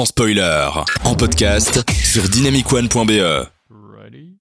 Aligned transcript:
sans 0.00 0.06
spoiler, 0.06 0.66
en 1.04 1.14
podcast 1.14 1.84
sur 2.02 2.26
dynamicone.be. 2.26 3.50
Ready? 3.70 4.38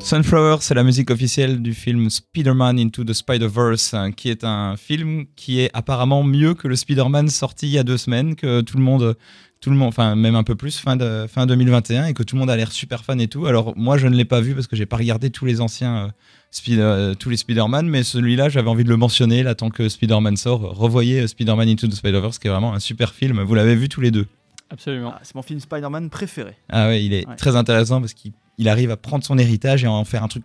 Sunflower, 0.00 0.56
c'est 0.60 0.74
la 0.74 0.82
musique 0.82 1.12
officielle 1.12 1.62
du 1.62 1.74
film 1.74 2.10
Spider-Man 2.10 2.80
Into 2.80 3.04
the 3.04 3.12
Spider-Verse, 3.12 3.94
hein, 3.94 4.10
qui 4.10 4.30
est 4.30 4.42
un 4.42 4.76
film 4.76 5.26
qui 5.36 5.60
est 5.60 5.70
apparemment 5.74 6.24
mieux 6.24 6.54
que 6.54 6.66
le 6.66 6.74
Spider-Man 6.74 7.28
sorti 7.28 7.68
il 7.68 7.72
y 7.72 7.78
a 7.78 7.84
deux 7.84 7.98
semaines, 7.98 8.34
que 8.34 8.62
tout 8.62 8.76
le 8.76 8.82
monde, 8.82 9.16
tout 9.62 9.70
le 9.70 9.76
monde, 9.76 9.88
enfin 9.88 10.14
même 10.16 10.34
un 10.34 10.42
peu 10.42 10.54
plus, 10.54 10.76
fin, 10.78 10.96
de, 10.96 11.26
fin 11.26 11.46
2021, 11.46 12.06
et 12.06 12.12
que 12.14 12.22
tout 12.22 12.34
le 12.36 12.40
monde 12.40 12.50
a 12.50 12.56
l'air 12.56 12.70
super 12.72 13.04
fan 13.04 13.18
et 13.20 13.28
tout. 13.28 13.46
Alors 13.46 13.72
moi, 13.76 13.96
je 13.96 14.06
ne 14.08 14.14
l'ai 14.14 14.26
pas 14.26 14.40
vu 14.42 14.54
parce 14.54 14.66
que 14.66 14.76
j'ai 14.76 14.84
pas 14.86 14.96
regardé 14.98 15.30
tous 15.30 15.46
les 15.46 15.60
anciens, 15.62 15.96
euh, 15.96 16.08
Spider- 16.50 16.80
euh, 16.82 17.14
tous 17.14 17.30
les 17.30 17.38
Spider-Man, 17.38 17.88
mais 17.88 18.02
celui-là, 18.02 18.50
j'avais 18.50 18.68
envie 18.68 18.84
de 18.84 18.90
le 18.90 18.96
mentionner 18.98 19.42
là 19.42 19.54
tant 19.54 19.70
que 19.70 19.88
Spider-Man 19.88 20.36
sort. 20.36 20.60
Revoyez 20.76 21.20
euh, 21.22 21.26
Spider-Man 21.26 21.66
Into 21.68 21.86
the 21.86 21.94
Spider-Verse, 21.94 22.38
qui 22.38 22.48
est 22.48 22.50
vraiment 22.50 22.74
un 22.74 22.80
super 22.80 23.14
film. 23.14 23.40
Vous 23.42 23.54
l'avez 23.54 23.74
vu 23.74 23.88
tous 23.88 24.02
les 24.02 24.10
deux? 24.10 24.26
Absolument. 24.68 25.12
Ah, 25.14 25.20
c'est 25.22 25.34
mon 25.34 25.42
film 25.42 25.60
Spider-Man 25.60 26.10
préféré. 26.10 26.54
Ah 26.68 26.88
ouais, 26.88 27.04
il 27.04 27.12
est 27.14 27.26
Ouais. 27.28 27.36
très 27.36 27.56
intéressant 27.56 28.00
parce 28.00 28.12
qu'il 28.14 28.32
il 28.58 28.68
arrive 28.68 28.90
à 28.90 28.96
prendre 28.96 29.24
son 29.24 29.38
héritage 29.38 29.84
et 29.84 29.86
à 29.86 29.92
en 29.92 30.04
faire 30.04 30.22
un 30.24 30.28
truc 30.28 30.42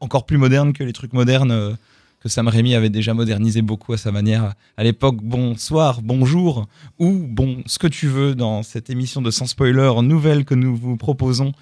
encore 0.00 0.26
plus 0.26 0.36
moderne 0.36 0.72
que 0.72 0.84
les 0.84 0.92
trucs 0.92 1.12
modernes 1.12 1.50
euh, 1.50 1.72
que 2.20 2.28
Sam 2.28 2.48
Raimi 2.48 2.74
avait 2.74 2.90
déjà 2.90 3.14
modernisé 3.14 3.62
beaucoup 3.62 3.92
à 3.92 3.96
sa 3.96 4.10
manière. 4.10 4.54
À 4.76 4.84
l'époque, 4.84 5.16
bonsoir, 5.22 6.00
bonjour, 6.02 6.66
ou 6.98 7.12
bon, 7.28 7.62
ce 7.66 7.78
que 7.78 7.86
tu 7.86 8.08
veux 8.08 8.34
dans 8.34 8.62
cette 8.62 8.90
émission 8.90 9.22
de 9.22 9.30
Sans 9.30 9.46
Spoiler 9.46 9.92
nouvelle 10.02 10.44
que 10.44 10.54
nous 10.54 10.76
vous 10.76 10.96
proposons. 10.96 11.52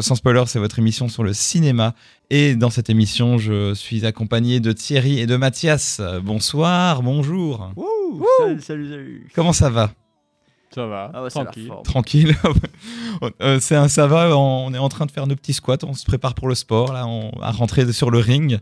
Sans 0.00 0.14
Spoiler, 0.14 0.44
c'est 0.46 0.58
votre 0.58 0.78
émission 0.78 1.08
sur 1.08 1.22
le 1.24 1.32
cinéma. 1.32 1.94
Et 2.30 2.54
dans 2.54 2.70
cette 2.70 2.90
émission, 2.90 3.38
je 3.38 3.74
suis 3.74 4.06
accompagné 4.06 4.60
de 4.60 4.72
Thierry 4.72 5.20
et 5.20 5.26
de 5.26 5.36
Mathias. 5.36 6.00
Bonsoir, 6.22 7.02
bonjour. 7.02 7.72
Wouh, 7.76 8.24
Salut, 8.38 8.60
salut, 8.60 8.88
salut. 8.90 9.28
Comment 9.34 9.52
ça 9.52 9.70
va? 9.70 9.92
Ça 10.74 10.86
va. 10.86 11.10
Ah 11.12 11.22
ouais, 11.22 11.30
tranquille. 11.30 11.70
Tranquille. 11.84 12.36
Euh, 13.40 13.60
c'est 13.60 13.76
un, 13.76 13.86
ça 13.86 14.08
va, 14.08 14.36
on 14.36 14.74
est 14.74 14.78
en 14.78 14.88
train 14.88 15.06
de 15.06 15.10
faire 15.12 15.28
nos 15.28 15.36
petits 15.36 15.52
squats, 15.52 15.76
on 15.84 15.94
se 15.94 16.04
prépare 16.04 16.34
pour 16.34 16.48
le 16.48 16.56
sport, 16.56 16.92
là, 16.92 17.06
on, 17.06 17.30
à 17.40 17.52
rentrer 17.52 17.92
sur 17.92 18.10
le 18.10 18.18
ring. 18.18 18.58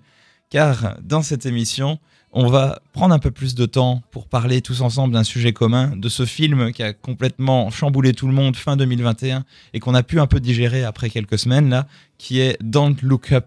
Car 0.50 0.96
dans 1.02 1.22
cette 1.22 1.46
émission, 1.46 1.98
on 2.32 2.48
va 2.48 2.80
prendre 2.92 3.14
un 3.14 3.18
peu 3.18 3.30
plus 3.30 3.54
de 3.54 3.66
temps 3.66 4.02
pour 4.10 4.26
parler 4.26 4.62
tous 4.62 4.82
ensemble 4.82 5.14
d'un 5.14 5.24
sujet 5.24 5.52
commun, 5.52 5.96
de 5.96 6.08
ce 6.08 6.24
film 6.26 6.72
qui 6.72 6.82
a 6.82 6.92
complètement 6.92 7.70
chamboulé 7.70 8.12
tout 8.12 8.26
le 8.26 8.32
monde 8.32 8.56
fin 8.56 8.76
2021 8.76 9.44
et 9.74 9.80
qu'on 9.80 9.94
a 9.94 10.02
pu 10.02 10.20
un 10.20 10.26
peu 10.26 10.40
digérer 10.40 10.84
après 10.84 11.10
quelques 11.10 11.38
semaines, 11.38 11.70
là, 11.70 11.86
qui 12.18 12.40
est 12.40 12.56
Don't 12.62 12.96
Look 13.02 13.32
Up 13.32 13.46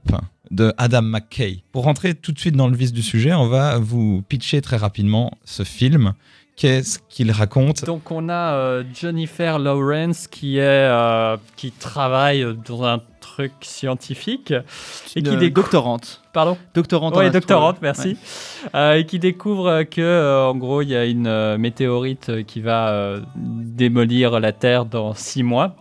de 0.51 0.73
Adam 0.77 1.01
McKay. 1.01 1.63
Pour 1.71 1.83
rentrer 1.83 2.13
tout 2.13 2.31
de 2.31 2.39
suite 2.39 2.55
dans 2.55 2.67
le 2.67 2.75
vif 2.75 2.91
du 2.93 3.01
sujet, 3.01 3.33
on 3.33 3.47
va 3.47 3.77
vous 3.79 4.21
pitcher 4.27 4.61
très 4.61 4.77
rapidement 4.77 5.31
ce 5.45 5.63
film. 5.63 6.13
Qu'est-ce 6.55 6.99
qu'il 7.09 7.31
raconte? 7.31 7.83
Donc 7.85 8.11
on 8.11 8.29
a 8.29 8.53
euh, 8.53 8.83
Jennifer 8.93 9.57
Lawrence 9.59 10.27
qui 10.27 10.57
est 10.57 10.61
euh, 10.61 11.35
qui 11.55 11.71
travaille 11.71 12.45
dans 12.67 12.83
un 12.83 13.01
truc 13.21 13.53
scientifique 13.61 14.51
et 14.51 14.63
qui 15.05 15.19
Une 15.19 15.39
découvre. 15.39 15.49
doctorante. 15.49 16.22
Pardon. 16.33 16.57
Doctorante. 16.73 17.13
Oui, 17.15 17.29
doctorante, 17.29 17.77
merci. 17.83 18.09
Ouais. 18.09 18.69
Euh, 18.73 18.93
et 18.95 19.05
qui 19.05 19.19
découvre 19.19 19.83
que, 19.83 20.01
euh, 20.01 20.47
en 20.47 20.55
gros, 20.55 20.81
il 20.81 20.89
y 20.89 20.95
a 20.95 21.05
une 21.05 21.27
euh, 21.27 21.59
météorite 21.59 22.43
qui 22.47 22.59
va 22.59 23.17
démolir 23.35 24.39
la 24.39 24.51
Terre 24.51 24.85
dans 24.85 25.13
six 25.13 25.43
mois. 25.43 25.75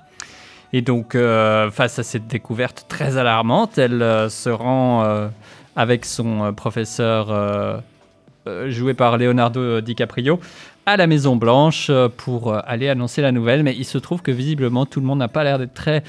Et 0.75 0.83
donc, 0.83 1.15
face 1.15 1.99
à 1.99 2.03
cette 2.03 2.29
découverte 2.29 2.87
très 2.89 3.19
alarmante, 3.19 3.77
elle 3.77 4.31
se 4.31 4.49
rend 4.49 5.05
avec 5.77 6.07
son 6.07 6.55
professeur, 6.55 7.83
joué 8.69 8.95
par 8.95 9.19
Leonardo 9.19 9.83
DiCaprio, 9.83 10.41
à 10.87 10.97
la 10.97 11.07
Maison 11.07 11.37
Blanche 11.37 11.91
pour 12.17 12.55
aller 12.55 12.89
annoncer 12.89 13.21
la 13.21 13.33
nouvelle. 13.33 13.63
Mais 13.65 13.75
il 13.77 13.85
se 13.85 13.99
trouve 13.99 14.23
que 14.23 14.31
visiblement, 14.31 14.87
tout 14.87 15.01
le 15.01 15.05
monde 15.05 15.19
n'a 15.19 15.29
pas 15.29 15.45
l'air 15.45 15.59
d'être 15.59 15.75
très 15.75 16.03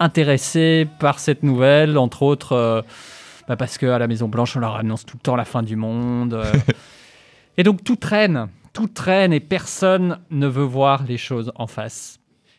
intéressé 0.00 0.88
par 0.98 1.18
cette 1.18 1.42
nouvelle, 1.42 1.98
entre 1.98 2.22
autres. 2.22 2.84
Bah, 3.48 3.56
parce 3.56 3.78
qu'à 3.78 3.98
la 3.98 4.06
Maison 4.06 4.28
Blanche, 4.28 4.56
on 4.56 4.60
leur 4.60 4.76
annonce 4.76 5.04
tout 5.04 5.16
le 5.16 5.22
temps 5.22 5.36
la 5.36 5.44
fin 5.44 5.62
du 5.62 5.76
monde. 5.76 6.34
euh. 6.34 6.52
et 7.56 7.62
donc 7.62 7.84
tout 7.84 7.96
traîne, 7.96 8.48
tout 8.72 8.88
traîne 8.88 9.32
et 9.32 9.40
personne 9.40 10.18
ne 10.30 10.46
veut 10.46 10.64
voir 10.64 11.04
les 11.04 11.18
choses 11.18 11.52
en 11.54 11.66
face. 11.66 12.18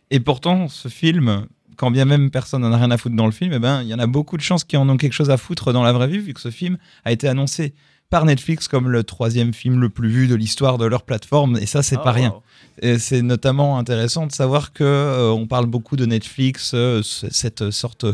Et 0.09 0.19
pourtant, 0.19 0.67
ce 0.67 0.87
film, 0.87 1.47
quand 1.75 1.91
bien 1.91 2.05
même 2.05 2.31
personne 2.31 2.61
n'en 2.61 2.71
a 2.71 2.77
rien 2.77 2.91
à 2.91 2.97
foutre 2.97 3.15
dans 3.15 3.25
le 3.25 3.31
film, 3.31 3.53
eh 3.53 3.59
ben, 3.59 3.81
il 3.81 3.87
y 3.87 3.93
en 3.93 3.99
a 3.99 4.07
beaucoup 4.07 4.37
de 4.37 4.41
chances 4.41 4.63
qui 4.63 4.77
en 4.77 4.87
ont 4.89 4.97
quelque 4.97 5.13
chose 5.13 5.29
à 5.29 5.37
foutre 5.37 5.73
dans 5.73 5.83
la 5.83 5.91
vraie 5.91 6.07
vie, 6.07 6.19
vu 6.19 6.33
que 6.33 6.41
ce 6.41 6.51
film 6.51 6.77
a 7.05 7.11
été 7.11 7.27
annoncé 7.27 7.73
par 8.09 8.23
Netflix 8.23 8.69
comme 8.69 8.89
le 8.89 9.03
troisième 9.03 9.53
film 9.53 9.81
le 9.81 9.89
plus 9.89 10.07
vu 10.07 10.27
de 10.27 10.35
l'histoire 10.35 10.77
de 10.77 10.85
leur 10.85 11.03
plateforme, 11.03 11.57
et 11.57 11.65
ça, 11.65 11.83
c'est 11.83 11.97
Oh, 11.99 12.03
pas 12.03 12.13
rien. 12.13 12.33
Et 12.81 12.99
c'est 12.99 13.21
notamment 13.21 13.77
intéressant 13.77 14.27
de 14.27 14.31
savoir 14.31 14.71
que 14.71 14.83
euh, 14.83 15.31
on 15.31 15.45
parle 15.45 15.65
beaucoup 15.65 15.97
de 15.97 16.05
Netflix, 16.05 16.71
euh, 16.73 17.01
cette 17.03 17.69
sorte 17.71 18.05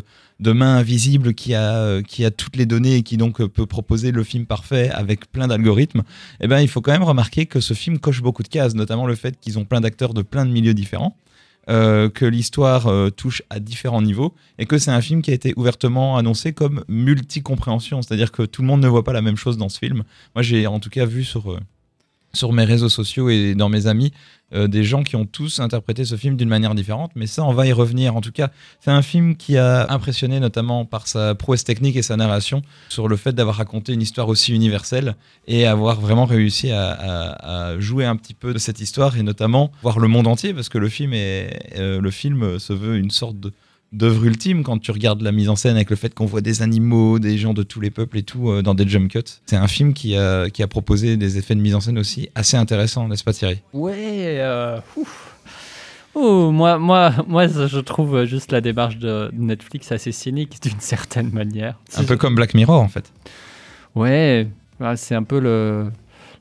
de 0.44 0.52
main 0.52 0.76
invisible 0.78 1.34
qui 1.34 1.56
a, 1.56 1.76
euh, 1.78 2.02
qui 2.04 2.24
a 2.26 2.31
toutes 2.31 2.58
les 2.58 2.68
données 2.68 2.98
et 2.98 3.04
qui 3.04 3.18
donc 3.18 3.42
euh, 3.42 3.48
peut 3.48 3.66
proposer 3.66 4.12
le 4.12 4.24
film 4.24 4.46
parfait 4.46 4.90
avec 4.92 5.31
plein 5.31 5.48
d'algorithmes. 5.48 6.04
Eh 6.42 6.48
ben, 6.48 6.59
il 6.59 6.68
faut 6.68 6.81
quand 6.81 6.92
même 6.92 7.04
remarquer 7.04 7.48
que 7.48 7.59
ce 7.59 7.74
film 7.74 7.98
coche 7.98 8.22
beaucoup 8.22 8.44
de 8.44 8.50
cases, 8.50 8.76
notamment 8.76 9.08
le 9.08 9.16
fait 9.16 9.40
qu'ils 9.40 9.58
ont 9.58 9.66
plein 9.66 9.81
d'acteurs 9.81 10.14
de 10.14 10.22
plein 10.22 10.46
de 10.46 10.52
milieux 10.52 10.76
différents. 10.76 11.16
euh, 11.70 12.09
que 12.09 12.26
l'histoire 12.26 12.92
touche 13.16 13.42
à 13.50 13.62
différents 13.62 14.02
niveaux 14.02 14.34
et 14.59 14.66
que 14.66 14.78
c'est 14.78 14.92
un 14.92 15.00
film 15.00 15.22
qui 15.22 15.31
a 15.31 15.34
été 15.34 15.54
ouvertement 15.56 16.18
annoncé 16.18 16.52
comme 16.52 16.84
multi-compréhension, 16.90 18.02
c'est-à-dire 18.02 18.34
que 18.34 18.44
tout 18.44 18.62
le 18.64 18.68
monde 18.68 18.81
ne 18.81 18.90
voit 18.90 19.06
pas 19.06 19.14
la 19.14 19.22
même 19.22 19.38
chose 19.38 19.58
dans 19.58 19.70
ce 19.70 19.80
film. 19.80 20.04
Moi, 20.36 20.44
j'ai 20.44 20.68
en 20.68 20.81
tout 20.81 20.90
cas 20.90 21.06
vu 21.06 21.24
sur, 21.24 21.58
sur 22.35 22.51
mes 22.51 22.63
réseaux 22.63 22.89
sociaux 22.89 23.29
et 23.29 23.53
dans 23.53 23.69
mes 23.69 23.85
amis 23.85 24.11
euh, 24.55 24.67
des 24.67 24.83
gens 24.83 25.03
qui 25.03 25.16
ont 25.16 25.25
tous 25.25 25.59
interprété 25.59 26.03
ce 26.03 26.16
film 26.16 26.35
d'une 26.35 26.49
manière 26.49 26.73
différente, 26.73 27.11
mais 27.16 27.27
ça, 27.27 27.44
on 27.44 27.53
va 27.53 27.67
y 27.67 27.71
revenir. 27.71 28.16
En 28.16 28.21
tout 28.21 28.31
cas, 28.31 28.49
c'est 28.79 28.89
un 28.91 29.01
film 29.03 29.35
qui 29.35 29.55
a 29.57 29.91
impressionné 29.91 30.39
notamment 30.39 30.83
par 30.85 31.07
sa 31.07 31.35
prouesse 31.35 31.63
technique 31.63 31.95
et 31.95 32.01
sa 32.01 32.16
narration 32.17 32.63
sur 32.89 33.07
le 33.07 33.17
fait 33.17 33.33
d'avoir 33.33 33.57
raconté 33.57 33.94
une 33.94 34.01
histoire 34.01 34.29
aussi 34.29 34.53
universelle 34.53 35.16
et 35.47 35.66
avoir 35.67 36.01
vraiment 36.01 36.25
réussi 36.25 36.71
à, 36.71 36.89
à- 36.91 37.69
à 37.73 37.79
jouer 37.79 38.05
un 38.05 38.16
petit 38.16 38.33
peu 38.33 38.51
de 38.53 38.59
cette 38.59 38.79
histoire 38.79 39.15
et 39.17 39.23
notamment 39.23 39.71
voir 39.83 40.00
le 40.00 40.07
monde 40.07 40.25
entier 40.27 40.53
parce 40.55 40.69
que 40.69 40.79
le 40.79 40.89
film, 40.89 41.13
est, 41.13 41.71
euh, 41.77 42.01
le 42.01 42.11
film 42.11 42.57
se 42.59 42.73
veut 42.73 42.97
une 42.97 43.11
sorte 43.11 43.39
de 43.39 43.51
d'œuvre 43.94 44.26
ultime 44.26 44.64
quand 44.64 44.80
tu 44.80 44.92
regardes 44.92 45.22
la 45.22 45.31
mise 45.31 45.48
en 45.50 45.56
scène 45.56 45.76
avec 45.76 45.90
le 45.90 45.96
fait 45.96 46.14
qu'on 46.14 46.26
voit 46.26 46.42
des 46.42 46.62
animaux, 46.62 47.20
des 47.20 47.38
gens 47.38 47.54
de 47.54 47.64
tous 47.64 47.80
les 47.80 47.92
peuples 47.92 48.18
et 48.18 48.24
tout 48.24 48.50
euh, 48.50 48.62
dans 48.62 48.74
des 48.74 48.88
jump 48.88 49.09
cuts. 49.09 49.22
C'est 49.46 49.56
un 49.56 49.68
film 49.68 49.94
qui 49.94 50.16
a, 50.18 50.50
qui 50.50 50.64
a 50.64 50.68
proposé 50.68 51.16
des 51.16 51.38
effets 51.38 51.56
de 51.56 51.62
mise 51.62 51.76
en 51.76 51.80
scène 51.80 51.98
aussi 52.00 52.30
assez 52.36 52.58
intéressants, 52.58 53.08
n'est-ce 53.08 53.24
pas 53.24 53.34
Thierry? 53.34 53.62
Ouais. 53.72 53.94
euh, 54.40 54.80
ouf. 54.98 55.30
Ouh, 56.16 56.52
moi, 56.52 56.78
moi, 56.78 57.12
moi, 57.28 57.48
je 57.48 57.80
trouve 57.80 58.26
juste 58.26 58.52
la 58.52 58.62
démarche 58.62 58.98
de 58.98 59.31
Netflix 59.34 59.92
assez 59.92 60.12
cynique 60.12 60.62
d'une 60.62 60.74
certaine 60.80 61.31
manière. 61.31 61.80
Un 61.96 62.04
peu 62.04 62.18
comme 62.18 62.36
Black 62.36 62.54
Mirror 62.54 62.81
en 62.81 62.88
fait. 62.88 63.12
Ouais, 63.96 64.48
ouais, 64.80 64.96
c'est 64.96 65.16
un 65.16 65.24
peu 65.24 65.40
le, 65.40 65.86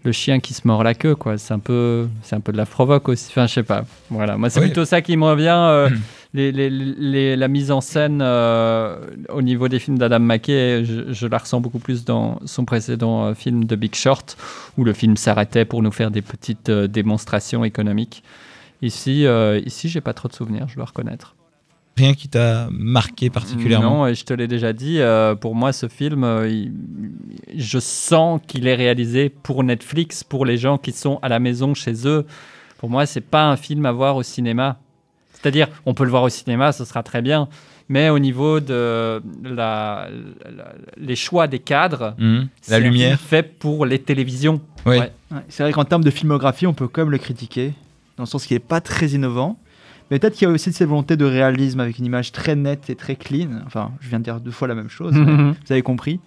le 0.04 0.12
chien 0.12 0.40
qui 0.40 0.54
se 0.54 0.62
mord 0.66 0.82
la 0.82 0.94
queue, 0.94 1.14
quoi. 1.14 1.38
C'est 1.38 1.54
un 1.54 1.58
peu, 1.58 2.08
c'est 2.22 2.34
un 2.36 2.40
peu 2.40 2.52
de 2.52 2.56
la 2.56 2.66
provoque 2.66 3.08
aussi. 3.08 3.26
Enfin, 3.30 3.46
je 3.46 3.52
sais 3.54 3.62
pas. 3.62 3.84
Voilà, 4.10 4.36
moi 4.36 4.50
c'est 4.50 4.60
Oui. 4.60 4.66
plutôt 4.66 4.84
ça 4.84 5.00
qui 5.02 5.16
me 5.16 5.24
revient. 5.24 5.48
euh, 5.56 5.88
les, 6.34 6.50
les- 6.52 6.70
les- 6.70 7.36
la 7.36 7.48
mise 7.48 7.70
en 7.70 7.80
scène 7.80 8.20
euh, 8.22 8.98
au 9.28 9.42
niveau 9.42 9.68
des 9.68 9.78
films 9.78 9.98
d'Adam 9.98 10.18
McKay, 10.20 10.84
je, 10.84 11.12
je 11.12 11.26
la 11.26 11.38
ressens 11.38 11.60
beaucoup 11.60 11.78
plus 11.78 12.04
dans 12.04 12.38
son 12.46 12.64
précédent 12.64 13.24
euh, 13.26 13.34
film 13.34 13.66
The 13.66 13.74
Big 13.74 13.94
Short, 13.94 14.36
où 14.78 14.84
le 14.84 14.92
film 14.92 15.16
s'arrêtait 15.16 15.64
pour 15.64 15.82
nous 15.82 15.92
faire 15.92 16.10
des 16.10 16.22
petites 16.22 16.68
euh, 16.70 16.86
démonstrations 16.86 17.64
économiques. 17.64 18.22
Ici, 18.80 19.26
ici, 19.64 19.88
j'ai 19.88 20.00
pas 20.00 20.12
trop 20.12 20.26
de 20.28 20.32
souvenirs, 20.32 20.66
je 20.68 20.74
dois 20.74 20.86
reconnaître. 20.86 21.36
Rien 21.96 22.14
qui 22.14 22.26
t'a 22.28 22.66
marqué 22.72 23.30
particulièrement? 23.30 23.98
Non, 23.98 24.06
et 24.08 24.16
je 24.16 24.24
te 24.24 24.32
l'ai 24.34 24.48
déjà 24.48 24.72
dit, 24.72 24.98
pour 25.40 25.54
moi, 25.54 25.72
ce 25.72 25.86
film, 25.86 26.26
il- 26.48 26.72
je 27.56 27.78
sens 27.78 28.40
qu'il 28.44 28.66
est 28.66 28.74
réalisé 28.74 29.28
pour 29.28 29.62
Netflix, 29.62 30.24
pour 30.24 30.44
les 30.44 30.56
gens 30.56 30.78
qui 30.78 30.90
sont 30.90 31.20
à 31.22 31.28
la 31.28 31.38
maison 31.38 31.74
chez 31.74 32.08
eux. 32.08 32.26
Pour 32.78 32.90
moi, 32.90 33.06
c'est 33.06 33.20
pas 33.20 33.44
un 33.48 33.56
film 33.56 33.86
à 33.86 33.92
voir 33.92 34.16
au 34.16 34.24
cinéma. 34.24 34.78
C'est-à-dire, 35.42 35.68
on 35.86 35.94
peut 35.94 36.04
le 36.04 36.10
voir 36.10 36.22
au 36.22 36.28
cinéma, 36.28 36.70
ce 36.72 36.84
sera 36.84 37.02
très 37.02 37.20
bien, 37.20 37.48
mais 37.88 38.08
au 38.10 38.18
niveau 38.20 38.60
de 38.60 39.20
la, 39.44 40.08
la- 40.44 40.72
les 40.96 41.16
choix 41.16 41.48
des 41.48 41.58
cadres, 41.58 42.14
c'est 42.60 42.72
La 42.72 42.78
lumière. 42.78 43.18
fait 43.20 43.42
pour 43.42 43.84
les 43.86 43.98
télévisions. 43.98 44.60
Oui. 44.86 44.98
Ouais. 44.98 45.12
Ouais, 45.32 45.38
c'est 45.48 45.62
vrai 45.64 45.72
qu'en 45.72 45.84
termes 45.84 46.04
de 46.04 46.10
filmographie, 46.10 46.66
on 46.66 46.74
peut 46.74 46.88
quand 46.88 47.02
même 47.02 47.10
le 47.10 47.18
critiquer, 47.18 47.72
dans 48.16 48.22
le 48.24 48.28
sens 48.28 48.46
qu'il 48.46 48.54
n'est 48.54 48.60
pas 48.60 48.80
très 48.80 49.08
innovant. 49.08 49.58
Mais 50.10 50.18
peut-être 50.18 50.34
qu'il 50.34 50.46
y 50.46 50.50
a 50.50 50.52
aussi 50.54 50.72
cette 50.72 50.86
volonté 50.88 51.16
de 51.16 51.24
réalisme 51.24 51.80
avec 51.80 51.98
une 51.98 52.04
image 52.04 52.32
très 52.32 52.54
nette 52.54 52.90
et 52.90 52.94
très 52.96 53.16
clean. 53.16 53.48
Enfin, 53.66 53.92
je 54.00 54.08
viens 54.10 54.18
de 54.18 54.24
dire 54.24 54.40
deux 54.40 54.50
fois 54.50 54.68
la 54.68 54.74
même 54.74 54.90
chose, 54.90 55.14
mais 55.14 55.32
vous 55.32 55.72
avez 55.72 55.80
compris. 55.82 56.20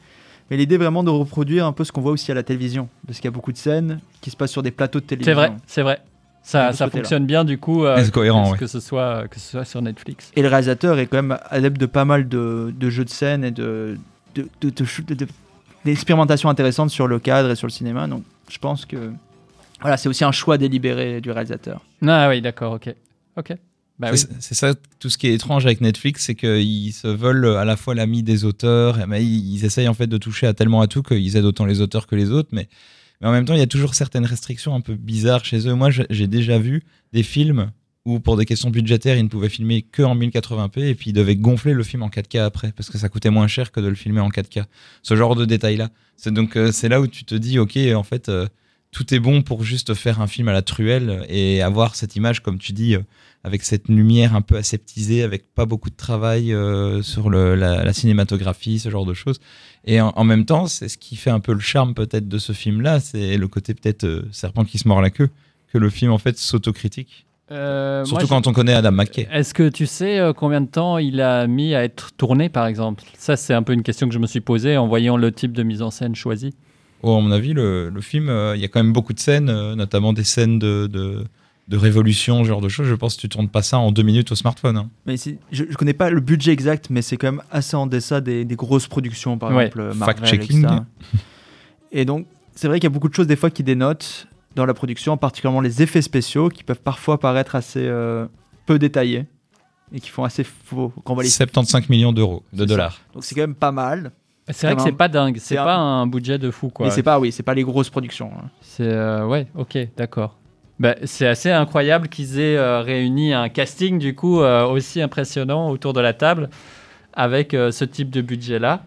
Mais 0.49 0.57
l'idée 0.57 0.77
vraiment 0.77 1.03
de 1.03 1.09
reproduire 1.11 1.65
un 1.67 1.71
peu 1.71 1.83
ce 1.83 1.91
qu'on 1.91 2.01
voit 2.01 2.11
aussi 2.11 2.31
à 2.31 2.35
la 2.35 2.43
télévision. 2.43 2.89
Parce 3.05 3.19
qu'il 3.19 3.25
y 3.25 3.27
a 3.27 3.31
beaucoup 3.31 3.51
de 3.51 3.57
scènes 3.57 3.99
qui 4.21 4.29
se 4.31 4.35
passent 4.35 4.51
sur 4.51 4.63
des 4.63 4.71
plateaux 4.71 4.99
de 4.99 5.05
télévision. 5.05 5.33
C'est 5.33 5.47
vrai, 5.47 5.57
c'est 5.67 5.81
vrai. 5.83 5.99
Ça, 6.45 6.71
fonctionne 6.89 7.25
bien 7.25 7.43
du 7.43 7.57
coup, 7.57 7.85
euh, 7.85 8.07
cohérent, 8.09 8.45
que, 8.45 8.51
ouais. 8.51 8.57
que 8.59 8.67
ce 8.67 8.79
soit, 8.79 9.27
que 9.27 9.39
ce 9.39 9.49
soit 9.51 9.65
sur 9.65 9.81
Netflix. 9.81 10.31
Et 10.35 10.43
le 10.43 10.47
réalisateur 10.47 10.99
est 10.99 11.07
quand 11.07 11.17
même 11.21 11.37
adepte 11.49 11.79
de 11.79 11.87
pas 11.87 12.05
mal 12.05 12.29
de, 12.29 12.71
de 12.77 12.89
jeux 12.91 13.03
de 13.03 13.09
scène 13.09 13.43
et 13.43 13.49
de, 13.51 13.97
de, 14.35 14.47
de, 14.61 14.69
de, 14.69 14.85
shoot- 14.85 15.07
de- 15.07 15.15
de- 15.15 15.27
d'expérimentations 15.85 16.47
intéressantes 16.49 16.91
sur 16.91 17.07
le 17.07 17.17
cadre 17.19 17.49
et 17.49 17.55
sur 17.55 17.65
le 17.67 17.71
cinéma. 17.71 18.07
Donc 18.07 18.23
je 18.49 18.59
pense 18.59 18.85
que 18.85 19.11
voilà, 19.81 19.97
c'est 19.97 20.07
aussi 20.07 20.23
un 20.23 20.31
choix 20.31 20.57
délibéré 20.59 21.19
du 21.19 21.31
réalisateur. 21.31 21.81
Ah 22.05 22.29
oui, 22.29 22.41
d'accord, 22.41 22.73
ok. 22.73 22.93
Ok. 23.37 23.53
Bah 23.97 24.09
oui. 24.11 24.19
C'est 24.39 24.55
ça, 24.55 24.73
tout 24.99 25.09
ce 25.09 25.17
qui 25.17 25.27
est 25.27 25.33
étrange 25.33 25.65
avec 25.65 25.81
Netflix, 25.81 26.25
c'est 26.25 26.35
qu'ils 26.35 26.93
se 26.93 27.07
veulent 27.07 27.55
à 27.57 27.65
la 27.65 27.75
fois 27.75 27.95
l'ami 27.95 28.23
des 28.23 28.45
auteurs, 28.45 28.99
mais 29.07 29.23
ils, 29.25 29.55
ils 29.55 29.65
essayent 29.65 29.87
en 29.87 29.93
fait 29.93 30.07
de 30.07 30.17
toucher 30.17 30.47
à 30.47 30.53
tellement 30.53 30.81
à 30.81 30.87
tout 30.87 31.01
qu'ils 31.01 31.37
aident 31.37 31.45
autant 31.45 31.65
les 31.65 31.81
auteurs 31.81 32.05
que 32.05 32.15
les 32.15 32.29
autres, 32.29 32.49
mais, 32.51 32.67
mais 33.21 33.27
en 33.27 33.31
même 33.31 33.45
temps, 33.45 33.53
il 33.53 33.59
y 33.59 33.63
a 33.63 33.67
toujours 33.67 33.95
certaines 33.95 34.25
restrictions 34.25 34.75
un 34.75 34.81
peu 34.81 34.95
bizarres 34.95 35.45
chez 35.45 35.67
eux. 35.67 35.73
Moi, 35.73 35.89
j'ai 36.09 36.27
déjà 36.27 36.59
vu 36.59 36.83
des 37.13 37.23
films 37.23 37.71
où, 38.05 38.19
pour 38.19 38.37
des 38.37 38.45
questions 38.45 38.69
budgétaires, 38.69 39.17
ils 39.17 39.23
ne 39.23 39.29
pouvaient 39.29 39.49
filmer 39.49 39.81
que 39.81 40.03
en 40.03 40.15
1080p 40.15 40.79
et 40.83 40.95
puis 40.95 41.09
ils 41.09 41.13
devaient 41.13 41.35
gonfler 41.35 41.73
le 41.73 41.83
film 41.83 42.03
en 42.03 42.09
4K 42.09 42.39
après, 42.41 42.71
parce 42.71 42.89
que 42.89 42.97
ça 42.97 43.09
coûtait 43.09 43.31
moins 43.31 43.47
cher 43.47 43.71
que 43.71 43.79
de 43.79 43.87
le 43.87 43.95
filmer 43.95 44.19
en 44.19 44.29
4K. 44.29 44.65
Ce 45.01 45.15
genre 45.15 45.35
de 45.35 45.45
détails-là. 45.45 45.89
C'est 46.15 46.33
donc 46.33 46.55
euh, 46.55 46.71
c'est 46.71 46.87
là 46.87 47.01
où 47.01 47.07
tu 47.07 47.25
te 47.25 47.35
dis, 47.35 47.57
ok, 47.57 47.77
en 47.95 48.03
fait, 48.03 48.29
euh, 48.29 48.47
tout 48.91 49.13
est 49.13 49.19
bon 49.19 49.41
pour 49.41 49.63
juste 49.63 49.93
faire 49.95 50.21
un 50.21 50.27
film 50.27 50.47
à 50.47 50.53
la 50.53 50.61
truelle 50.61 51.25
et 51.29 51.61
avoir 51.61 51.95
cette 51.95 52.15
image, 52.15 52.41
comme 52.41 52.59
tu 52.59 52.73
dis, 52.73 52.95
euh, 52.95 53.01
avec 53.43 53.63
cette 53.63 53.89
lumière 53.89 54.35
un 54.35 54.41
peu 54.41 54.55
aseptisée, 54.55 55.23
avec 55.23 55.53
pas 55.53 55.65
beaucoup 55.65 55.89
de 55.89 55.95
travail 55.95 56.55
sur 57.03 57.29
la 57.29 57.93
cinématographie, 57.93 58.79
ce 58.79 58.89
genre 58.89 59.05
de 59.05 59.13
choses. 59.13 59.39
Et 59.85 60.01
en, 60.01 60.11
en 60.15 60.23
même 60.23 60.45
temps, 60.45 60.67
c'est 60.67 60.89
ce 60.89 60.97
qui 60.97 61.15
fait 61.15 61.29
un 61.29 61.39
peu 61.39 61.53
le 61.53 61.59
charme 61.59 61.93
peut-être 61.93 62.27
de 62.27 62.37
ce 62.37 62.53
film-là, 62.53 62.99
c'est 62.99 63.37
le 63.37 63.47
côté 63.47 63.73
peut-être 63.73 64.03
euh, 64.03 64.23
serpent 64.31 64.65
qui 64.65 64.79
se 64.79 64.87
mord 64.87 65.01
la 65.01 65.11
queue, 65.11 65.29
que 65.71 65.77
le 65.77 65.89
film 65.89 66.11
en 66.11 66.17
fait 66.17 66.37
s'autocritique. 66.37 67.25
Euh, 67.51 68.03
Surtout 68.05 68.25
quand 68.25 68.47
on 68.47 68.53
connaît 68.53 68.73
Adam 68.73 68.91
McKay. 68.91 69.27
Est-ce 69.31 69.53
que 69.53 69.69
tu 69.69 69.85
sais 69.85 70.17
euh, 70.17 70.33
combien 70.33 70.61
de 70.61 70.67
temps 70.67 70.97
il 70.97 71.21
a 71.21 71.45
mis 71.45 71.75
à 71.75 71.83
être 71.83 72.11
tourné, 72.17 72.49
par 72.49 72.65
exemple? 72.65 73.03
Ça, 73.15 73.35
c'est 73.37 73.53
un 73.53 73.61
peu 73.61 73.73
une 73.73 73.83
question 73.83 74.07
que 74.07 74.13
je 74.15 74.19
me 74.19 74.25
suis 74.25 74.41
posée 74.41 74.77
en 74.77 74.87
voyant 74.87 75.15
le 75.15 75.31
type 75.31 75.53
de 75.53 75.61
mise 75.61 75.83
en 75.83 75.91
scène 75.91 76.15
choisi. 76.15 76.55
Oh, 77.03 77.17
à 77.17 77.21
mon 77.21 77.31
avis, 77.31 77.53
le, 77.53 77.89
le 77.89 78.01
film, 78.01 78.29
euh, 78.29 78.55
il 78.55 78.61
y 78.61 78.65
a 78.65 78.67
quand 78.67 78.81
même 78.81 78.93
beaucoup 78.93 79.13
de 79.13 79.19
scènes, 79.19 79.45
notamment 79.75 80.11
des 80.11 80.23
scènes 80.23 80.57
de, 80.57 80.87
de, 80.87 81.23
de 81.67 81.77
révolution, 81.77 82.43
ce 82.43 82.47
genre 82.49 82.61
de 82.61 82.69
choses. 82.69 82.87
Je 82.87 82.93
pense 82.95 83.15
que 83.15 83.21
tu 83.21 83.29
tournes 83.29 83.49
pas 83.49 83.61
ça 83.63 83.79
en 83.79 83.91
deux 83.91 84.03
minutes 84.03 84.31
au 84.31 84.35
smartphone. 84.35 84.77
hein. 84.77 84.89
Mais 85.05 85.17
si- 85.17 85.37
je, 85.51 85.63
je 85.69 85.75
connais 85.75 85.93
pas 85.93 86.09
le 86.09 86.21
budget 86.21 86.51
exact, 86.51 86.89
mais 86.91 87.01
c'est 87.01 87.17
quand 87.17 87.31
même 87.31 87.41
assez 87.51 87.75
en 87.75 87.87
deçà 87.87 88.21
des, 88.21 88.45
des 88.45 88.55
grosses 88.55 88.87
productions, 88.87 89.37
par 89.37 89.49
Ouais. 89.51 89.65
exemple 89.65 89.81
euh, 89.81 89.93
Marvel, 89.95 90.15
Fact-checking. 90.17 90.67
Et 91.91 92.05
donc, 92.05 92.27
c'est 92.53 92.67
vrai 92.67 92.79
qu'il 92.79 92.85
y 92.89 92.91
a 92.91 92.93
beaucoup 92.93 93.09
de 93.09 93.13
choses 93.13 93.27
des 93.27 93.35
fois 93.35 93.49
qui 93.49 93.63
dénotent 93.63 94.27
dans 94.55 94.65
la 94.65 94.73
production, 94.73 95.17
particulièrement 95.17 95.61
les 95.61 95.81
effets 95.81 96.01
spéciaux, 96.01 96.49
qui 96.49 96.63
peuvent 96.63 96.81
parfois 96.81 97.19
paraître 97.19 97.55
assez 97.55 97.85
euh, 97.85 98.25
peu 98.65 98.79
détaillés 98.79 99.25
et 99.93 99.99
qui 99.99 100.09
font 100.09 100.23
assez 100.23 100.43
faux. 100.43 100.93
Quand 101.03 101.11
on 101.13 101.15
voit 101.15 101.23
les... 101.23 101.29
75 101.29 101.89
millions 101.89 102.13
d'euros, 102.13 102.43
de 102.53 102.59
ça. 102.59 102.65
dollars. 102.65 102.99
Donc 103.13 103.23
c'est 103.23 103.35
quand 103.35 103.41
même 103.41 103.55
pas 103.55 103.71
mal. 103.71 104.11
C'est 104.51 104.67
vrai 104.67 104.75
que 104.75 104.83
c'est 104.83 104.91
pas 104.91 105.07
dingue, 105.07 105.37
c'est 105.37 105.55
C'est 105.55 105.57
un- 105.57 105.63
pas 105.65 105.75
un 105.77 106.05
budget 106.05 106.37
de 106.37 106.51
fou, 106.51 106.69
quoi. 106.69 106.85
Mais 106.85 106.91
c'est 106.91 107.01
pas, 107.01 107.19
oui, 107.19 107.31
c'est 107.31 107.41
pas 107.43 107.55
les 107.55 107.63
grosses 107.63 107.89
productions. 107.89 108.31
hein. 108.37 108.49
C'est 108.61 108.83
euh, 108.87 109.25
ouais, 109.25 109.47
ok, 109.55 109.75
d'accord. 109.97 110.37
Bah, 110.79 110.95
c'est 111.05 111.27
assez 111.27 111.51
incroyable 111.51 112.09
qu'ils 112.09 112.39
aient 112.39 112.57
euh, 112.57 112.81
réuni 112.81 113.33
un 113.33 113.47
casting 113.47 113.97
du 113.97 114.13
coup 114.13 114.41
euh, 114.41 114.65
aussi 114.65 115.01
impressionnant 115.01 115.69
autour 115.69 115.93
de 115.93 116.01
la 116.01 116.11
table 116.13 116.49
avec 117.13 117.53
euh, 117.53 117.71
ce 117.71 117.85
type 117.85 118.09
de 118.09 118.21
budget-là. 118.21 118.83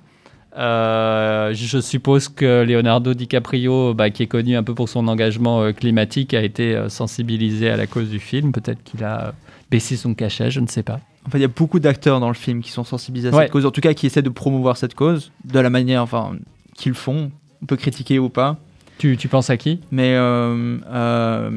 Je 0.54 1.78
suppose 1.80 2.28
que 2.28 2.62
Leonardo 2.64 3.14
DiCaprio, 3.14 3.94
bah, 3.94 4.10
qui 4.10 4.22
est 4.22 4.26
connu 4.26 4.56
un 4.56 4.62
peu 4.62 4.74
pour 4.74 4.88
son 4.88 5.08
engagement 5.08 5.72
climatique, 5.72 6.34
a 6.34 6.42
été 6.42 6.78
sensibilisé 6.88 7.70
à 7.70 7.76
la 7.76 7.86
cause 7.86 8.10
du 8.10 8.18
film. 8.18 8.52
Peut-être 8.52 8.82
qu'il 8.82 9.04
a 9.04 9.32
baissé 9.70 9.96
son 9.96 10.14
cachet, 10.14 10.50
je 10.50 10.60
ne 10.60 10.66
sais 10.66 10.82
pas. 10.82 11.00
En 11.26 11.30
fait, 11.30 11.38
il 11.38 11.42
y 11.42 11.44
a 11.44 11.48
beaucoup 11.48 11.78
d'acteurs 11.78 12.20
dans 12.20 12.28
le 12.28 12.34
film 12.34 12.62
qui 12.62 12.70
sont 12.70 12.84
sensibilisés 12.84 13.28
à 13.28 13.34
Ouais. 13.34 13.44
cette 13.44 13.52
cause, 13.52 13.66
en 13.66 13.70
tout 13.70 13.80
cas 13.80 13.94
qui 13.94 14.06
essaient 14.06 14.22
de 14.22 14.30
promouvoir 14.30 14.76
cette 14.76 14.94
cause 14.94 15.30
de 15.44 15.60
la 15.60 15.70
manière 15.70 16.02
enfin, 16.02 16.32
qu'ils 16.74 16.94
font. 16.94 17.30
On 17.62 17.66
peut 17.66 17.76
critiquer 17.76 18.18
ou 18.18 18.28
pas. 18.28 18.56
Tu, 18.98 19.16
tu 19.16 19.28
penses 19.28 19.48
à 19.50 19.56
qui 19.56 19.80
Mais 19.92 20.14
euh, 20.14 20.76
euh, 20.90 21.50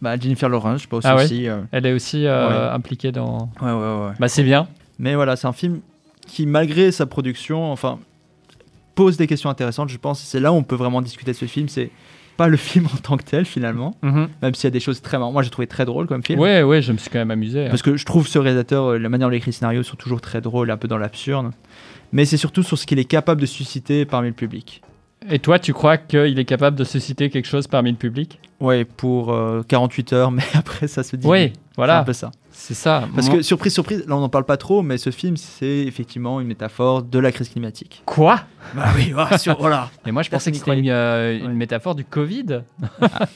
bah, 0.00 0.16
Jennifer 0.18 0.48
Lawrence, 0.48 0.82
je 0.82 0.88
pense 0.88 1.04
Ah 1.04 1.16
ouais 1.16 1.24
aussi. 1.24 1.48
euh, 1.48 1.60
Elle 1.72 1.86
est 1.86 1.92
aussi 1.92 2.24
Ouais. 2.24 2.28
impliquée 2.28 3.12
dans. 3.12 3.50
ouais, 3.60 3.72
ouais, 3.72 3.72
ouais. 4.06 4.12
Bah, 4.18 4.28
c'est 4.28 4.44
bien. 4.44 4.68
Mais 4.98 5.14
voilà, 5.14 5.36
c'est 5.36 5.46
un 5.46 5.52
film 5.52 5.80
qui, 6.26 6.46
malgré 6.46 6.92
sa 6.92 7.06
production, 7.06 7.70
enfin, 7.72 7.98
pose 8.94 9.16
des 9.16 9.26
questions 9.26 9.50
intéressantes. 9.50 9.88
Je 9.90 9.98
pense 9.98 10.20
c'est 10.20 10.40
là 10.40 10.52
où 10.52 10.56
on 10.56 10.62
peut 10.62 10.76
vraiment 10.76 11.02
discuter 11.02 11.32
de 11.32 11.36
ce 11.36 11.44
film. 11.46 11.68
C'est 11.68 11.90
pas 12.36 12.48
le 12.48 12.56
film 12.56 12.86
en 12.86 12.96
tant 12.98 13.16
que 13.16 13.24
tel, 13.24 13.44
finalement, 13.44 13.96
Mhm. 14.02 14.28
même 14.42 14.54
s'il 14.54 14.64
y 14.64 14.66
a 14.68 14.70
des 14.70 14.80
choses 14.80 15.02
très 15.02 15.18
marrantes. 15.18 15.32
Moi, 15.32 15.42
j'ai 15.42 15.50
trouvé 15.50 15.66
très 15.66 15.84
drôle 15.84 16.06
comme 16.06 16.22
film. 16.22 16.38
Ouais, 16.38 16.62
ouais, 16.62 16.80
je 16.82 16.92
me 16.92 16.98
suis 16.98 17.10
quand 17.10 17.18
même 17.18 17.30
amusé. 17.30 17.66
hein. 17.66 17.70
Parce 17.70 17.82
que 17.82 17.96
je 17.96 18.04
trouve 18.04 18.28
ce 18.28 18.38
réalisateur, 18.38 18.98
la 18.98 19.08
manière 19.08 19.28
dont 19.28 19.32
il 19.34 19.38
écrit 19.38 19.48
les 19.50 19.52
scénarios 19.56 19.82
sont 19.82 19.96
toujours 19.96 20.20
très 20.20 20.40
drôles, 20.40 20.70
un 20.70 20.76
peu 20.76 20.86
dans 20.88 20.98
l'absurde. 20.98 21.50
Mais 22.12 22.24
c'est 22.24 22.36
surtout 22.36 22.62
sur 22.62 22.78
ce 22.78 22.86
qu'il 22.86 22.98
est 22.98 23.04
capable 23.04 23.40
de 23.40 23.46
susciter 23.46 24.04
parmi 24.04 24.28
le 24.28 24.34
public. 24.34 24.80
Et 25.28 25.38
toi, 25.38 25.58
tu 25.58 25.72
crois 25.72 25.96
qu'il 25.96 26.38
est 26.38 26.44
capable 26.44 26.76
de 26.76 26.84
susciter 26.84 27.30
quelque 27.30 27.46
chose 27.48 27.66
parmi 27.66 27.90
le 27.90 27.96
public? 27.96 28.38
Ouais, 28.60 28.84
pour 28.84 29.32
euh, 29.32 29.62
48 29.66 30.12
heures, 30.12 30.30
mais 30.32 30.42
après 30.54 30.86
ça 30.88 31.02
se 31.02 31.16
dit. 31.16 31.26
Oui, 31.26 31.38
C'est 31.40 31.48
un 31.48 31.52
voilà, 31.76 32.04
peu 32.04 32.12
ça. 32.12 32.30
c'est 32.52 32.74
ça. 32.74 33.08
Parce 33.14 33.26
Moi- 33.28 33.36
que, 33.38 33.42
surprise, 33.42 33.72
surprise, 33.74 34.04
là 34.06 34.16
on 34.16 34.20
n'en 34.20 34.28
parle 34.28 34.44
pas 34.44 34.56
trop, 34.56 34.82
mais 34.82 34.98
ce 34.98 35.10
film, 35.10 35.36
c'est 35.36 35.80
effectivement 35.86 36.40
une 36.40 36.46
métaphore 36.46 37.02
de 37.02 37.18
la 37.18 37.32
crise 37.32 37.48
climatique. 37.48 38.02
Quoi? 38.06 38.40
Bah 38.74 38.86
oui, 38.96 39.12
voilà. 39.58 39.90
Et 40.06 40.12
moi, 40.12 40.22
je 40.22 40.30
pensais 40.30 40.50
que 40.52 40.56
c'était 40.56 40.78
une, 40.78 40.88
euh, 40.88 41.38
une 41.38 41.46
Ouais. 41.48 41.52
métaphore 41.52 41.94
du 41.94 42.04
Covid. 42.04 42.60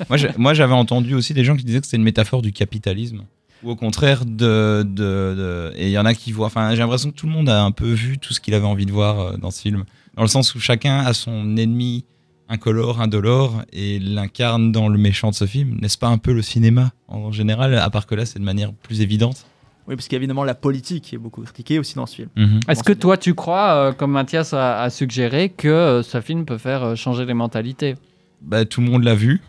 Moi, 0.08 0.16
j'ai- 0.16 0.31
moi, 0.38 0.54
j'avais 0.54 0.75
entendu 0.75 1.14
aussi 1.14 1.34
des 1.34 1.44
gens 1.44 1.56
qui 1.56 1.64
disaient 1.64 1.81
que 1.81 1.86
c'était 1.86 1.96
une 1.98 2.02
métaphore 2.04 2.40
du 2.43 2.52
capitalisme. 2.52 3.22
Ou 3.62 3.70
au 3.72 3.76
contraire, 3.76 4.25
de. 4.25 4.82
de, 4.88 5.34
de- 5.36 5.72
et 5.76 5.88
il 5.88 5.93
y 5.93 5.98
en 5.98 6.06
a 6.06 6.14
qui 6.14 6.32
voient. 6.32 6.46
Enfin, 6.46 6.70
j'ai 6.70 6.78
l'impression 6.78 7.10
que 7.10 7.14
tout 7.16 7.26
le 7.26 7.32
monde 7.32 7.50
a 7.50 7.62
un 7.62 7.72
peu 7.72 7.90
vu 7.93 8.16
tout 8.19 8.32
ce 8.32 8.40
qu'il 8.40 8.54
avait 8.54 8.64
envie 8.66 8.86
de 8.86 8.93
voir 8.93 9.20
euh, 9.20 9.36
dans 9.36 9.50
ce 9.50 9.60
film. 9.60 9.84
Dans 10.16 10.22
le 10.22 10.28
sens 10.28 10.54
où 10.54 10.60
chacun 10.60 10.98
a 10.98 11.12
son 11.12 11.56
ennemi 11.56 12.04
incolore, 12.48 13.00
indolore, 13.00 13.62
et 13.72 13.98
l'incarne 14.00 14.72
dans 14.72 14.88
le 14.88 14.98
méchant 14.98 15.30
de 15.30 15.34
ce 15.34 15.46
film. 15.46 15.78
N'est-ce 15.80 15.96
pas 15.96 16.08
un 16.08 16.18
peu 16.18 16.32
le 16.32 16.42
cinéma 16.42 16.90
en 17.08 17.30
général 17.30 17.74
À 17.76 17.88
part 17.90 18.06
que 18.06 18.14
là, 18.14 18.26
c'est 18.26 18.40
de 18.40 18.44
manière 18.44 18.72
plus 18.72 19.00
évidente? 19.00 19.46
Oui, 19.86 19.96
parce 19.96 20.08
qu'il 20.08 20.16
y 20.16 20.18
a 20.18 20.20
évidemment 20.20 20.44
la 20.44 20.54
politique 20.54 21.14
est 21.14 21.18
beaucoup 21.18 21.42
critiquée 21.42 21.78
aussi 21.78 21.94
dans 21.94 22.06
ce 22.06 22.16
film. 22.16 22.28
Mhm. 22.36 22.60
Est-ce 22.68 22.82
que 22.82 22.92
toi, 22.92 23.16
tu 23.16 23.34
crois, 23.34 23.74
euh, 23.74 23.92
comme 23.92 24.12
Mathias 24.12 24.52
a, 24.52 24.82
a 24.82 24.90
suggéré, 24.90 25.48
que 25.48 25.68
euh, 25.68 26.02
ce 26.02 26.20
film 26.20 26.44
peut 26.44 26.58
faire 26.58 26.82
euh, 26.84 26.94
changer 26.96 27.24
les 27.24 27.34
mentalités? 27.34 27.94
Bah, 28.42 28.64
tout 28.64 28.80
le 28.80 28.88
monde 28.88 29.04
l'a 29.04 29.14
vu, 29.14 29.40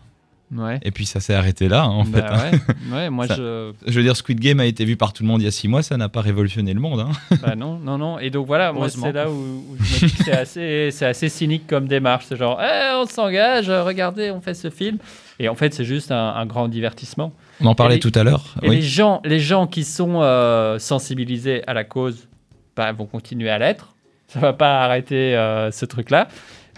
Ouais. 0.54 0.78
et 0.82 0.90
puis 0.90 1.06
ça 1.06 1.18
s'est 1.20 1.32
arrêté 1.34 1.66
là, 1.68 1.82
hein, 1.84 1.88
en 1.88 2.04
fait. 2.04 2.20
Bah 2.20 2.36
ouais. 2.52 2.94
ouais, 2.94 3.10
moi 3.10 3.26
Ça- 3.28 3.36
je. 3.36 3.72
Je 3.86 3.92
veux 3.92 4.02
dire, 4.02 4.14
Squid 4.16 4.38
Game 4.38 4.60
a 4.60 4.66
été 4.66 4.84
vu 4.84 4.96
par 4.96 5.12
tout 5.14 5.22
le 5.22 5.28
monde 5.28 5.40
il 5.40 5.44
y 5.44 5.48
a 5.48 5.50
six 5.50 5.66
mois, 5.66 5.82
ça 5.82 5.96
n'a 5.96 6.08
pas 6.10 6.20
révolutionné 6.20 6.74
le 6.74 6.80
monde. 6.80 7.00
hein. 7.00 7.36
Bah 7.42 7.54
non, 7.56 7.78
non, 7.78 7.96
non. 7.96 8.18
Et 8.18 8.28
donc 8.30 8.46
voilà, 8.46 8.72
moi 8.72 8.88
c'est 8.90 9.12
là 9.12 9.30
où, 9.30 9.32
où 9.34 9.76
je 9.80 10.04
me 10.04 10.08
dis 10.10 10.14
que 10.16 10.24
c'est 10.24 10.32
assez, 10.32 10.90
c'est 10.90 11.06
assez 11.06 11.28
cynique 11.30 11.66
comme 11.66 11.86
démarche. 11.88 12.26
C'est 12.28 12.36
genre, 12.36 12.60
Eh, 12.62 12.94
on 12.96 13.06
s'engage, 13.06 13.70
regardez, 13.70 14.30
on 14.30 14.40
fait 14.40 14.54
ce 14.54 14.68
film. 14.70 14.98
Et 15.38 15.48
en 15.48 15.54
fait, 15.54 15.72
c'est 15.74 15.84
juste 15.84 16.12
un, 16.12 16.34
un 16.36 16.44
grand 16.46 16.68
divertissement. 16.68 17.32
On 17.60 17.66
en 17.66 17.74
parlait 17.74 17.94
Et 17.94 17.96
les- 17.96 18.10
tout 18.10 18.16
à 18.18 18.22
l'heure. 18.22 18.54
Et 18.62 18.68
Oui. 18.68 18.76
les, 18.76 18.82
gens, 18.82 19.20
les 19.24 19.40
gens 19.40 19.66
qui 19.66 19.82
sont 19.84 20.20
euh, 20.22 20.78
sensibilisés 20.78 21.62
à 21.66 21.72
la 21.74 21.84
cause 21.84 22.28
bah, 22.76 22.92
vont 22.92 23.06
continuer 23.06 23.48
à 23.50 23.58
l'être. 23.58 23.94
Ça 24.28 24.38
va 24.40 24.52
pas 24.52 24.82
arrêter 24.82 25.34
euh, 25.36 25.70
ce 25.70 25.84
truc-là. 25.86 26.28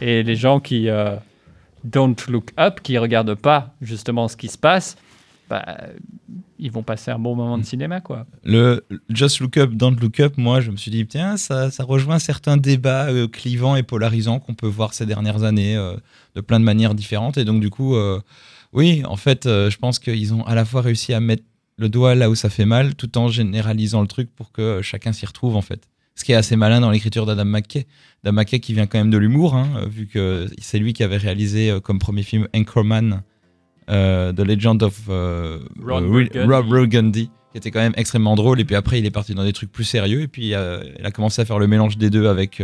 Et 0.00 0.22
les 0.22 0.36
gens 0.36 0.60
qui 0.60 0.88
euh, 0.88 1.14
don't 1.84 2.16
look 2.28 2.50
up, 2.58 2.80
qui 2.82 2.98
regardent 2.98 3.34
pas 3.34 3.74
justement 3.80 4.28
ce 4.28 4.36
qui 4.36 4.48
se 4.48 4.58
passe, 4.58 4.96
bah, 5.48 5.76
ils 6.58 6.70
vont 6.70 6.82
passer 6.82 7.10
un 7.10 7.18
bon 7.18 7.34
moment 7.34 7.58
de 7.58 7.64
cinéma, 7.64 8.00
quoi. 8.00 8.26
Le 8.44 8.84
Just 9.10 9.40
Look 9.40 9.58
Up, 9.58 9.72
Don't 9.72 9.96
Look 10.00 10.20
Up, 10.20 10.34
moi, 10.36 10.60
je 10.60 10.70
me 10.70 10.76
suis 10.76 10.90
dit, 10.90 11.06
tiens, 11.06 11.36
ça, 11.36 11.70
ça 11.70 11.84
rejoint 11.84 12.18
certains 12.18 12.56
débats 12.56 13.08
euh, 13.08 13.28
clivants 13.28 13.76
et 13.76 13.82
polarisants 13.82 14.40
qu'on 14.40 14.54
peut 14.54 14.66
voir 14.66 14.94
ces 14.94 15.04
dernières 15.04 15.42
années 15.42 15.76
euh, 15.76 15.96
de 16.34 16.40
plein 16.40 16.60
de 16.60 16.64
manières 16.64 16.94
différentes. 16.94 17.36
Et 17.36 17.44
donc, 17.44 17.60
du 17.60 17.70
coup, 17.70 17.96
euh, 17.96 18.20
oui, 18.72 19.02
en 19.04 19.16
fait, 19.16 19.44
je 19.44 19.76
pense 19.76 19.98
qu'ils 19.98 20.32
ont 20.32 20.44
à 20.46 20.54
la 20.54 20.64
fois 20.64 20.80
réussi 20.80 21.12
à 21.12 21.20
mettre 21.20 21.44
le 21.76 21.88
doigt 21.88 22.14
là 22.14 22.30
où 22.30 22.34
ça 22.34 22.48
fait 22.48 22.64
mal, 22.64 22.94
tout 22.94 23.18
en 23.18 23.28
généralisant 23.28 24.00
le 24.00 24.06
truc 24.06 24.34
pour 24.34 24.52
que 24.52 24.80
chacun 24.80 25.12
s'y 25.12 25.26
retrouve, 25.26 25.56
en 25.56 25.62
fait. 25.62 25.86
Ce 26.16 26.22
qui 26.24 26.32
est 26.32 26.36
assez 26.36 26.54
malin 26.56 26.80
dans 26.80 26.90
l'écriture 26.90 27.26
d'Adam 27.26 27.44
McKay. 27.44 27.86
Adam 28.24 28.32
McKay 28.32 28.60
qui 28.60 28.72
vient 28.72 28.86
quand 28.86 28.98
même 28.98 29.10
de 29.10 29.18
l'humour, 29.18 29.54
hein, 29.56 29.86
vu 29.88 30.06
que 30.06 30.46
c'est 30.60 30.78
lui 30.78 30.92
qui 30.92 31.02
avait 31.02 31.16
réalisé 31.16 31.70
euh, 31.70 31.80
comme 31.80 31.98
premier 31.98 32.22
film 32.22 32.46
Anchorman, 32.54 33.22
euh, 33.90 34.32
The 34.32 34.40
Legend 34.40 34.82
of 34.84 35.00
euh, 35.08 35.58
Ron 35.84 36.04
euh, 36.04 36.08
Burgundy. 36.08 36.38
Rob 36.38 36.68
Burgundy, 36.68 37.30
qui 37.50 37.58
était 37.58 37.70
quand 37.72 37.80
même 37.80 37.94
extrêmement 37.96 38.36
drôle. 38.36 38.60
Et 38.60 38.64
puis 38.64 38.76
après, 38.76 38.98
il 39.00 39.06
est 39.06 39.10
parti 39.10 39.34
dans 39.34 39.44
des 39.44 39.52
trucs 39.52 39.72
plus 39.72 39.84
sérieux. 39.84 40.20
Et 40.22 40.28
puis, 40.28 40.48
il 40.50 40.54
a 40.54 41.10
commencé 41.12 41.42
à 41.42 41.44
faire 41.44 41.58
le 41.58 41.66
mélange 41.66 41.98
des 41.98 42.10
deux 42.10 42.28
avec, 42.28 42.62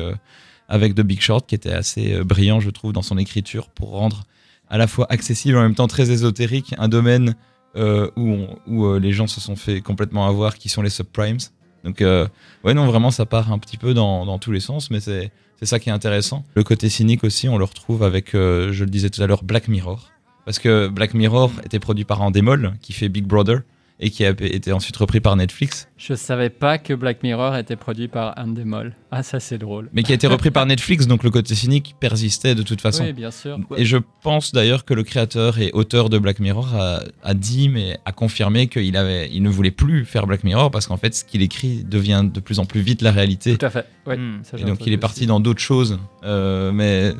avec 0.69 0.95
The 0.95 1.01
Big 1.03 1.21
Short, 1.21 1.47
qui 1.47 1.57
était 1.57 1.73
assez 1.73 2.23
brillant, 2.25 2.61
je 2.61 2.71
trouve, 2.71 2.93
dans 2.93 3.03
son 3.03 3.19
écriture 3.19 3.69
pour 3.69 3.91
rendre 3.91 4.23
à 4.69 4.79
la 4.79 4.87
fois 4.87 5.07
accessible 5.11 5.57
et 5.57 5.59
en 5.59 5.63
même 5.63 5.75
temps 5.75 5.89
très 5.89 6.11
ésotérique 6.13 6.75
un 6.79 6.87
domaine 6.89 7.35
où, 7.77 7.81
on- 8.17 8.59
où 8.69 8.99
les 8.99 9.13
gens 9.13 9.27
se 9.27 9.41
sont 9.41 9.57
fait 9.57 9.81
complètement 9.81 10.27
avoir, 10.29 10.57
qui 10.57 10.69
sont 10.69 10.83
les 10.83 10.91
subprimes. 10.91 11.39
Donc, 11.85 12.03
euh, 12.03 12.27
ouais, 12.65 12.75
non, 12.75 12.87
vraiment, 12.87 13.11
ça 13.11 13.27
part 13.27 13.53
un 13.53 13.59
petit 13.59 13.77
peu 13.77 13.95
dans, 13.95 14.27
dans 14.27 14.39
tous 14.39 14.53
les 14.53 14.61
sens, 14.61 14.91
mais 14.91 15.01
c'est 15.01 15.31
c'est 15.61 15.67
ça 15.67 15.79
qui 15.79 15.91
est 15.91 15.93
intéressant. 15.93 16.47
Le 16.55 16.65
côté 16.65 16.89
cynique 16.89 17.23
aussi, 17.23 17.47
on 17.47 17.59
le 17.59 17.65
retrouve 17.65 18.03
avec, 18.03 18.35
euh, 18.35 18.73
je 18.73 18.85
le 18.85 18.91
disais 18.91 19.11
tout 19.11 19.23
à 19.23 19.27
l'heure, 19.27 19.45
Black 19.45 19.69
Mirror. 19.69 20.11
Parce 20.47 20.59
que 20.59 20.89
Black 20.89 21.13
Mirror 21.13 21.53
était 21.63 21.79
produit 21.79 22.07
par 22.07 22.23
Endemol, 22.23 22.73
qui 22.81 22.95
fait 22.95 23.11
Big 23.11 23.27
Brother, 23.27 23.61
et 24.01 24.11
qui 24.11 24.25
a 24.25 24.31
été 24.31 24.73
ensuite 24.73 24.97
repris 24.97 25.21
par 25.21 25.37
Netflix. 25.37 25.89
Je 25.99 26.15
savais 26.15 26.49
pas 26.51 26.79
que 26.79 26.95
Black 26.95 27.23
Mirror 27.23 27.55
était 27.57 27.77
produit 27.77 28.09
par 28.09 28.35
Endemol. 28.39 28.95
Ah, 29.11 29.23
ça 29.23 29.41
c'est 29.41 29.59
drôle. 29.59 29.91
Mais 29.93 30.03
qui 30.03 30.13
a 30.13 30.15
été 30.15 30.27
repris 30.27 30.51
par 30.51 30.65
Netflix, 30.67 31.07
donc 31.07 31.23
le 31.23 31.31
côté 31.31 31.55
cynique 31.55 31.95
persistait 32.01 32.55
de 32.55 32.63
toute 32.63 32.81
façon. 32.81 33.05
Oui, 33.05 33.13
bien 33.13 33.31
sûr. 33.31 33.59
Et 33.77 33.85
je 33.85 33.99
pense 34.23 34.53
d'ailleurs 34.53 34.85
que 34.85 34.95
le 34.95 35.03
créateur 35.03 35.59
et 35.59 35.71
auteur 35.75 36.09
de 36.09 36.19
Black 36.19 36.41
Mirror 36.41 36.75
a, 36.75 37.01
a 37.23 37.35
dit, 37.35 37.69
mais 37.69 37.99
a 38.05 38.13
confirmé 38.13 38.69
qu'il 38.69 38.97
avait, 38.97 39.29
il 39.31 39.43
ne 39.43 39.51
voulait 39.51 39.71
plus 39.71 40.05
faire 40.05 40.27
Black 40.27 40.45
Mirror 40.45 40.71
parce 40.71 40.87
qu'en 40.87 40.97
fait, 40.97 41.15
ce 41.15 41.25
qu'il 41.25 41.43
écrit 41.43 41.85
devient 41.85 42.25
de 42.33 42.41
plus 42.41 42.59
en 42.59 42.65
plus 42.65 42.81
vite 42.81 43.03
la 43.03 43.13
réalité. 43.13 43.57
Tout 43.59 43.67
à 43.67 43.71
fait. 43.71 43.87
Ouais, 44.07 44.17
Hmm. 44.17 44.41
ça, 44.43 44.57
Et 44.59 44.65
donc 44.65 44.79
il 44.87 44.89
est 44.89 44.93
aussi. 44.93 44.97
parti 44.99 45.27
dans 45.27 45.41
d'autres 45.41 45.61
choses. 45.61 45.99
Euh, 46.25 46.73
mais 46.73 47.13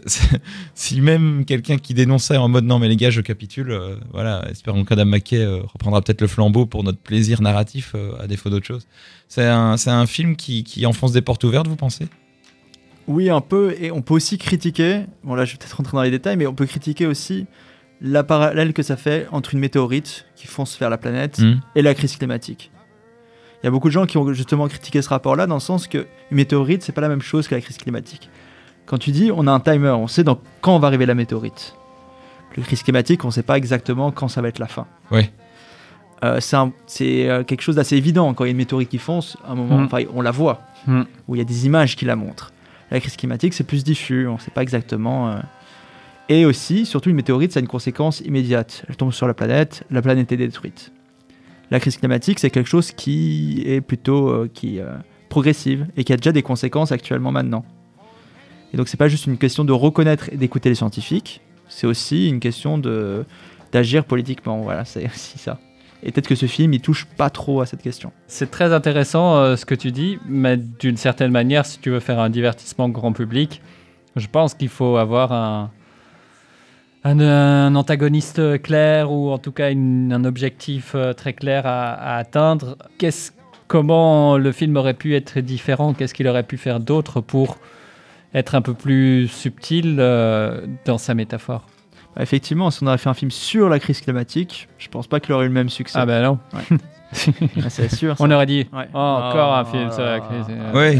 si 0.74 1.00
même 1.00 1.44
quelqu'un 1.44 1.78
qui 1.78 1.94
dénonçait 1.94 2.36
en 2.36 2.48
mode 2.48 2.64
non 2.64 2.78
mais 2.78 2.88
les 2.88 2.96
gars 2.96 3.10
je 3.10 3.20
capitule, 3.20 3.70
euh, 3.70 3.96
voilà, 4.12 4.44
espérons 4.50 4.84
qu'Adam 4.84 5.04
McKay 5.04 5.38
euh, 5.38 5.62
reprendra 5.72 6.02
peut-être 6.02 6.20
le 6.20 6.26
flambeau 6.26 6.66
pour 6.66 6.84
notre 6.84 6.98
plaisir 6.98 7.42
narratif 7.42 7.92
euh, 7.94 8.20
à 8.20 8.26
défaut 8.26 8.50
d'autre 8.50 8.66
chose. 8.66 8.86
C'est 9.28 9.46
un, 9.46 9.76
un 9.86 10.06
film 10.06 10.36
qui, 10.36 10.64
qui 10.64 10.84
enfonce 10.86 11.12
des 11.12 11.22
portes 11.22 11.44
ouvertes, 11.44 11.68
vous 11.68 11.76
pensez? 11.76 12.06
Oui, 13.08 13.30
un 13.30 13.40
peu. 13.40 13.74
Et 13.80 13.90
on 13.90 14.02
peut 14.02 14.14
aussi 14.14 14.38
critiquer, 14.38 15.02
bon 15.24 15.34
là 15.34 15.44
je 15.44 15.52
vais 15.52 15.58
peut-être 15.58 15.76
rentrer 15.76 15.96
dans 15.96 16.02
les 16.02 16.10
détails, 16.10 16.36
mais 16.36 16.46
on 16.46 16.54
peut 16.54 16.66
critiquer 16.66 17.06
aussi 17.06 17.46
la 18.00 18.24
parallèle 18.24 18.72
que 18.72 18.82
ça 18.82 18.96
fait 18.96 19.26
entre 19.30 19.54
une 19.54 19.60
météorite 19.60 20.26
qui 20.34 20.46
fonce 20.46 20.78
vers 20.78 20.90
la 20.90 20.98
planète 20.98 21.38
Hmm. 21.38 21.60
et 21.76 21.82
la 21.82 21.94
crise 21.94 22.16
climatique. 22.16 22.70
Il 23.62 23.66
y 23.66 23.68
a 23.68 23.70
beaucoup 23.70 23.88
de 23.88 23.92
gens 23.92 24.06
qui 24.06 24.18
ont 24.18 24.32
justement 24.32 24.66
critiqué 24.66 25.02
ce 25.02 25.08
rapport-là 25.08 25.46
dans 25.46 25.54
le 25.54 25.60
sens 25.60 25.86
que 25.86 25.98
une 26.30 26.36
météorite, 26.36 26.82
c'est 26.82 26.92
pas 26.92 27.00
la 27.00 27.08
même 27.08 27.22
chose 27.22 27.46
que 27.46 27.54
la 27.54 27.60
crise 27.60 27.76
climatique. 27.76 28.28
Quand 28.92 28.98
tu 28.98 29.10
dis 29.10 29.30
on 29.34 29.46
a 29.46 29.50
un 29.50 29.58
timer, 29.58 29.88
on 29.88 30.06
sait 30.06 30.22
dans 30.22 30.38
quand 30.60 30.78
va 30.78 30.88
arriver 30.88 31.06
la 31.06 31.14
météorite. 31.14 31.74
Le 32.58 32.62
crise 32.62 32.82
climatique, 32.82 33.24
on 33.24 33.30
sait 33.30 33.42
pas 33.42 33.56
exactement 33.56 34.12
quand 34.12 34.28
ça 34.28 34.42
va 34.42 34.48
être 34.48 34.58
la 34.58 34.66
fin. 34.66 34.86
Ouais. 35.10 35.32
Euh, 36.22 36.40
c'est 36.86 37.26
euh, 37.26 37.42
quelque 37.42 37.62
chose 37.62 37.76
d'assez 37.76 37.96
évident 37.96 38.34
quand 38.34 38.44
il 38.44 38.48
y 38.48 38.50
a 38.50 38.52
une 38.52 38.58
météorite 38.58 38.90
qui 38.90 38.98
fonce, 38.98 39.38
à 39.48 39.52
un 39.52 39.54
moment, 39.54 39.78
Mm. 39.78 39.84
enfin, 39.86 40.02
on 40.14 40.20
la 40.20 40.30
voit, 40.30 40.60
Mm. 40.86 41.04
où 41.26 41.34
il 41.34 41.38
y 41.38 41.40
a 41.40 41.44
des 41.44 41.64
images 41.64 41.96
qui 41.96 42.04
la 42.04 42.16
montrent. 42.16 42.52
La 42.90 43.00
crise 43.00 43.16
climatique, 43.16 43.54
c'est 43.54 43.64
plus 43.64 43.82
diffus, 43.82 44.28
on 44.28 44.34
ne 44.34 44.38
sait 44.38 44.50
pas 44.50 44.60
exactement. 44.60 45.30
euh. 45.30 45.38
Et 46.28 46.44
aussi, 46.44 46.84
surtout, 46.84 47.08
une 47.08 47.16
météorite, 47.16 47.52
ça 47.52 47.60
a 47.60 47.62
une 47.62 47.68
conséquence 47.68 48.20
immédiate. 48.20 48.84
Elle 48.90 48.96
tombe 48.96 49.10
sur 49.14 49.26
la 49.26 49.32
planète, 49.32 49.84
la 49.90 50.02
planète 50.02 50.30
est 50.32 50.36
détruite. 50.36 50.92
La 51.70 51.80
crise 51.80 51.96
climatique, 51.96 52.38
c'est 52.38 52.50
quelque 52.50 52.68
chose 52.68 52.92
qui 52.92 53.62
est 53.64 53.80
plutôt 53.80 54.28
euh, 54.28 54.50
qui, 54.52 54.80
progressive 55.30 55.86
et 55.96 56.04
qui 56.04 56.12
a 56.12 56.18
déjà 56.18 56.32
des 56.32 56.42
conséquences 56.42 56.92
actuellement 56.92 57.32
maintenant. 57.32 57.64
Et 58.72 58.76
donc, 58.76 58.88
c'est 58.88 58.96
pas 58.96 59.08
juste 59.08 59.26
une 59.26 59.38
question 59.38 59.64
de 59.64 59.72
reconnaître 59.72 60.28
et 60.32 60.36
d'écouter 60.36 60.68
les 60.68 60.74
scientifiques, 60.74 61.40
c'est 61.68 61.86
aussi 61.86 62.28
une 62.28 62.40
question 62.40 62.78
d'agir 63.72 64.04
politiquement. 64.04 64.60
Voilà, 64.60 64.84
c'est 64.84 65.06
aussi 65.14 65.38
ça. 65.38 65.58
Et 66.02 66.10
peut-être 66.10 66.26
que 66.26 66.34
ce 66.34 66.46
film, 66.46 66.72
il 66.72 66.80
touche 66.80 67.06
pas 67.16 67.30
trop 67.30 67.60
à 67.60 67.66
cette 67.66 67.82
question. 67.82 68.12
C'est 68.26 68.50
très 68.50 68.72
intéressant 68.72 69.36
euh, 69.36 69.56
ce 69.56 69.64
que 69.64 69.74
tu 69.74 69.92
dis, 69.92 70.18
mais 70.26 70.56
d'une 70.56 70.96
certaine 70.96 71.30
manière, 71.30 71.64
si 71.64 71.78
tu 71.78 71.90
veux 71.90 72.00
faire 72.00 72.18
un 72.18 72.28
divertissement 72.28 72.88
grand 72.88 73.12
public, 73.12 73.62
je 74.16 74.26
pense 74.26 74.54
qu'il 74.54 74.68
faut 74.68 74.96
avoir 74.96 75.32
un, 75.32 75.70
un, 77.04 77.20
un 77.20 77.74
antagoniste 77.76 78.60
clair 78.62 79.12
ou 79.12 79.30
en 79.30 79.38
tout 79.38 79.52
cas 79.52 79.68
un 79.70 80.24
objectif 80.24 80.92
euh, 80.94 81.12
très 81.12 81.32
clair 81.32 81.66
à, 81.66 82.16
atteindre. 82.16 82.76
Comment 83.68 84.36
le 84.36 84.52
film 84.52 84.76
aurait 84.76 84.94
pu 84.94 85.14
être 85.14 85.38
différent? 85.38 85.94
Qu'est-ce 85.94 86.14
qu'il 86.14 86.28
aurait 86.28 86.42
pu 86.42 86.58
faire 86.58 86.78
d'autre 86.78 87.20
pour 87.20 87.56
être 88.34 88.54
un 88.54 88.62
peu 88.62 88.74
plus 88.74 89.28
subtil 89.28 89.96
euh, 89.98 90.66
dans 90.84 90.98
sa 90.98 91.14
métaphore 91.14 91.66
Bah, 92.16 92.22
effectivement, 92.22 92.70
si 92.70 92.82
on 92.82 92.86
avait 92.86 92.98
fait 92.98 93.08
un 93.10 93.14
film 93.14 93.30
sur 93.30 93.68
la 93.68 93.78
crise 93.78 94.00
climatique, 94.00 94.68
je 94.78 94.88
pense 94.88 95.06
pas 95.06 95.20
qu'il 95.20 95.32
aurait 95.34 95.44
eu 95.44 95.48
le 95.48 95.54
même 95.54 95.68
succès. 95.68 95.98
Ah 95.98 96.06
ben 96.06 96.22
non, 96.22 96.38
Ah, 97.62 97.68
c'est 97.68 97.94
sûr. 97.94 98.16
ça. 98.16 98.24
on 98.24 98.30
aurait 98.30 98.46
dit 98.46 98.66
Ouais. 98.72 98.88
oh, 98.94 98.96
encore 98.98 99.54
un 99.54 99.64
film 99.66 99.92
sur 99.92 100.02
la 100.02 100.20
crise. 100.20 100.46
euh. 100.48 100.72
Ouais. 100.72 100.96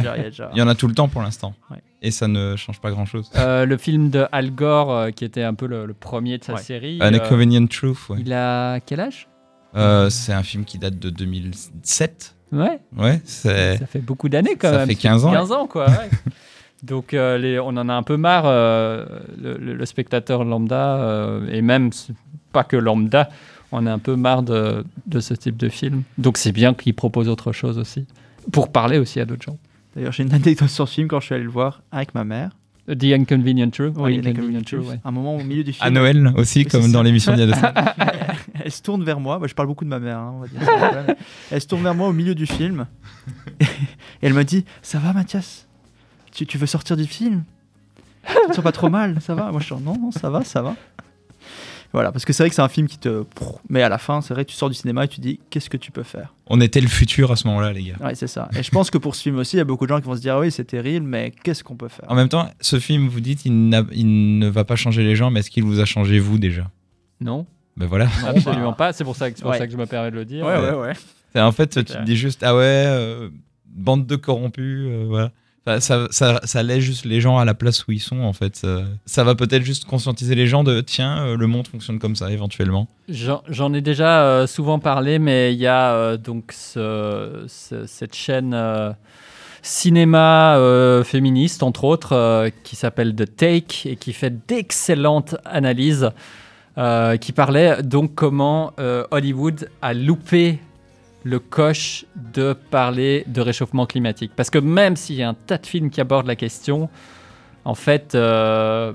Il 0.53 0.59
y 0.59 0.63
en 0.63 0.69
a 0.69 0.75
tout 0.75 0.87
le 0.87 0.95
temps 0.95 1.09
pour 1.09 1.23
l'instant. 1.23 1.55
Ouais. 1.71 1.79
Et 2.03 2.11
ça 2.11 2.29
ne 2.29 2.55
change 2.57 2.81
pas 2.81 2.91
grand-chose. 2.91 3.31
Euh, 3.37 3.65
le 3.65 3.77
film 3.79 4.11
de 4.11 4.27
Al 4.33 4.51
Gore, 4.51 4.93
euh, 4.93 5.11
qui 5.11 5.25
était 5.25 5.43
un 5.45 5.55
peu 5.55 5.67
le, 5.67 5.87
le 5.87 5.95
premier 5.95 6.37
de 6.37 6.45
sa 6.45 6.55
Ouais. 6.55 6.61
série. 6.61 6.99
An 7.01 7.07
euh, 7.15 7.17
Inconvenient 7.17 7.67
Truth, 7.67 8.09
ouais. 8.11 8.19
il 8.21 8.33
a 8.35 8.81
quel 8.81 9.01
âge? 9.01 9.29
Euh, 9.75 10.11
c'est 10.11 10.35
un 10.35 10.43
film 10.43 10.65
qui 10.67 10.77
date 10.79 10.99
de 10.99 11.09
2007. 11.09 12.35
Ouais, 12.53 12.81
Ouais, 12.99 13.21
c'est. 13.25 13.79
ça 13.79 13.87
fait 13.87 14.01
beaucoup 14.01 14.29
d'années 14.29 14.57
quand 14.57 14.71
Ça 14.71 14.79
même. 14.79 14.89
fait 14.89 14.95
15 14.97 15.25
ans. 15.25 15.33
15 15.33 15.53
ans, 15.53 15.67
quoi. 15.67 15.87
ouais. 15.89 16.11
Donc, 16.83 17.15
euh, 17.15 17.39
les- 17.39 17.59
on 17.61 17.69
en 17.69 17.89
a 17.89 17.95
un 17.95 18.03
peu 18.03 18.17
marre, 18.17 18.45
euh, 18.47 19.05
le, 19.41 19.85
spectateur 19.87 20.45
lambda, 20.45 20.97
euh, 20.97 21.49
et 21.51 21.63
même 21.63 21.91
pas 22.53 22.65
que 22.65 22.77
lambda, 22.77 23.29
on 23.71 23.87
a 23.87 23.93
un 23.93 23.99
peu 23.99 24.17
marre 24.17 24.43
de, 24.43 24.85
de 25.07 25.21
ce 25.21 25.35
type 25.35 25.57
de 25.57 25.69
film. 25.69 26.03
Donc, 26.19 26.39
c'est 26.39 26.53
bien 26.53 26.75
qu'il 26.75 26.95
propose 26.95 27.29
autre 27.29 27.53
chose 27.53 27.79
aussi, 27.79 28.07
pour 28.51 28.73
parler 28.73 28.99
aussi 28.99 29.21
à 29.21 29.25
d'autres 29.25 29.45
gens. 29.45 29.59
D'ailleurs, 29.95 30.13
j'ai 30.13 30.25
une 30.25 30.33
anecdote 30.35 30.69
sur 30.69 30.89
ce 30.89 30.95
film 30.95 31.07
quand 31.09 31.21
je 31.21 31.27
suis 31.27 31.35
allé 31.35 31.45
le 31.45 31.51
voir 31.51 31.83
avec 31.93 32.15
ma 32.15 32.25
mère. 32.25 32.51
The 32.89 33.05
Inconvenient 33.05 33.71
Truth. 33.71 33.95
Oui, 33.97 34.15
Inconvenient 34.19 34.31
Inconvenient 34.31 34.63
Truth, 34.63 34.81
Truth. 34.81 34.91
ouais. 34.91 35.01
Un 35.05 35.11
moment 35.13 35.37
au 35.37 35.43
milieu 35.45 35.63
du 35.63 35.73
film. 35.73 35.87
À 35.87 35.91
Noël 35.91 36.33
aussi, 36.37 36.61
Oui, 36.61 36.65
comme 36.67 36.91
dans 36.91 37.03
l'émission 37.05 37.33
d'il 37.33 37.41
y 37.41 37.43
a 37.45 37.47
deux 37.47 37.55
semaines. 37.55 37.75
elle 38.65 38.73
se 38.73 38.83
tourne 38.83 39.05
vers 39.05 39.21
moi. 39.21 39.39
Bah, 39.39 39.47
je 39.49 39.55
parle 39.55 39.69
beaucoup 39.69 39.85
de 39.85 39.91
ma 39.91 40.01
mère, 40.01 40.19
hein, 40.19 40.33
on 40.35 40.41
va 40.41 40.49
dire. 40.49 40.61
ça, 40.63 41.07
elle 41.53 41.61
se 41.61 41.67
tourne 41.69 41.85
vers 41.85 41.95
moi 41.95 42.09
au 42.09 42.13
milieu 42.13 42.35
du 42.35 42.45
film. 42.47 42.87
et 43.61 43.67
elle 44.23 44.35
me 44.35 44.43
dit 44.43 44.65
Ça 44.83 44.99
va, 44.99 45.13
Mathias? 45.13 45.69
Tu, 46.33 46.47
tu 46.47 46.59
veux 46.59 46.67
sortir 46.67 46.97
du 46.97 47.07
film 47.07 47.45
Tu 48.27 48.35
te 48.49 48.55
sens 48.55 48.65
pas 48.65 48.73
trop 48.73 48.91
mal 48.91 49.21
Ça 49.21 49.35
va 49.35 49.51
Moi, 49.51 49.61
je 49.61 49.67
suis 49.67 49.75
Non, 49.77 49.97
non, 49.99 50.11
ça 50.11 50.31
va, 50.31 50.43
ça 50.45 50.63
va. 50.63 50.75
Voilà, 51.93 52.11
parce 52.11 52.25
que 52.25 52.33
c'est 52.33 52.43
vrai 52.43 52.49
que 52.49 52.55
c'est 52.57 52.63
un 52.63 52.71
film 52.71 52.89
qui 52.89 52.97
te. 52.97 53.25
Mais 53.69 53.83
à 53.83 53.91
la 53.91 53.99
fin, 53.99 54.23
c'est 54.23 54.33
vrai 54.33 54.47
que 54.47 54.51
tu 54.51 54.57
sors 54.57 54.71
du 54.71 54.75
cinéma 54.75 55.05
et 55.05 55.09
tu 55.09 55.21
dis 55.21 55.39
Qu'est-ce 55.51 55.69
que 55.69 55.77
tu 55.77 55.91
peux 55.91 56.03
faire 56.03 56.33
On 56.47 56.59
était 56.61 56.81
le 56.81 56.89
futur 56.89 57.31
à 57.31 57.37
ce 57.37 57.47
moment-là, 57.49 57.73
les 57.75 57.83
gars. 57.85 57.97
Ouais, 58.01 58.15
c'est 58.15 58.29
ça. 58.29 58.49
Et 58.57 58.63
je 58.63 58.71
pense 58.71 58.91
que 58.91 58.97
pour 58.97 59.15
ce 59.15 59.23
film 59.23 59.37
aussi, 59.37 59.57
il 59.57 59.59
y 59.59 59.61
a 59.61 59.65
beaucoup 59.65 59.85
de 59.85 59.91
gens 59.91 60.01
qui 60.01 60.07
vont 60.07 60.17
se 60.17 60.23
dire 60.23 60.39
Oui, 60.39 60.51
c'est 60.51 60.65
terrible, 60.65 61.07
mais 61.07 61.33
qu'est-ce 61.43 61.63
qu'on 61.63 61.77
peut 61.77 61.89
faire 61.89 62.11
En 62.11 62.15
même 62.15 62.31
temps, 62.31 62.49
ce 62.61 62.79
film, 62.79 63.09
vous 63.09 63.21
dites, 63.21 63.45
il, 63.45 63.59
ne 63.59 64.49
va 64.49 64.65
pas 64.65 64.77
changer 64.77 65.03
les 65.05 65.17
gens, 65.17 65.31
mais 65.31 65.41
est-ce 65.41 65.51
qu'il 65.51 65.65
vous 65.65 65.81
a 65.81 65.85
changé 65.85 66.19
vous 66.19 66.39
déjà? 66.39 66.71
Non, 67.21 67.47
Ben 67.77 67.87
voilà. 67.87 68.09
absolument 68.27 68.71
bah. 68.71 68.77
pas. 68.79 68.93
C'est 68.95 69.05
pour, 69.05 69.15
ça 69.17 69.31
que, 69.31 69.37
c'est 69.37 69.43
pour 69.43 69.51
Ouais. 69.51 69.59
ça 69.59 69.67
que 69.67 69.73
je 69.73 69.77
me 69.79 69.87
permets 69.87 70.11
de 70.11 70.17
le 70.17 70.25
dire. 70.25 70.47
Ouais, 70.47 70.59
ouais, 70.59 70.75
ouais. 70.75 70.93
C'est- 71.35 71.41
En 71.43 71.53
fait, 71.53 71.69
tu 71.69 71.85
te 71.85 72.03
dis 72.05 72.17
juste, 72.17 72.43
ah 72.43 72.55
ouais, 72.57 72.63
euh, 72.65 73.29
bande 73.67 74.07
de 74.07 74.17
corrompus, 74.17 74.87
euh, 74.89 75.05
voilà. 75.07 75.31
Ça, 75.79 76.09
ça, 76.11 76.41
ça 76.43 76.63
laisse 76.65 76.81
juste 76.83 77.05
les 77.05 77.21
gens 77.21 77.39
à 77.39 77.45
la 77.45 77.55
place 77.55 77.87
où 77.87 77.93
ils 77.93 78.01
sont, 78.01 78.19
en 78.21 78.33
fait. 78.33 78.67
Ça, 79.07 79.23
va 79.23 79.35
peut-être 79.37 79.63
juste 79.63 79.85
conscientiser 79.85 80.35
les 80.35 80.49
gens 80.49 80.65
de, 80.65 80.81
tiens, 80.81 81.25
euh, 81.25 81.37
le 81.37 81.47
monde 81.47 81.69
fonctionne 81.69 82.01
comme 82.01 82.17
ça, 82.17 82.33
éventuellement. 82.33 82.89
J'en 83.09 83.73
ai 83.73 83.81
déjà 83.81 84.23
euh, 84.25 84.47
souvent 84.49 84.81
parlé, 84.81 85.21
mais 85.21 85.53
il 85.55 85.61
y 85.61 85.69
a 85.69 85.93
euh, 85.93 86.17
donc 86.17 86.51
ce- 86.53 87.45
ce- 87.47 87.87
cette 87.87 88.15
chaîne 88.17 88.57
cinéma 89.63 90.59
féministe, 91.05 91.63
entre 91.63 91.85
autres, 91.85 92.51
qui 92.65 92.75
s'appelle 92.77 93.15
The 93.15 93.37
Take 93.37 93.89
et 93.91 93.97
qui 93.97 94.13
fait 94.13 94.47
d'excellentes 94.49 95.37
analyses, 95.45 96.11
qui 97.21 97.33
parlait 97.33 97.83
donc 97.83 98.15
comment 98.17 98.73
Hollywood 99.13 99.69
a 99.81 99.95
loupé 99.95 100.59
le 101.25 101.39
coche 101.39 102.05
de 102.17 102.53
parler 102.53 103.25
de 103.27 103.41
réchauffement 103.41 103.87
climatique. 103.87 104.33
Parce 104.35 104.51
que 104.51 104.59
même 104.59 104.97
s'il 104.97 105.17
y 105.17 105.23
a 105.23 105.29
un 105.29 105.35
tas 105.35 105.59
de 105.59 105.67
films 105.67 105.91
qui 105.91 106.01
abordent 106.01 106.27
la 106.27 106.37
question, 106.37 106.89
en 107.65 107.75
fait, 107.75 108.15
euh, 108.15 108.93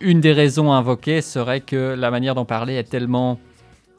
une 0.00 0.20
des 0.20 0.32
raisons 0.32 0.72
invoquées 0.72 1.22
serait 1.22 1.60
que 1.60 1.94
la 1.98 2.10
manière 2.10 2.34
d'en 2.34 2.44
parler 2.44 2.74
est 2.74 2.84
tellement 2.84 3.38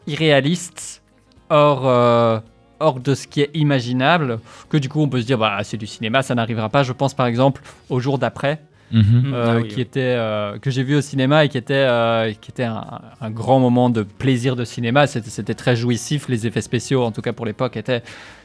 irréaliste, 0.08 1.02
hors, 1.50 1.88
euh, 1.88 2.40
hors 2.80 3.00
de 3.00 3.16
ce 3.16 3.28
qui 3.28 3.42
est 3.42 3.50
imaginable, 3.56 4.40
que 4.70 4.78
du 4.78 4.90
coup 4.90 5.02
on 5.02 5.10
peut 5.10 5.22
se 5.22 5.26
dire 5.26 5.38
bah, 5.38 5.58
c'est 5.64 5.78
du 5.78 5.88
cinéma, 5.88 6.22
ça 6.22 6.36
n'arrivera 6.36 6.70
pas. 6.70 6.84
Je 6.84 6.94
pense 6.94 7.14
par 7.14 7.26
exemple 7.26 7.62
au 7.90 8.00
jour 8.00 8.20
d'après, 8.20 8.62
Mhm. 8.92 9.34
euh, 9.34 9.46
Ah 9.58 9.62
oui, 9.62 9.68
qui 9.68 9.76
oui. 9.76 9.82
était, 9.82 10.00
euh, 10.16 10.58
que 10.60 10.70
j'ai 10.70 10.84
vu 10.84 10.96
au 10.96 11.02
cinéma 11.02 11.44
et 11.46 11.50
qui 11.50 11.58
était, 11.58 11.74
euh, 11.74 12.32
qui 12.40 12.52
était 12.52 12.64
un, 12.64 13.02
un 13.20 13.30
grand 13.32 13.60
moment 13.60 13.90
de 13.90 14.04
plaisir 14.04 14.56
de 14.56 14.64
cinéma. 14.64 15.08
C'était, 15.08 15.54
très 15.56 15.76
jouissif, 15.76 16.30
les 16.30 16.46
effets 16.48 16.62
spéciaux, 16.62 17.04
en 17.04 17.12
tout 17.12 17.22
cas 17.22 17.34
pour 17.34 17.46
l'époque, 17.46 17.78
étaient 17.78 18.04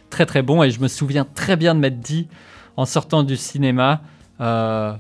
très 0.09 0.27
très 0.27 0.43
bons. 0.43 0.63
Et 0.63 0.71
je 0.71 0.81
me 0.81 0.89
souviens 0.89 1.27
très 1.35 1.57
bien 1.57 1.75
de 1.75 1.81
m'être 1.81 2.01
dit, 2.01 2.29
en 2.77 2.87
sortant 2.87 3.23
du 3.23 3.37
cinéma, 3.37 4.01
euh, 4.41 4.93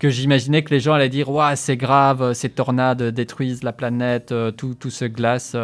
que 0.00 0.10
j'imaginais 0.10 0.62
que 0.64 0.70
les 0.70 0.80
gens 0.80 0.94
allaient 0.94 1.08
dire 1.08 1.30
Ouah, 1.30 1.54
c'est 1.54 1.76
grave, 1.76 2.32
ces 2.32 2.48
tornades 2.48 3.02
détruisent 3.02 3.62
la 3.62 3.72
planète, 3.72 4.34
tout, 4.56 4.74
tout 4.74 4.90
se 4.90 5.04
glace. 5.04 5.56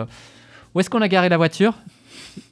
Où 0.74 0.80
est-ce 0.80 0.88
qu'on 0.90 1.02
a 1.02 1.08
garé 1.08 1.28
la 1.28 1.36
voiture? 1.38 1.74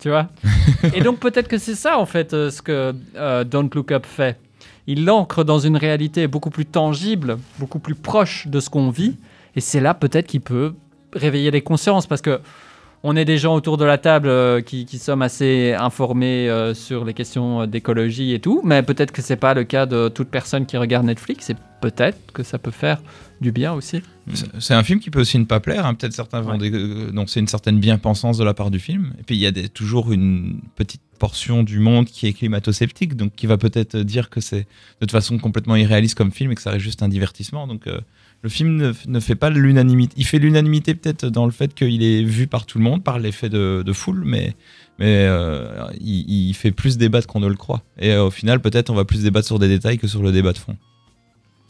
Tu 0.00 0.08
vois? 0.08 0.26
Et 0.94 1.00
donc 1.00 1.20
peut-être 1.20 1.46
que 1.46 1.58
c'est 1.58 1.76
ça 1.76 1.96
en 1.96 2.06
fait 2.06 2.32
ce 2.32 2.60
que 2.60 2.92
euh, 3.14 3.44
Don't 3.44 3.70
Look 3.72 3.92
Up 3.92 4.04
fait. 4.04 4.36
Il 4.86 5.04
l'ancre 5.04 5.44
dans 5.44 5.58
une 5.58 5.76
réalité 5.76 6.26
beaucoup 6.28 6.50
plus 6.50 6.66
tangible, 6.66 7.38
beaucoup 7.58 7.78
plus 7.80 7.94
proche 7.94 8.46
de 8.46 8.60
ce 8.60 8.70
qu'on 8.70 8.90
vit. 8.90 9.16
Et 9.56 9.60
c'est 9.60 9.80
là 9.80 9.94
peut-être 9.94 10.26
qu'il 10.26 10.40
peut 10.42 10.74
réveiller 11.12 11.50
les 11.50 11.62
consciences 11.62 12.06
parce 12.06 12.20
que 12.22 12.40
on 13.02 13.14
est 13.14 13.24
des 13.24 13.38
gens 13.38 13.54
autour 13.54 13.76
de 13.76 13.84
la 13.84 13.98
table 13.98 14.26
euh, 14.28 14.60
qui, 14.62 14.84
qui 14.84 14.98
sommes 14.98 15.22
assez 15.22 15.74
informés 15.78 16.48
euh, 16.48 16.74
sur 16.74 17.04
les 17.04 17.14
questions 17.14 17.60
euh, 17.62 17.66
d'écologie 17.66 18.32
et 18.32 18.40
tout, 18.40 18.62
mais 18.64 18.82
peut-être 18.82 19.12
que 19.12 19.22
c'est 19.22 19.36
pas 19.36 19.54
le 19.54 19.64
cas 19.64 19.86
de 19.86 20.08
toute 20.08 20.28
personne 20.28 20.66
qui 20.66 20.76
regarde 20.76 21.06
Netflix 21.06 21.50
et 21.50 21.56
peut-être 21.80 22.32
que 22.32 22.42
ça 22.42 22.58
peut 22.58 22.70
faire 22.72 23.00
du 23.40 23.52
bien 23.52 23.74
aussi. 23.74 24.02
C'est- 24.58 24.74
un 24.74 24.82
film 24.82 24.98
qui 24.98 25.10
peut 25.10 25.20
aussi 25.20 25.38
ne 25.38 25.44
pas 25.44 25.60
plaire. 25.60 25.86
hein. 25.86 25.94
Peut-être 25.94 26.14
certains 26.14 26.40
vont. 26.40 26.58
Ouais. 26.58 27.12
Donc 27.12 27.28
c'est 27.30 27.38
une 27.38 27.46
certaine 27.46 27.78
bien-pensance 27.78 28.38
de 28.38 28.44
la 28.44 28.54
part 28.54 28.70
du 28.72 28.80
film. 28.80 29.12
Et 29.20 29.22
puis 29.22 29.36
il 29.36 29.40
y 29.40 29.46
a 29.46 29.52
des- 29.52 29.68
toujours 29.68 30.10
une 30.10 30.60
petite 30.74 31.02
portion 31.18 31.62
du 31.62 31.78
monde 31.78 32.06
qui 32.06 32.26
est 32.26 32.32
climato-sceptique, 32.32 33.16
donc 33.16 33.34
qui 33.34 33.46
va 33.46 33.58
peut-être 33.58 33.96
dire 33.98 34.30
que 34.30 34.40
c'est 34.40 34.60
de 34.60 34.66
toute 35.00 35.12
façon 35.12 35.38
complètement 35.38 35.76
irréaliste 35.76 36.16
comme 36.16 36.32
film 36.32 36.52
et 36.52 36.54
que 36.54 36.62
ça 36.62 36.70
reste 36.70 36.84
juste 36.84 37.02
un 37.02 37.08
divertissement. 37.08 37.66
Donc 37.66 37.86
euh, 37.86 38.00
le 38.42 38.48
film 38.48 38.76
ne, 38.76 38.92
ne 39.06 39.20
fait 39.20 39.34
pas 39.34 39.50
l'unanimité. 39.50 40.14
Il 40.16 40.24
fait 40.24 40.38
l'unanimité 40.38 40.94
peut-être 40.94 41.26
dans 41.26 41.46
le 41.46 41.52
fait 41.52 41.74
qu'il 41.74 42.02
est 42.02 42.22
vu 42.22 42.46
par 42.46 42.66
tout 42.66 42.78
le 42.78 42.84
monde, 42.84 43.02
par 43.02 43.18
l'effet 43.18 43.48
de, 43.48 43.92
foule, 43.92 44.22
mais 44.24 44.54
mais 44.98 45.26
euh, 45.26 45.86
il, 46.00 46.54
fait 46.54 46.72
plus 46.72 46.96
débattre 46.96 47.26
qu'on 47.26 47.40
ne 47.40 47.48
le 47.48 47.54
croit. 47.54 47.82
Et 47.98 48.12
euh, 48.12 48.26
au 48.26 48.30
final, 48.30 48.60
peut-être 48.60 48.88
on 48.88 48.94
va 48.94 49.04
plus 49.04 49.22
débattre 49.22 49.46
sur 49.46 49.58
des 49.58 49.68
détails 49.68 49.98
que 49.98 50.06
sur 50.06 50.22
le 50.22 50.32
débat 50.32 50.52
de 50.52 50.58
fond. 50.58 50.76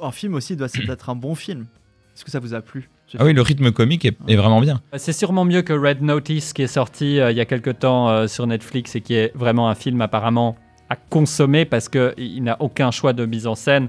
Un 0.01 0.13
film 0.13 0.35
aussi 0.35 0.55
doit 0.55 0.69
être 0.89 1.11
un 1.11 1.17
bon 1.17 1.35
film. 1.35 1.67
Est-ce 2.15 2.25
que 2.25 2.31
ça 2.31 2.39
vous 2.39 2.55
a 2.55 2.61
plu? 2.61 2.89
Ah 3.19 3.25
oui, 3.25 3.33
le 3.33 3.43
rythme 3.43 3.73
comique 3.73 4.05
est, 4.05 4.37
vraiment 4.37 4.61
bien. 4.61 4.81
C'est 4.97 5.13
sûrement 5.13 5.45
mieux 5.45 5.63
que 5.63 5.73
Red 5.73 6.03
Notice 6.03 6.53
qui 6.53 6.63
est 6.63 6.67
sorti 6.67 7.21
euh, 7.21 7.31
il 7.31 7.37
y 7.37 7.41
a 7.41 7.45
quelque 7.45 7.71
temps 7.71 8.09
euh, 8.09 8.27
sur 8.27 8.47
Netflix 8.47 8.97
et 8.97 9.01
qui 9.01 9.15
est 9.15 9.33
vraiment 9.35 9.69
un 9.69 9.75
film 9.75 10.01
apparemment 10.01 10.57
à 10.91 10.97
consommer 10.97 11.65
parce 11.65 11.89
qu'il 11.89 12.43
n'a 12.43 12.57
aucun 12.61 12.91
choix 12.91 13.13
de 13.13 13.27
mise 13.27 13.47
en 13.47 13.55
scène, 13.55 13.89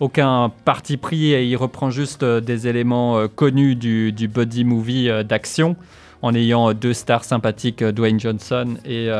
aucun 0.00 0.52
parti 0.64 0.96
pris 0.96 1.32
et 1.32 1.44
il 1.44 1.56
reprend 1.56 1.90
juste 1.90 2.22
euh, 2.22 2.40
des 2.40 2.68
éléments 2.68 3.28
connus 3.28 3.76
du, 3.76 4.12
du 4.12 4.28
movie 4.64 5.08
d'action 5.24 5.76
en 6.22 6.34
ayant 6.34 6.72
deux 6.72 6.94
stars 6.94 7.24
sympathiques, 7.24 7.84
Dwayne 7.84 8.18
Johnson 8.18 8.76
et 8.86 9.10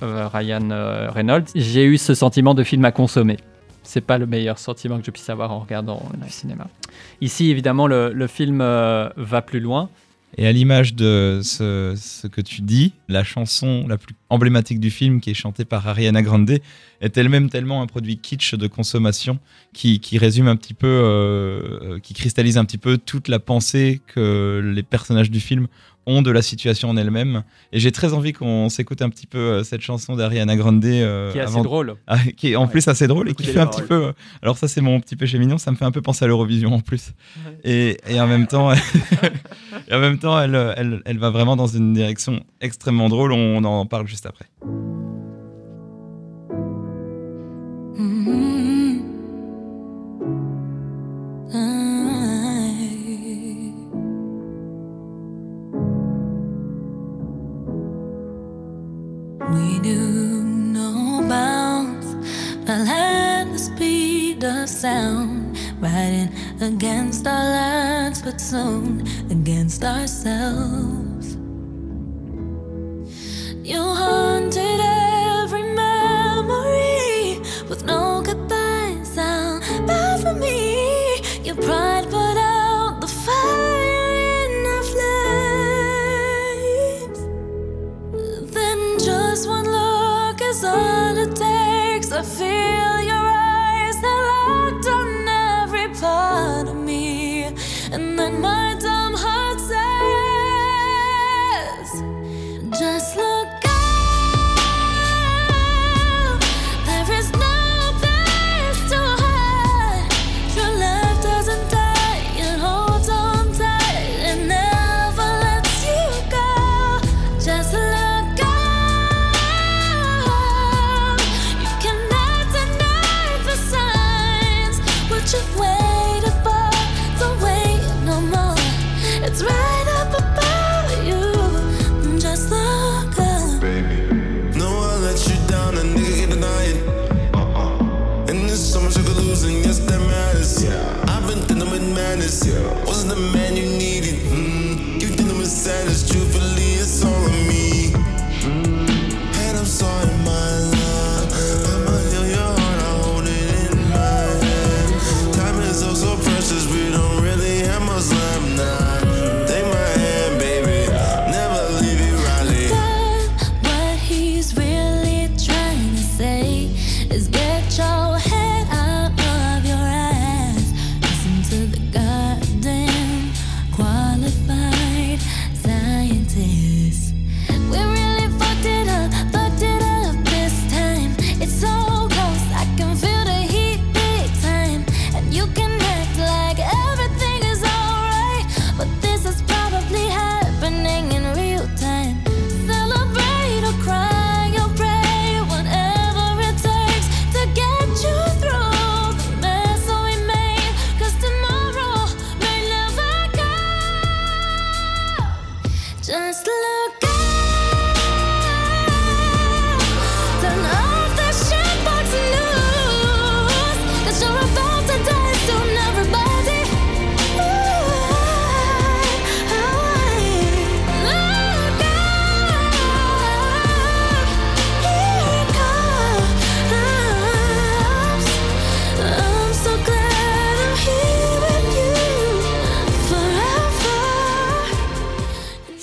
Ryan 0.00 1.08
Reynolds. 1.12 1.44
J'ai 1.54 1.84
eu 1.84 1.98
ce 1.98 2.14
sentiment 2.14 2.54
de 2.54 2.64
film 2.64 2.86
à 2.86 2.92
consommer. 2.92 3.36
C'est 3.82 4.00
pas 4.00 4.18
le 4.18 4.26
meilleur 4.26 4.58
sentiment 4.58 4.98
que 4.98 5.06
je 5.06 5.10
puisse 5.10 5.30
avoir 5.30 5.50
en 5.50 5.60
regardant 5.60 6.02
le 6.20 6.28
cinéma. 6.28 6.68
Ici, 7.20 7.50
évidemment, 7.50 7.86
le, 7.86 8.12
le 8.12 8.26
film 8.26 8.60
euh, 8.60 9.08
va 9.16 9.42
plus 9.42 9.60
loin. 9.60 9.88
Et 10.36 10.46
à 10.46 10.52
l'image 10.52 10.94
de 10.94 11.40
ce, 11.42 11.94
ce 11.96 12.26
que 12.26 12.42
tu 12.42 12.60
dis, 12.60 12.92
la 13.08 13.24
chanson 13.24 13.86
la 13.88 13.96
plus 13.96 14.14
emblématique 14.28 14.78
du 14.78 14.90
film, 14.90 15.20
qui 15.20 15.30
est 15.30 15.34
chantée 15.34 15.64
par 15.64 15.88
Ariana 15.88 16.20
Grande, 16.22 16.58
est 17.00 17.16
elle-même 17.16 17.48
tellement 17.48 17.80
un 17.80 17.86
produit 17.86 18.18
kitsch 18.18 18.54
de 18.54 18.66
consommation 18.66 19.38
qui, 19.72 20.00
qui 20.00 20.18
résume 20.18 20.46
un 20.46 20.56
petit 20.56 20.74
peu, 20.74 20.86
euh, 20.86 21.78
euh, 21.82 21.98
qui 21.98 22.12
cristallise 22.12 22.58
un 22.58 22.66
petit 22.66 22.78
peu 22.78 22.98
toute 22.98 23.28
la 23.28 23.38
pensée 23.38 24.02
que 24.06 24.60
les 24.62 24.82
personnages 24.82 25.30
du 25.30 25.40
film 25.40 25.66
ont 26.08 26.22
de 26.22 26.30
la 26.30 26.42
situation 26.42 26.88
en 26.90 26.96
elle-même. 26.96 27.44
Et 27.72 27.78
j'ai 27.80 27.92
très 27.92 28.14
envie 28.14 28.32
qu'on 28.32 28.68
s'écoute 28.68 29.02
un 29.02 29.10
petit 29.10 29.26
peu 29.26 29.38
euh, 29.38 29.62
cette 29.62 29.82
chanson 29.82 30.16
d'Ariana 30.16 30.56
Grande. 30.56 30.84
euh, 30.84 31.30
qui 31.32 31.38
est 31.38 31.42
assez 31.42 31.52
avant- 31.58 31.62
donc 31.84 31.96
Ah, 32.06 32.18
qui 32.36 32.52
est 32.52 32.56
en 32.56 32.64
Ouais. 32.64 32.70
plus 32.70 32.88
assez 32.88 33.06
drôle 33.06 33.28
et 33.28 33.34
qui 33.34 33.44
fait 33.44 33.60
un 33.60 33.66
petit 33.66 33.82
peu. 33.82 34.06
euh, 34.06 34.12
Alors 34.42 34.56
ça 34.58 34.66
c'est 34.68 34.80
mon 34.80 34.98
petit 35.00 35.14
péché 35.16 35.38
mignon, 35.38 35.58
ça 35.58 35.70
me 35.70 35.76
fait 35.76 35.84
un 35.84 35.90
peu 35.92 36.00
penser 36.02 36.24
à 36.24 36.28
l'Eurovision 36.28 36.72
en 36.74 36.80
plus. 36.80 37.12
Et, 37.62 37.96
et 38.08 38.20
en 38.20 38.26
même 38.26 38.46
temps, 38.46 38.72
et 39.88 39.94
en 39.94 39.98
même 40.00 40.18
temps, 40.18 40.40
elle, 40.40 40.74
elle, 40.76 41.02
elle 41.04 41.18
va 41.18 41.30
vraiment 41.30 41.56
dans 41.56 41.66
une 41.66 41.92
direction 41.92 42.40
extrêmement 42.60 43.08
drôle. 43.08 43.32
On 43.32 43.62
en 43.64 43.84
parle 43.86 44.06
juste 44.06 44.24
après. 44.26 44.46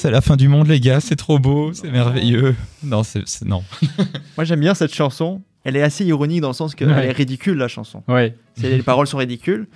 C'est 0.05 0.11
la 0.11 0.21
fin 0.21 0.35
du 0.35 0.47
monde, 0.47 0.67
les 0.67 0.79
gars, 0.79 0.99
c'est 0.99 1.15
trop 1.15 1.39
beau, 1.39 1.73
c'est 1.73 1.89
merveilleux. 1.89 2.55
Non, 2.83 3.01
c'est 3.01 3.23
non. 3.43 3.63
Moi, 4.37 4.43
j'aime 4.45 4.59
bien 4.59 4.75
cette 4.75 4.93
chanson. 4.93 5.41
Elle 5.63 5.75
est 5.75 5.81
assez 5.81 6.05
ironique 6.05 6.41
dans 6.41 6.49
le 6.49 6.53
sens 6.53 6.75
qu'elle 6.75 6.89
Ouais. 6.89 7.07
est 7.07 7.11
ridicule, 7.11 7.57
la 7.57 7.67
chanson. 7.67 8.03
Ouais. 8.07 8.35
Les 8.61 8.83
paroles 8.83 9.07
sont 9.07 9.17
ridicules. 9.17 9.67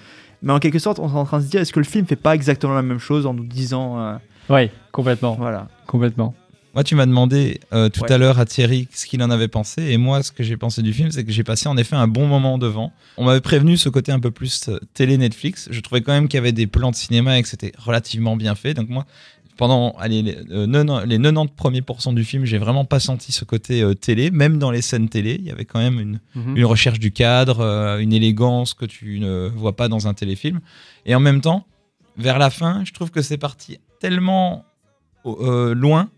Mais 0.44 0.54
en 0.54 0.60
quelque 0.60 0.78
sorte, 0.78 1.00
on 1.00 1.10
est 1.10 1.14
en 1.18 1.26
train 1.26 1.40
de 1.40 1.46
se 1.46 1.50
dire 1.50 1.62
est-ce 1.62 1.74
que 1.74 1.80
le 1.80 1.86
film 1.86 2.06
fait 2.06 2.16
pas 2.16 2.36
exactement 2.36 2.76
la 2.76 2.84
même 2.84 3.00
chose 3.00 3.26
en 3.26 3.34
nous 3.34 3.44
disant. 3.46 4.00
euh, 4.00 4.18
Ouais, 4.52 4.72
complètement. 4.92 5.34
voilà. 5.34 5.68
Complètement. 5.88 6.36
Moi, 6.76 6.84
tu 6.84 6.94
m'as 6.94 7.08
demandé 7.08 7.60
euh, 7.74 7.90
tout 7.90 8.04
Ouais. 8.04 8.12
à 8.12 8.20
l'heure 8.20 8.38
à 8.38 8.46
Thierry 8.46 8.88
ce 8.94 9.08
qu'il 9.08 9.24
en 9.24 9.32
avait 9.32 9.48
pensé. 9.48 9.82
Et 9.90 9.98
moi, 9.98 10.22
ce 10.22 10.32
que 10.32 10.44
j'ai 10.44 10.56
pensé 10.58 10.84
du 10.84 10.94
film, 10.94 11.10
c'est 11.10 11.24
que 11.26 11.32
j'ai 11.32 11.44
passé 11.44 11.68
en 11.68 11.76
effet 11.78 11.96
un 11.96 12.08
bon 12.08 12.28
moment 12.28 12.60
devant. 12.60 12.94
On 13.18 13.26
m'avait 13.26 13.42
prévenu 13.42 13.76
ce 13.76 13.90
côté 13.90 14.12
un 14.12 14.20
peu 14.20 14.30
plus 14.30 14.70
euh, 14.70 14.78
télé 14.94 15.18
Netflix. 15.18 15.68
Je 15.72 15.80
trouvais 15.82 16.02
quand 16.02 16.14
même 16.14 16.28
qu'il 16.28 16.38
y 16.38 16.42
avait 16.42 16.52
des 16.52 16.68
plans 16.68 16.92
de 16.92 16.96
cinéma 16.96 17.40
et 17.40 17.42
que 17.42 17.48
c'était 17.48 17.72
relativement 17.80 18.38
bien 18.38 18.54
fait. 18.54 18.76
Donc 18.76 18.88
moi, 18.90 19.08
pendant 19.60 19.92
allez, 20.00 20.22
les, 20.22 20.38
euh, 20.52 20.66
non- 20.68 21.02
les 21.06 21.18
90 21.20 21.54
premiers 21.54 21.82
pourcents 21.82 22.14
du 22.14 22.24
film, 22.24 22.46
j'ai 22.46 22.58
vraiment 22.58 22.86
pas 22.86 23.02
senti 23.02 23.34
ce 23.34 23.44
côté 23.44 23.82
euh, 23.84 23.94
télé. 23.94 24.32
Même 24.32 24.58
dans 24.58 24.72
les 24.72 24.82
scènes 24.82 25.10
télé, 25.10 25.36
il 25.38 25.46
y 25.46 25.52
avait 25.52 25.66
quand 25.66 25.80
même 25.80 26.00
une, 26.00 26.20
Mhm. 26.34 26.56
une 26.56 26.66
recherche 26.66 26.98
du 27.00 27.12
cadre, 27.12 27.60
euh, 27.60 27.98
une 28.00 28.14
élégance 28.14 28.74
que 28.74 28.86
tu 28.86 29.20
ne 29.20 29.50
vois 29.54 29.76
pas 29.76 29.90
dans 29.90 30.08
un 30.08 30.14
téléfilm. 30.14 30.62
Et 31.06 31.14
en 31.14 31.20
même 31.20 31.42
temps, 31.42 31.66
vers 32.18 32.40
la 32.40 32.50
fin, 32.50 32.84
je 32.86 32.94
trouve 32.94 33.12
que 33.12 33.22
c'est 33.22 33.38
parti 33.38 33.80
tellement 34.00 34.64
euh, 35.26 35.74
loin 35.76 36.10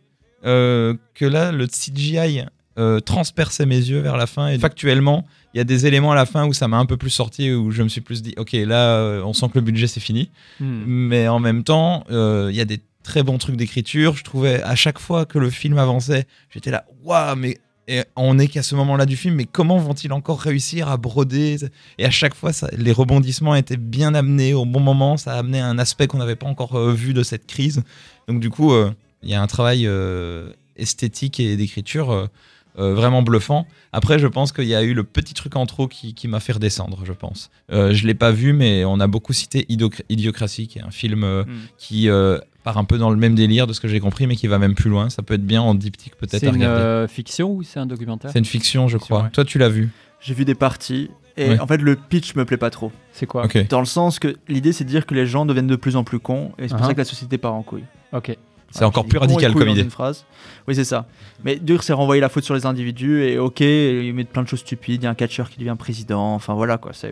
euh, 0.46 0.94
que 1.16 1.26
là, 1.26 1.52
le 1.52 1.66
CGI 1.68 2.44
euh, 2.78 3.00
transperçait 3.00 3.66
mes 3.66 3.76
yeux 3.78 4.00
vers 4.02 4.18
la 4.18 4.28
fin. 4.28 4.48
Et 4.50 4.60
factuellement, 4.60 5.26
il 5.54 5.58
y 5.58 5.62
a 5.62 5.64
des 5.64 5.88
éléments 5.88 6.12
à 6.12 6.16
la 6.16 6.26
fin 6.28 6.46
où 6.48 6.54
ça 6.54 6.68
m'a 6.68 6.78
un 6.78 6.86
peu 6.86 6.96
plus 6.98 7.10
sorti, 7.10 7.52
où 7.52 7.72
je 7.72 7.82
me 7.84 7.90
suis 7.90 8.02
plus 8.02 8.22
dit, 8.22 8.34
ok, 8.38 8.54
là, 8.54 8.96
euh, 8.98 9.24
on 9.24 9.34
sent 9.34 9.48
que 9.50 9.56
le 9.60 9.62
budget 9.62 9.88
c'est 9.88 10.00
fini. 10.00 10.30
Mhm. 10.60 10.84
Mais 10.86 11.28
en 11.28 11.40
même 11.40 11.64
temps, 11.64 12.04
euh, 12.12 12.50
il 12.52 12.56
y 12.56 12.62
a 12.62 12.66
des 12.66 12.80
très 13.04 13.24
bons 13.24 13.38
trucs 13.38 13.56
d'écriture. 13.56 14.16
Je 14.16 14.24
trouvais 14.24 14.62
à 14.64 14.76
chaque 14.76 15.00
fois 15.00 15.26
que 15.26 15.40
le 15.40 15.50
film 15.50 15.78
avançait, 15.78 16.26
j'étais 16.50 16.72
là, 16.72 16.86
waouh, 17.04 17.36
mais 17.36 17.58
et 17.88 18.04
on 18.16 18.36
n'est 18.36 18.48
qu'à 18.48 18.64
ce 18.64 18.76
moment-là 18.76 19.06
du 19.06 19.18
film, 19.18 19.36
mais 19.36 19.46
comment 19.46 19.78
vont-ils 19.78 20.14
encore 20.14 20.40
réussir 20.40 20.88
à 20.88 20.98
broder? 20.98 21.58
Et 21.98 22.06
à 22.06 22.12
chaque 22.12 22.36
fois, 22.36 22.54
ça- 22.54 22.70
les 22.78 22.92
rebondissements 22.94 23.56
étaient 23.56 23.76
bien 23.76 24.14
amenés 24.14 24.54
au 24.54 24.66
bon 24.66 24.80
moment. 24.80 25.18
Ça 25.18 25.34
a 25.34 25.40
amené 25.40 25.60
un 25.60 25.78
aspect 25.80 26.08
qu'on 26.08 26.20
n'avait 26.20 26.36
pas 26.38 26.46
encore 26.48 26.76
euh, 26.78 26.94
vu 26.94 27.14
de 27.14 27.24
cette 27.24 27.48
crise. 27.48 27.84
Donc 28.28 28.40
du 28.40 28.50
coup, 28.50 28.72
euh, 28.72 28.92
il 29.24 29.30
y 29.30 29.34
a 29.34 29.42
un 29.42 29.48
travail 29.48 29.88
euh, 29.88 30.52
esthétique 30.78 31.40
et 31.40 31.58
d'écriture 31.58 32.30
vraiment 32.78 33.22
bluffant. 33.22 33.68
Après, 33.92 34.18
je 34.18 34.28
pense 34.28 34.54
qu'il 34.54 34.64
y 34.66 34.74
a 34.76 34.82
eu 34.82 34.94
le 34.94 35.04
petit 35.04 35.34
truc 35.34 35.58
en 35.58 35.66
trop 35.66 35.90
qui, 35.90 36.14
qui 36.14 36.30
m'a 36.30 36.40
fait 36.40 36.54
redescendre, 36.54 37.00
je 37.04 37.12
pense. 37.12 37.52
Je 37.70 38.08
l'ai 38.08 38.14
pas 38.14 38.32
vu, 38.32 38.54
mais 38.54 38.86
on 38.86 39.02
a 39.02 39.08
beaucoup 39.08 39.34
cité 39.34 39.66
Idiocratie, 40.10 40.68
qui 40.70 40.80
est 40.80 40.82
un 40.82 40.90
film 40.92 41.26
Mm. 41.26 41.46
qui 41.78 42.08
part 42.64 42.78
un 42.78 42.84
peu 42.84 42.98
dans 42.98 43.10
le 43.10 43.18
même 43.18 43.36
délire 43.36 43.68
de 43.68 43.74
ce 43.74 43.80
que 43.80 43.88
j'ai 43.88 44.00
compris, 44.00 44.28
mais 44.28 44.36
qui 44.36 44.48
va 44.48 44.58
même 44.60 44.76
plus 44.76 44.90
loin. 44.90 45.10
Ça 45.10 45.24
peut 45.24 45.34
être 45.34 45.46
bien 45.46 45.62
en 45.62 45.74
diptyque 45.76 46.16
peut-être 46.16 46.40
C'est 46.42 46.48
une 46.48 46.54
regarder. 46.56 46.82
euh, 46.82 47.08
fiction 47.08 47.52
ou 47.52 47.64
c'est 47.64 47.80
un 47.80 47.86
documentaire? 47.86 48.32
C'est 48.32 48.40
une 48.40 48.46
fiction, 48.46 48.88
je 48.88 48.98
fiction, 48.98 49.16
crois. 49.16 49.26
ouais. 49.26 49.32
Toi, 49.32 49.46
tu 49.46 49.58
l'as 49.58 49.70
vu? 49.70 49.90
J'ai 50.20 50.34
vu 50.34 50.46
des 50.46 50.56
parties. 50.56 51.10
Et 51.38 51.50
Ouais. 51.50 51.60
en 51.60 51.66
fait, 51.66 51.78
le 51.78 51.96
pitch 51.96 52.36
me 52.36 52.44
plaît 52.46 52.58
pas 52.58 52.70
trop. 52.70 52.92
C'est 53.14 53.26
quoi? 53.26 53.48
Dans 53.70 53.80
le 53.80 53.86
sens 53.86 54.20
que 54.20 54.36
l'idée, 54.50 54.74
c'est 54.74 54.84
de 54.84 54.90
dire 54.90 55.06
que 55.06 55.16
les 55.16 55.26
gens 55.26 55.46
deviennent 55.46 55.66
de 55.68 55.76
plus 55.78 55.96
en 55.96 56.04
plus 56.04 56.20
cons. 56.20 56.52
Et 56.60 56.64
c'est 56.68 56.76
pour 56.76 56.80
Uh-huh. 56.84 56.88
ça 56.88 56.94
que 56.94 56.98
la 57.00 57.06
société 57.06 57.38
part 57.38 57.54
en 57.54 57.64
couille. 57.64 57.86
Ok. 58.14 58.36
C'est 58.70 58.86
encore 58.86 59.06
plus 59.06 59.18
radical 59.18 59.54
comme 59.54 59.68
idée. 59.68 59.82
une 59.82 59.90
phrase. 59.90 60.26
Oui, 60.68 60.76
c'est 60.76 60.84
ça. 60.86 61.06
Mais 61.44 61.58
dur, 61.58 61.84
c'est 61.84 61.92
renvoyer 61.94 62.22
la 62.22 62.30
faute 62.30 62.44
sur 62.46 62.54
les 62.56 62.66
individus. 62.66 63.22
Et 63.24 63.38
ok, 63.38 63.60
ils 63.62 64.14
mettent 64.14 64.30
plein 64.30 64.44
de 64.44 64.48
choses 64.48 64.60
stupides. 64.60 65.02
Il 65.02 65.06
y 65.06 65.08
a 65.08 65.10
un 65.10 65.16
catcheur 65.16 65.50
qui 65.50 65.58
devient 65.60 65.76
président. 65.78 66.34
Enfin, 66.36 66.54
voilà 66.54 66.78
quoi. 66.78 66.92
C'est 66.94 67.12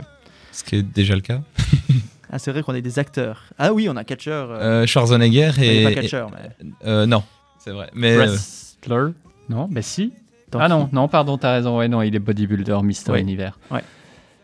Ce 0.53 0.63
qui 0.63 0.75
est 0.77 0.83
déjà 0.83 1.15
le 1.15 1.21
cas. 1.21 1.41
ah, 2.31 2.39
c'est 2.39 2.51
vrai 2.51 2.61
qu'on 2.63 2.75
est 2.75 2.81
des 2.81 2.99
acteurs. 2.99 3.43
Ah 3.57 3.73
oui, 3.73 3.87
on 3.89 3.95
a 3.95 4.03
catcheur. 4.03 4.51
Euh... 4.51 4.83
Euh, 4.83 4.85
Schwarzenegger 4.85 5.49
enfin, 5.49 5.61
il 5.63 5.67
et. 5.69 5.81
est 5.81 5.83
pas 5.95 6.01
catcheur, 6.01 6.31
mais. 6.31 6.67
euh, 6.85 7.05
non, 7.05 7.23
c'est 7.57 7.71
vrai. 7.71 7.89
Mais 7.93 8.13
euh, 8.13 8.25
Wrestler? 8.25 9.07
Non, 9.49 9.67
bah 9.69 9.81
si. 9.81 10.13
Ah 10.53 10.65
qui? 10.65 10.69
non, 10.69 10.89
non, 10.91 11.07
pardon, 11.07 11.37
t'as 11.37 11.53
raison. 11.53 11.77
Ouais, 11.77 11.87
non, 11.87 12.01
il 12.01 12.15
est 12.15 12.19
bodybuilder, 12.19 12.79
Mister 12.83 13.11
Ouais. 13.11 13.21
Univers. 13.21 13.57
Ouais. 13.71 13.81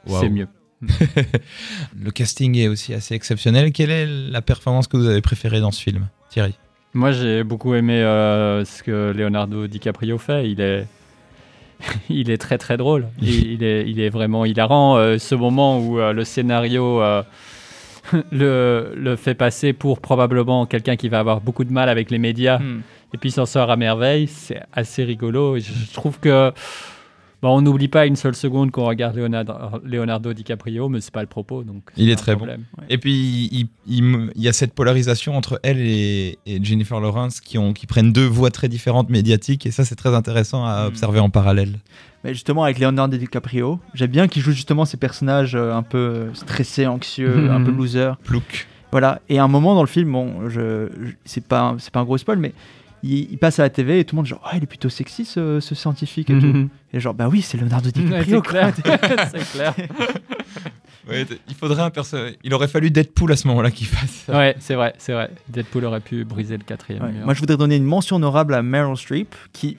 C'est 0.08 0.30
mieux. 0.30 0.48
le 2.00 2.12
casting 2.12 2.56
est 2.58 2.67
aussi 2.67 2.93
assez 2.93 3.15
exceptionnel. 3.15 3.71
Quelle 3.71 3.89
est 3.91 4.06
la 4.06 4.41
performance 4.41 4.88
que 4.88 4.98
vous 4.98 5.08
avez 5.08 5.21
préférée 5.21 5.60
dans 5.60 5.71
ce 5.71 5.82
film, 5.82 6.08
Thierry? 6.30 6.54
Moi, 6.93 7.12
j'ai 7.12 7.43
beaucoup 7.43 7.74
aimé 7.76 8.02
euh, 8.02 8.63
ce 8.65 8.84
que 8.84 9.12
Leonardo 9.15 9.67
DiCaprio 9.67 10.17
fait. 10.17 10.50
Il 10.50 10.62
est, 10.62 10.86
il 12.10 12.30
est 12.30 12.38
très 12.38 12.58
très 12.58 12.78
drôle. 12.78 13.08
Il, 13.21 13.54
il 13.54 13.63
est, 13.63 13.89
il 13.89 14.00
est 14.00 14.10
vraiment 14.10 14.45
hilarant. 14.45 14.98
Euh, 14.98 15.17
ce 15.17 15.36
moment 15.36 15.80
où 15.80 16.00
euh, 16.00 16.13
le 16.13 16.24
scénario 16.24 17.02
euh, 17.02 17.24
le, 18.31 18.93
le 18.95 19.15
fait 19.15 19.35
passer 19.35 19.73
pour 19.73 19.99
probablement 19.99 20.65
quelqu'un 20.65 20.95
qui 20.95 21.09
va 21.09 21.19
avoir 21.19 21.41
beaucoup 21.41 21.63
de 21.63 21.71
mal 21.73 21.89
avec 21.89 22.11
les 22.11 22.17
médias 22.19 22.59
Hmm. 22.59 22.81
et 23.13 23.17
puis 23.17 23.31
s'en 23.31 23.45
sort 23.45 23.69
à 23.71 23.75
merveille, 23.77 24.27
c'est 24.27 24.61
assez 24.73 25.03
rigolo. 25.03 25.55
Et 25.55 25.61
je, 25.61 25.71
je 25.73 25.93
trouve 25.93 26.19
que 26.19 26.51
bon, 27.41 27.57
on 27.57 27.61
n'oublie 27.61 27.87
pas 27.87 28.05
une 28.05 28.15
seule 28.15 28.35
seconde 28.35 28.71
qu'on 28.71 28.85
regarde 28.85 29.15
Leonardo, 29.15 29.53
Leonardo 29.83 30.33
DiCaprio, 30.33 30.89
mais 30.89 31.01
c'est 31.01 31.13
pas 31.13 31.21
le 31.21 31.27
propos. 31.27 31.63
Donc 31.63 31.83
Il 31.97 32.09
est 32.09 32.15
très 32.15 32.35
bon. 32.35 32.47
Et 32.89 32.97
puis, 32.97 33.13
il, 33.51 33.67
il 33.87 34.03
me- 34.03 34.31
il 34.35 34.41
y 34.41 34.47
a 34.47 34.53
cette 34.53 34.73
polarisation 34.73 35.35
entre 35.35 35.59
elle 35.63 35.79
et, 35.79 36.37
et 36.45 36.63
Jennifer 36.63 36.99
Lawrence 36.99 37.41
qui, 37.41 37.57
ont, 37.57 37.73
qui 37.73 37.85
prennent 37.87 38.11
deux 38.13 38.25
voix 38.27 38.49
très 38.51 38.67
différentes 38.69 39.09
médiatiques. 39.09 39.65
Et 39.65 39.71
ça, 39.71 39.85
c'est 39.85 39.95
très 39.95 40.13
intéressant 40.15 40.65
à 40.65 40.83
Mm. 40.85 40.87
observer 40.87 41.19
en 41.19 41.29
parallèle. 41.29 41.77
Mais 42.25 42.33
justement, 42.33 42.63
avec 42.63 42.79
Leonardo 42.79 43.15
DiCaprio, 43.17 43.79
j'aime 43.93 44.09
bien 44.09 44.27
qu'il 44.27 44.41
joue 44.41 44.51
justement 44.51 44.83
ces 44.83 44.97
personnages 44.97 45.53
euh, 45.55 45.73
un 45.73 45.83
peu 45.83 46.29
stressés, 46.33 46.88
anxieux, 46.88 47.51
un 47.51 47.61
peu 47.63 47.69
loser. 47.77 48.11
Plouc. 48.23 48.67
Voilà. 48.91 49.21
Et 49.29 49.38
à 49.38 49.43
un 49.43 49.47
moment 49.47 49.75
dans 49.75 49.81
le 49.83 49.88
film, 49.88 50.11
bon, 50.11 50.49
je, 50.49 50.88
je- 51.03 51.11
c'est 51.23 51.45
pas, 51.45 51.75
c'est 51.77 51.91
pas 51.93 51.99
un 51.99 52.03
gros 52.03 52.17
spoil, 52.17 52.39
mais 52.39 52.51
il, 53.03 53.31
il 53.31 53.38
passe 53.38 53.59
à 53.59 53.63
la 53.63 53.69
TV 53.69 53.99
et 53.99 54.05
tout 54.05 54.15
le 54.15 54.21
monde 54.21 54.25
genre, 54.25 54.41
oh, 54.43 54.49
il 54.57 54.63
est 54.63 54.65
plutôt 54.65 54.89
sexy 54.89 55.23
ce, 55.23 55.59
ce 55.59 55.75
scientifique 55.75 56.29
et 56.31 56.39
tout. 56.39 56.45
Mhm. 56.47 56.69
Et 56.93 56.99
genre, 56.99 57.13
bah 57.13 57.27
oui, 57.29 57.41
c'est 57.43 57.57
Leonardo 57.59 57.89
Ouais, 57.95 58.01
DiCaprio. 58.03 58.41
clair. 58.41 58.73
c'est 59.31 59.51
clair. 59.51 59.73
Ouais, 61.07 61.23
il 61.47 61.53
faudrait 61.53 61.83
un 61.83 61.91
perso. 61.91 62.17
Il 62.43 62.53
aurait 62.55 62.67
fallu 62.67 62.89
Deadpool 62.89 63.31
à 63.31 63.35
ce 63.35 63.47
moment-là 63.49 63.69
qui 63.69 63.85
fasse 63.85 64.23
ça. 64.25 64.35
Ouais, 64.35 64.55
c'est 64.59 64.73
vrai, 64.73 64.93
c'est 64.97 65.13
vrai. 65.13 65.29
Deadpool 65.49 65.85
aurait 65.85 65.99
pu 65.99 66.23
briser 66.25 66.57
le 66.57 66.63
quatrième 66.63 67.03
Ouais. 67.03 67.11
mur. 67.11 67.25
Moi, 67.25 67.35
je 67.35 67.39
voudrais 67.41 67.57
donner 67.57 67.75
une 67.75 67.83
mention 67.85 68.15
honorable 68.15 68.55
à 68.55 68.63
Meryl 68.63 68.97
Streep, 68.97 69.35
qui 69.53 69.77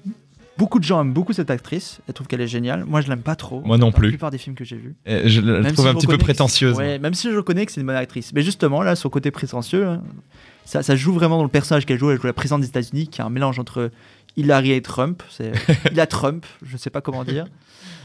beaucoup 0.59 0.79
de 0.79 0.85
gens 0.85 1.01
aiment 1.01 1.13
beaucoup 1.13 1.33
cette 1.33 1.51
actrice. 1.51 2.01
Elles 2.09 2.15
trouvent 2.15 2.27
qu'elle 2.27 2.41
est 2.41 2.49
géniale. 2.49 2.85
Moi, 2.85 3.01
je 3.01 3.09
l'aime 3.09 3.23
pas 3.23 3.37
trop. 3.37 3.61
Moi 3.65 3.79
non 3.79 3.93
plus. 3.93 4.07
La 4.09 4.13
plupart 4.13 4.31
des 4.31 4.39
films 4.39 4.55
que 4.57 4.65
j'ai 4.65 4.77
vus. 4.77 4.95
Et 5.07 5.29
Je 5.29 5.41
la 5.41 5.61
Même 5.61 5.73
trouve 5.73 5.87
si 5.87 5.91
un 5.91 5.95
petit 5.95 6.07
peu 6.07 6.19
prétentieuse. 6.19 6.77
Ouais, 6.77 6.99
même 6.99 7.15
si 7.15 7.31
je 7.31 7.37
reconnais 7.37 7.67
que 7.67 7.73
c'est 7.73 7.81
une 7.81 7.87
bonne 7.87 7.97
actrice. 7.97 8.33
Mais 8.33 8.43
justement, 8.43 8.83
là, 8.83 8.97
son 8.97 9.09
côté 9.11 9.31
prétentieux, 9.31 9.87
hein, 9.87 10.03
ça, 10.65 10.83
ça 10.83 10.97
joue 10.97 11.13
vraiment 11.13 11.37
dans 11.37 11.43
le 11.45 11.49
personnage 11.49 11.87
qu'elle 11.87 11.99
joue. 11.99 12.11
Elle 12.11 12.21
joue 12.21 12.27
la 12.27 12.33
présidente 12.33 12.61
des 12.63 12.69
États-Unis, 12.69 13.09
qui 13.09 13.21
est 13.21 13.25
un 13.25 13.31
mélange 13.31 13.59
entre 13.59 13.91
Hillary 14.37 14.73
et 14.73 14.83
Trump. 14.83 15.23
C'est 15.31 15.53
il 15.93 16.01
a 16.01 16.07
Trump, 16.07 16.45
je 16.65 16.77
sais 16.77 16.91
pas 16.91 17.01
comment 17.01 17.25
dire. 17.25 17.47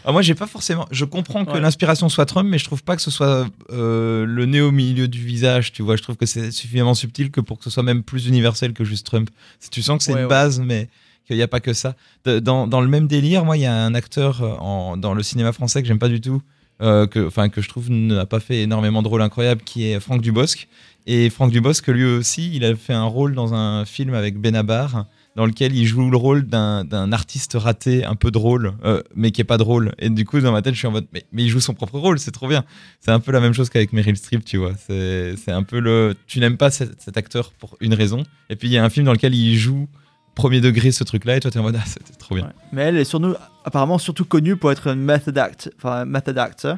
Ah, 0.03 0.11
moi, 0.11 0.23
j'ai 0.23 0.33
pas 0.33 0.47
forcément. 0.47 0.87
Je 0.89 1.05
comprends 1.05 1.45
que 1.45 1.51
Ouais. 1.51 1.59
l'inspiration 1.61 2.09
soit 2.09 2.25
Trump, 2.25 2.49
mais 2.49 2.57
je 2.57 2.65
trouve 2.65 2.83
pas 2.83 2.95
que 2.95 3.03
ce 3.03 3.11
soit 3.11 3.45
euh, 3.71 4.25
le 4.25 4.45
nez 4.47 4.59
au 4.59 4.71
milieu 4.71 5.07
du 5.07 5.19
visage. 5.23 5.71
Tu 5.73 5.83
vois, 5.83 5.95
je 5.95 6.01
trouve 6.01 6.15
que 6.17 6.25
c'est 6.25 6.49
suffisamment 6.51 6.95
subtil 6.95 7.29
que 7.29 7.39
pour 7.39 7.59
que 7.59 7.63
ce 7.65 7.69
soit 7.69 7.83
même 7.83 8.01
plus 8.01 8.25
universel 8.27 8.73
que 8.73 8.83
juste 8.83 9.05
Trump. 9.05 9.29
Si 9.59 9.69
tu 9.69 9.83
sens 9.83 9.99
que 9.99 10.03
c'est 10.03 10.13
Ouais, 10.13 10.19
une 10.21 10.25
ouais. 10.25 10.29
base, 10.29 10.59
mais 10.59 10.89
qu'il 11.27 11.35
n'y 11.37 11.41
a 11.43 11.47
pas 11.47 11.59
que 11.59 11.73
ça. 11.73 11.95
Dans, 12.25 12.67
dans 12.67 12.81
le 12.81 12.87
même 12.87 13.07
délire, 13.07 13.45
moi, 13.45 13.57
il 13.57 13.61
y 13.61 13.65
a 13.65 13.75
un 13.75 13.93
acteur 13.95 14.41
euh, 14.41 14.53
en- 14.59 14.97
dans 14.97 15.13
le 15.13 15.23
cinéma 15.23 15.51
français 15.53 15.81
que 15.81 15.87
j'aime 15.87 15.99
pas 15.99 16.09
du 16.09 16.21
tout, 16.21 16.41
euh, 16.81 17.07
que, 17.07 17.47
que 17.47 17.61
je 17.61 17.69
trouve 17.69 17.89
n'a 17.89 18.25
pas 18.25 18.39
fait 18.39 18.61
énormément 18.63 19.01
de 19.01 19.07
rôles 19.07 19.21
incroyables, 19.21 19.61
qui 19.61 19.85
est 19.85 19.99
Franck 19.99 20.21
Dubosc. 20.21 20.67
Et 21.07 21.29
Franck 21.29 21.51
Dubosc, 21.51 21.87
lui 21.87 22.05
aussi, 22.05 22.51
il 22.53 22.63
a 22.63 22.75
fait 22.75 22.93
un 22.93 23.05
rôle 23.05 23.33
dans 23.33 23.53
un 23.53 23.85
film 23.85 24.13
avec 24.13 24.37
Benabar 24.37 25.05
dans 25.37 25.45
lequel 25.45 25.73
il 25.73 25.85
joue 25.85 26.11
le 26.11 26.17
rôle 26.17 26.45
d'un 26.45 27.11
artiste 27.13 27.53
raté, 27.57 28.03
un 28.03 28.15
peu 28.15 28.31
drôle, 28.31 28.73
euh, 28.83 29.01
mais 29.15 29.31
qui 29.31 29.39
est 29.39 29.45
pas 29.45 29.57
drôle. 29.57 29.93
Et 29.97 30.09
du 30.09 30.25
coup, 30.25 30.39
dans 30.41 30.51
ma 30.51 30.61
tête, 30.61 30.73
je 30.73 30.79
suis 30.79 30.87
en 30.87 30.91
mode, 30.91 31.07
mais, 31.13 31.23
mais 31.31 31.43
il 31.43 31.49
joue 31.49 31.61
son 31.61 31.73
propre 31.73 31.97
rôle, 31.99 32.19
c'est 32.19 32.31
trop 32.31 32.49
bien. 32.49 32.65
C'est 32.99 33.11
un 33.11 33.21
peu 33.21 33.31
la 33.31 33.39
même 33.39 33.53
chose 33.53 33.69
qu'avec 33.69 33.93
Meryl 33.93 34.17
Streep, 34.17 34.43
tu 34.43 34.57
vois. 34.57 34.73
C'est 34.87 35.35
un 35.47 35.63
peu 35.63 35.79
le. 35.79 36.15
Tu 36.27 36.39
n'aimes 36.41 36.57
pas 36.57 36.69
cet 36.69 37.15
acteur 37.17 37.51
pour 37.53 37.77
une 37.79 37.93
raison. 37.93 38.23
Et 38.49 38.57
puis, 38.57 38.67
il 38.67 38.71
y 38.73 38.77
a 38.77 38.83
un 38.83 38.89
film 38.89 39.05
dans 39.05 39.13
lequel 39.13 39.33
il 39.33 39.55
joue 39.57 39.87
premier 40.35 40.61
degré 40.61 40.91
ce 40.91 41.03
truc-là, 41.03 41.37
et 41.37 41.39
toi, 41.39 41.51
t'es 41.51 41.59
en 41.59 41.63
mode, 41.63 41.77
ah, 41.79 41.83
c'était 41.85 42.13
trop 42.13 42.35
bien. 42.35 42.45
Ouais. 42.45 42.51
Mais 42.71 42.81
elle 42.83 42.97
est 42.97 43.03
surtout, 43.03 43.35
apparemment 43.65 43.97
surtout 43.97 44.25
connue 44.25 44.55
pour 44.55 44.71
être 44.71 44.87
une 44.87 45.01
method, 45.01 45.37
act, 45.37 45.71
enfin, 45.77 46.01
un 46.01 46.05
method 46.05 46.37
actor. 46.37 46.77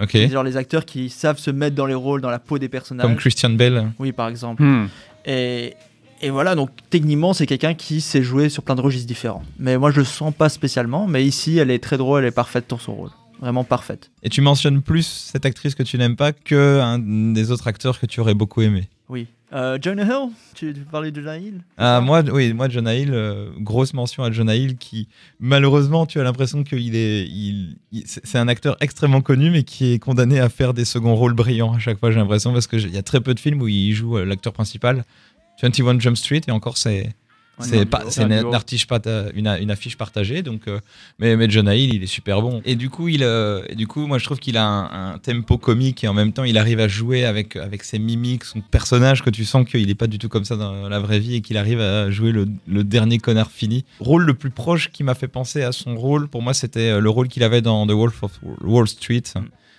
Ok. 0.00 0.10
C'est 0.12 0.28
Genre 0.28 0.42
les 0.42 0.56
acteurs 0.56 0.84
qui 0.84 1.08
savent 1.08 1.38
se 1.38 1.50
mettre 1.50 1.74
dans 1.74 1.86
les 1.86 1.94
rôles, 1.94 2.20
dans 2.20 2.30
la 2.30 2.38
peau 2.38 2.58
des 2.58 2.68
personnages. 2.68 3.06
Comme 3.06 3.16
Christian 3.16 3.50
Bale. 3.50 3.92
Oui, 3.98 4.12
par 4.12 4.28
exemple. 4.28 4.62
Hmm. 4.62 4.88
Et, 5.24 5.74
et 6.20 6.30
voilà, 6.30 6.54
donc 6.54 6.70
techniquement, 6.90 7.32
c'est 7.32 7.46
quelqu'un 7.46 7.74
qui 7.74 8.00
sait 8.00 8.22
jouer 8.22 8.48
sur 8.48 8.62
plein 8.62 8.74
de 8.74 8.80
registres 8.80 9.06
différents. 9.06 9.42
Mais 9.58 9.78
moi, 9.78 9.90
je 9.90 10.00
le 10.00 10.04
sens 10.04 10.34
pas 10.34 10.48
spécialement. 10.48 11.06
Mais 11.06 11.24
ici, 11.24 11.58
elle 11.58 11.70
est 11.70 11.82
très 11.82 11.96
drôle, 11.96 12.22
elle 12.22 12.28
est 12.28 12.30
parfaite 12.30 12.66
dans 12.68 12.78
son 12.78 12.94
rôle. 12.94 13.10
Vraiment 13.40 13.64
parfaite. 13.64 14.10
Et 14.22 14.28
tu 14.30 14.40
mentionnes 14.40 14.80
plus 14.82 15.06
cette 15.06 15.44
actrice 15.44 15.74
que 15.74 15.82
tu 15.82 15.98
n'aimes 15.98 16.16
pas 16.16 16.32
que 16.32 16.80
un 16.80 16.98
des 16.98 17.50
autres 17.50 17.66
acteurs 17.66 18.00
que 18.00 18.06
tu 18.06 18.20
aurais 18.20 18.34
beaucoup 18.34 18.62
aimé. 18.62 18.88
Oui. 19.08 19.26
Euh, 19.52 19.78
Jonah 19.80 20.02
Hill 20.04 20.30
Tu, 20.54 20.72
tu 20.74 20.80
parlais 20.80 21.12
de 21.12 21.20
Jonah 21.20 21.38
Hill 21.38 21.60
Ah, 21.78 22.00
moi, 22.00 22.22
oui, 22.32 22.52
moi, 22.52 22.68
Jonah 22.68 22.94
Hill, 22.96 23.10
euh, 23.12 23.50
grosse 23.60 23.94
mention 23.94 24.24
à 24.24 24.32
Jonah 24.32 24.56
Hill 24.56 24.76
qui, 24.76 25.06
malheureusement, 25.38 26.04
tu 26.06 26.18
as 26.18 26.24
l'impression 26.24 26.64
qu'il 26.64 26.96
est, 26.96 27.26
il, 27.28 27.76
il- 27.92 28.02
c'est 28.06 28.26
c'est 28.26 28.38
un 28.38 28.48
acteur 28.48 28.76
extrêmement 28.80 29.20
connu, 29.20 29.50
mais 29.50 29.62
qui 29.62 29.92
est 29.92 29.98
condamné 30.00 30.40
à 30.40 30.48
faire 30.48 30.74
des 30.74 30.84
seconds 30.84 31.14
rôles 31.14 31.34
brillants 31.34 31.74
à 31.74 31.78
chaque 31.78 32.00
fois, 32.00 32.10
j'ai 32.10 32.18
l'impression, 32.18 32.52
parce 32.52 32.66
qu'il 32.66 32.92
y 32.92 32.98
a 32.98 33.02
très 33.02 33.20
peu 33.20 33.34
de 33.34 33.40
films 33.40 33.62
où 33.62 33.68
il 33.68 33.92
joue 33.94 34.16
euh, 34.18 34.24
l'acteur 34.24 34.52
principal. 34.52 35.04
21 35.62 36.00
Jump 36.00 36.16
Street, 36.16 36.40
et 36.48 36.50
encore, 36.50 36.76
c'est 36.76 37.14
C'est 37.60 37.86
pas, 37.86 38.04
c'est 38.10 38.22
Un 38.22 38.26
une, 38.30 38.32
une, 39.34 39.46
une 39.46 39.70
affiche 39.70 39.96
partagée, 39.96 40.42
donc. 40.42 40.68
euh, 40.68 40.78
mais, 41.18 41.36
mais 41.36 41.48
Jonah 41.48 41.74
Hill, 41.74 41.94
il 41.94 42.02
est 42.02 42.06
super 42.06 42.42
bon. 42.42 42.60
Et 42.66 42.74
du 42.74 42.90
coup, 42.90 43.08
il, 43.08 43.22
euh, 43.22 43.62
et 43.68 43.74
du 43.74 43.86
coup, 43.86 44.06
moi, 44.06 44.18
je 44.18 44.24
trouve 44.26 44.38
qu'il 44.38 44.58
a 44.58 44.64
un, 44.66 45.14
un 45.14 45.18
tempo 45.18 45.56
comique 45.56 46.04
et 46.04 46.08
en 46.08 46.12
même 46.14 46.32
temps, 46.32 46.44
il 46.44 46.58
arrive 46.58 46.80
à 46.80 46.88
jouer 46.88 47.24
avec 47.24 47.56
avec 47.56 47.82
ses 47.82 47.98
mimiques, 47.98 48.44
son 48.44 48.60
personnage 48.60 49.22
que 49.22 49.30
tu 49.30 49.44
sens 49.46 49.66
qu'il 49.66 49.88
est 49.88 49.94
pas 49.94 50.06
du 50.06 50.18
tout 50.18 50.28
comme 50.28 50.44
ça 50.44 50.56
dans 50.56 50.88
la 50.88 51.00
vraie 51.00 51.18
vie 51.18 51.36
et 51.36 51.40
qu'il 51.40 51.56
arrive 51.56 51.80
à 51.80 52.10
jouer 52.10 52.32
le, 52.32 52.46
le 52.66 52.84
dernier 52.84 53.18
connard 53.18 53.50
fini. 53.50 53.84
Rôle 54.00 54.24
le 54.24 54.34
plus 54.34 54.50
proche 54.50 54.90
qui 54.90 55.02
m'a 55.02 55.14
fait 55.14 55.28
penser 55.28 55.62
à 55.62 55.72
son 55.72 55.96
rôle, 55.96 56.28
pour 56.28 56.42
moi, 56.42 56.52
c'était 56.52 56.90
euh, 56.90 57.00
le 57.00 57.08
rôle 57.08 57.28
qu'il 57.28 57.42
avait 57.42 57.62
dans 57.62 57.86
The 57.86 57.92
Wolf 57.92 58.22
of 58.22 58.32
Wall 58.62 58.86
Street. 58.86 59.22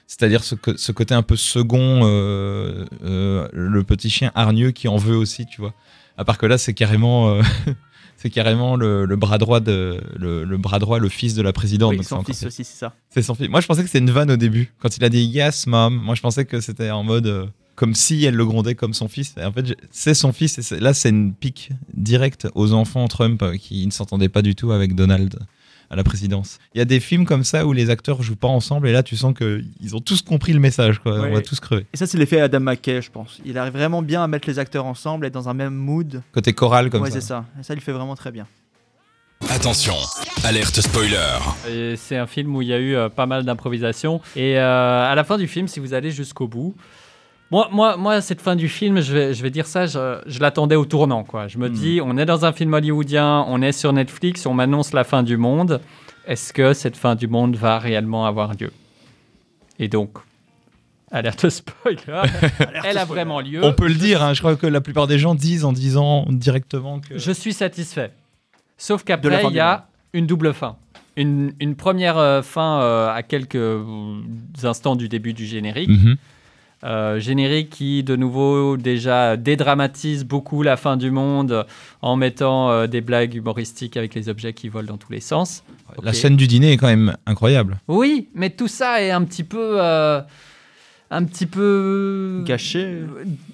C'est-à-dire 0.08 0.44
ce, 0.44 0.56
côté 0.94 1.14
un 1.14 1.22
peu 1.22 1.36
second, 1.36 2.00
euh, 2.06 2.86
euh, 3.04 3.48
le 3.52 3.84
petit 3.84 4.10
chien 4.10 4.32
hargneux 4.36 4.72
qui 4.72 4.88
en 4.88 4.96
veut 4.96 5.18
aussi, 5.18 5.46
tu 5.46 5.60
vois. 5.60 5.74
À 6.18 6.26
part 6.26 6.38
que 6.38 6.46
là, 6.46 6.58
c'est 6.58 6.74
carrément, 6.74 7.30
euh, 7.30 7.42
c'est 8.18 8.30
carrément 8.30 8.76
le, 8.76 9.06
le 9.06 9.16
bras 9.16 9.38
droit 9.38 9.60
de, 9.60 10.02
le, 10.18 10.44
le 10.44 10.58
bras 10.58 10.80
droit, 10.80 11.00
le 11.00 11.10
fils 11.10 11.36
de 11.36 11.42
la 11.42 11.54
présidente. 11.54 11.92
Oui, 11.92 11.98
Donc 11.98 12.06
son 12.06 12.24
fils 12.24 12.44
aussi, 12.44 12.64
c'est 12.64 12.78
ça. 12.78 12.94
C'est 13.10 13.22
son 13.22 13.36
fils. 13.36 13.50
Moi, 13.50 13.62
je 13.62 13.68
pensais 13.68 13.82
que 13.82 13.88
c'était 13.88 14.00
une 14.00 14.12
vanne 14.12 14.32
au 14.32 14.38
début. 14.38 14.74
Quand 14.80 14.96
il 14.98 15.04
a 15.04 15.10
dit 15.10 15.24
Yes, 15.24 15.68
mom, 15.68 15.96
moi, 15.96 16.16
je 16.16 16.22
pensais 16.22 16.46
que 16.46 16.60
c'était 16.60 16.90
en 16.90 17.04
mode 17.04 17.28
euh, 17.28 17.46
comme 17.76 17.94
si 17.94 18.26
elle 18.26 18.36
le 18.36 18.46
grondait 18.46 18.74
comme 18.76 18.94
son 18.94 19.08
fils. 19.08 19.36
Et 19.38 19.46
en 19.46 19.52
fait, 19.52 19.78
c'est 19.92 20.16
son 20.16 20.34
fils. 20.34 20.72
Et 20.72 20.80
là, 20.80 20.94
c'est 20.94 21.10
une 21.10 21.34
pique 21.34 21.70
directe 21.94 22.48
aux 22.56 22.74
enfants 22.74 23.08
Trump 23.08 23.42
euh, 23.44 23.56
qui 23.56 23.86
ne 23.86 23.92
s'entendaient 23.92 24.30
pas 24.30 24.42
du 24.42 24.56
tout 24.56 24.72
avec 24.72 24.96
Donald 24.96 25.38
à 25.90 25.96
la 25.96 26.04
présidence. 26.04 26.60
Il 26.74 26.80
y 26.80 26.82
a 26.82 26.86
des 26.86 27.00
films 27.00 27.26
comme 27.26 27.44
ça 27.44 27.66
où 27.66 27.74
les 27.74 27.90
acteurs 27.90 28.22
jouent 28.22 28.36
pas 28.36 28.48
ensemble 28.48 28.88
et 28.88 28.92
là, 28.92 29.04
tu 29.04 29.16
sens 29.16 29.34
qu'ils 29.34 29.96
ont 29.96 30.00
tous 30.00 30.22
compris 30.22 30.54
le 30.54 30.60
message. 30.60 31.00
Quoi. 31.00 31.20
Ouais. 31.20 31.30
On 31.30 31.34
va 31.34 31.42
tous 31.42 31.60
crever. 31.60 31.86
Et 31.94 31.98
ça, 31.98 32.06
c'est 32.06 32.18
l'effet 32.18 32.42
Adam 32.42 32.60
McKay, 32.60 33.02
je 33.02 33.12
pense. 33.12 33.40
Il 33.46 33.58
arrive 33.58 33.74
vraiment 33.74 34.02
bien 34.02 34.24
à 34.24 34.28
mettre 34.28 34.48
les 34.48 34.60
acteurs 34.60 34.86
ensemble, 34.86 35.26
être 35.26 35.34
dans 35.34 35.50
un 35.50 35.54
même 35.54 35.74
mood. 35.74 36.22
Côté 36.32 36.54
choral 36.54 36.90
comme 36.90 37.04
ouais, 37.04 37.12
ça. 37.12 37.22
c'est 37.22 37.28
ça. 37.28 37.46
Et 37.60 37.64
ça, 37.64 37.74
il 37.74 37.82
fait 37.82 37.94
vraiment 37.94 38.16
très 38.16 38.32
bien. 38.32 38.48
Attention, 39.50 39.94
alerte 40.44 40.82
spoiler. 40.82 41.96
C'est 41.96 42.18
un 42.18 42.26
film 42.26 42.56
où 42.56 42.62
il 42.62 42.70
y 42.70 42.74
a 42.74 42.80
eu 42.80 42.96
euh, 42.96 43.08
pas 43.08 43.28
mal 43.28 43.46
d'improvisation. 43.46 44.20
Et 44.36 44.58
euh, 44.58 45.12
à 45.12 45.14
la 45.16 45.24
fin 45.24 45.38
du 45.38 45.48
film, 45.48 45.68
si 45.68 45.80
vous 45.80 45.94
allez 45.94 46.12
jusqu'au 46.12 46.48
bout, 46.48 46.76
moi, 47.52 47.70
moi, 47.72 47.98
moi, 47.98 48.22
cette 48.22 48.42
fin 48.42 48.56
du 48.56 48.68
film, 48.68 49.00
je 49.02 49.14
vais, 49.14 49.34
je 49.34 49.42
vais 49.42 49.50
dire 49.50 49.66
ça, 49.68 49.86
je, 49.86 50.22
je 50.26 50.40
l'attendais 50.40 50.76
au 50.76 50.86
tournant. 50.86 51.24
Quoi. 51.24 51.48
Je 51.48 51.58
me 51.58 51.70
Hmm. 51.70 51.74
dis, 51.74 52.00
on 52.04 52.18
est 52.18 52.26
dans 52.26 52.46
un 52.46 52.52
film 52.52 52.74
hollywoodien, 52.74 53.46
on 53.48 53.62
est 53.62 53.72
sur 53.72 53.94
Netflix, 53.94 54.46
on 54.46 54.54
m'annonce 54.54 54.94
la 54.94 55.04
fin 55.04 55.24
du 55.24 55.38
monde. 55.38 55.80
Est-ce 56.26 56.52
que 56.52 56.74
cette 56.74 56.98
fin 56.98 57.16
du 57.16 57.28
monde 57.28 57.56
va 57.56 57.80
réellement 57.80 58.26
avoir 58.26 58.54
lieu? 58.54 58.72
Et 59.80 59.88
donc, 59.88 60.18
alerte 61.12 61.48
spoiler, 61.50 62.24
elle 62.84 62.98
a 62.98 63.06
vraiment 63.06 63.40
lieu. 63.40 63.64
On 63.64 63.72
peut 63.74 63.88
le 63.88 63.94
dire, 63.96 64.22
hein, 64.22 64.34
je 64.34 64.40
crois 64.42 64.56
que 64.58 64.68
la 64.68 64.82
plupart 64.82 65.08
des 65.08 65.20
gens 65.20 65.36
disent 65.36 65.64
en 65.64 65.72
disant 65.72 66.26
directement 66.30 67.00
que. 67.00 67.18
Je 67.18 67.32
suis 67.32 67.54
satisfait. 67.54 68.12
Sauf 68.78 69.04
qu'après, 69.04 69.44
il 69.50 69.54
y 69.56 69.60
a 69.60 69.88
une 70.14 70.28
double 70.28 70.54
fin. 70.54 70.76
Une, 71.16 71.54
une 71.60 71.76
première 71.76 72.18
euh, 72.18 72.42
fin 72.44 72.82
euh, 72.82 73.10
à 73.12 73.24
quelques 73.24 73.56
euh, 73.56 73.84
instants 74.64 74.96
du 74.96 75.10
début 75.10 75.34
du 75.34 75.46
générique. 75.46 75.90
Mhm. 75.90 76.18
Euh, 76.84 77.20
générique 77.20 77.72
qui, 77.72 78.04
de 78.04 78.16
nouveau, 78.16 78.78
déjà 78.78 79.36
dédramatise 79.36 80.24
beaucoup 80.26 80.62
la 80.62 80.78
fin 80.78 80.96
du 80.96 81.10
monde 81.10 81.66
en 82.04 82.16
mettant 82.16 82.70
euh, 82.70 82.86
des 82.86 83.02
blagues 83.02 83.34
humoristiques 83.34 83.98
avec 83.98 84.14
les 84.14 84.30
objets 84.30 84.54
qui 84.54 84.70
volent 84.70 84.90
dans 84.90 84.98
tous 84.98 85.12
les 85.12 85.20
sens. 85.20 85.64
La 86.04 86.14
scène 86.14 86.36
du 86.38 86.46
dîner 86.46 86.74
est 86.74 86.78
quand 86.78 86.86
même 86.88 87.18
incroyable. 87.26 87.78
Oui, 87.88 88.28
mais 88.36 88.52
tout 88.52 88.68
ça 88.68 89.02
est 89.02 89.10
un 89.10 89.24
petit 89.24 89.44
peu... 89.44 89.82
euh, 89.82 90.22
un 91.10 91.24
petit 91.24 91.46
peu 91.48 92.44
Gâché. 92.46 93.00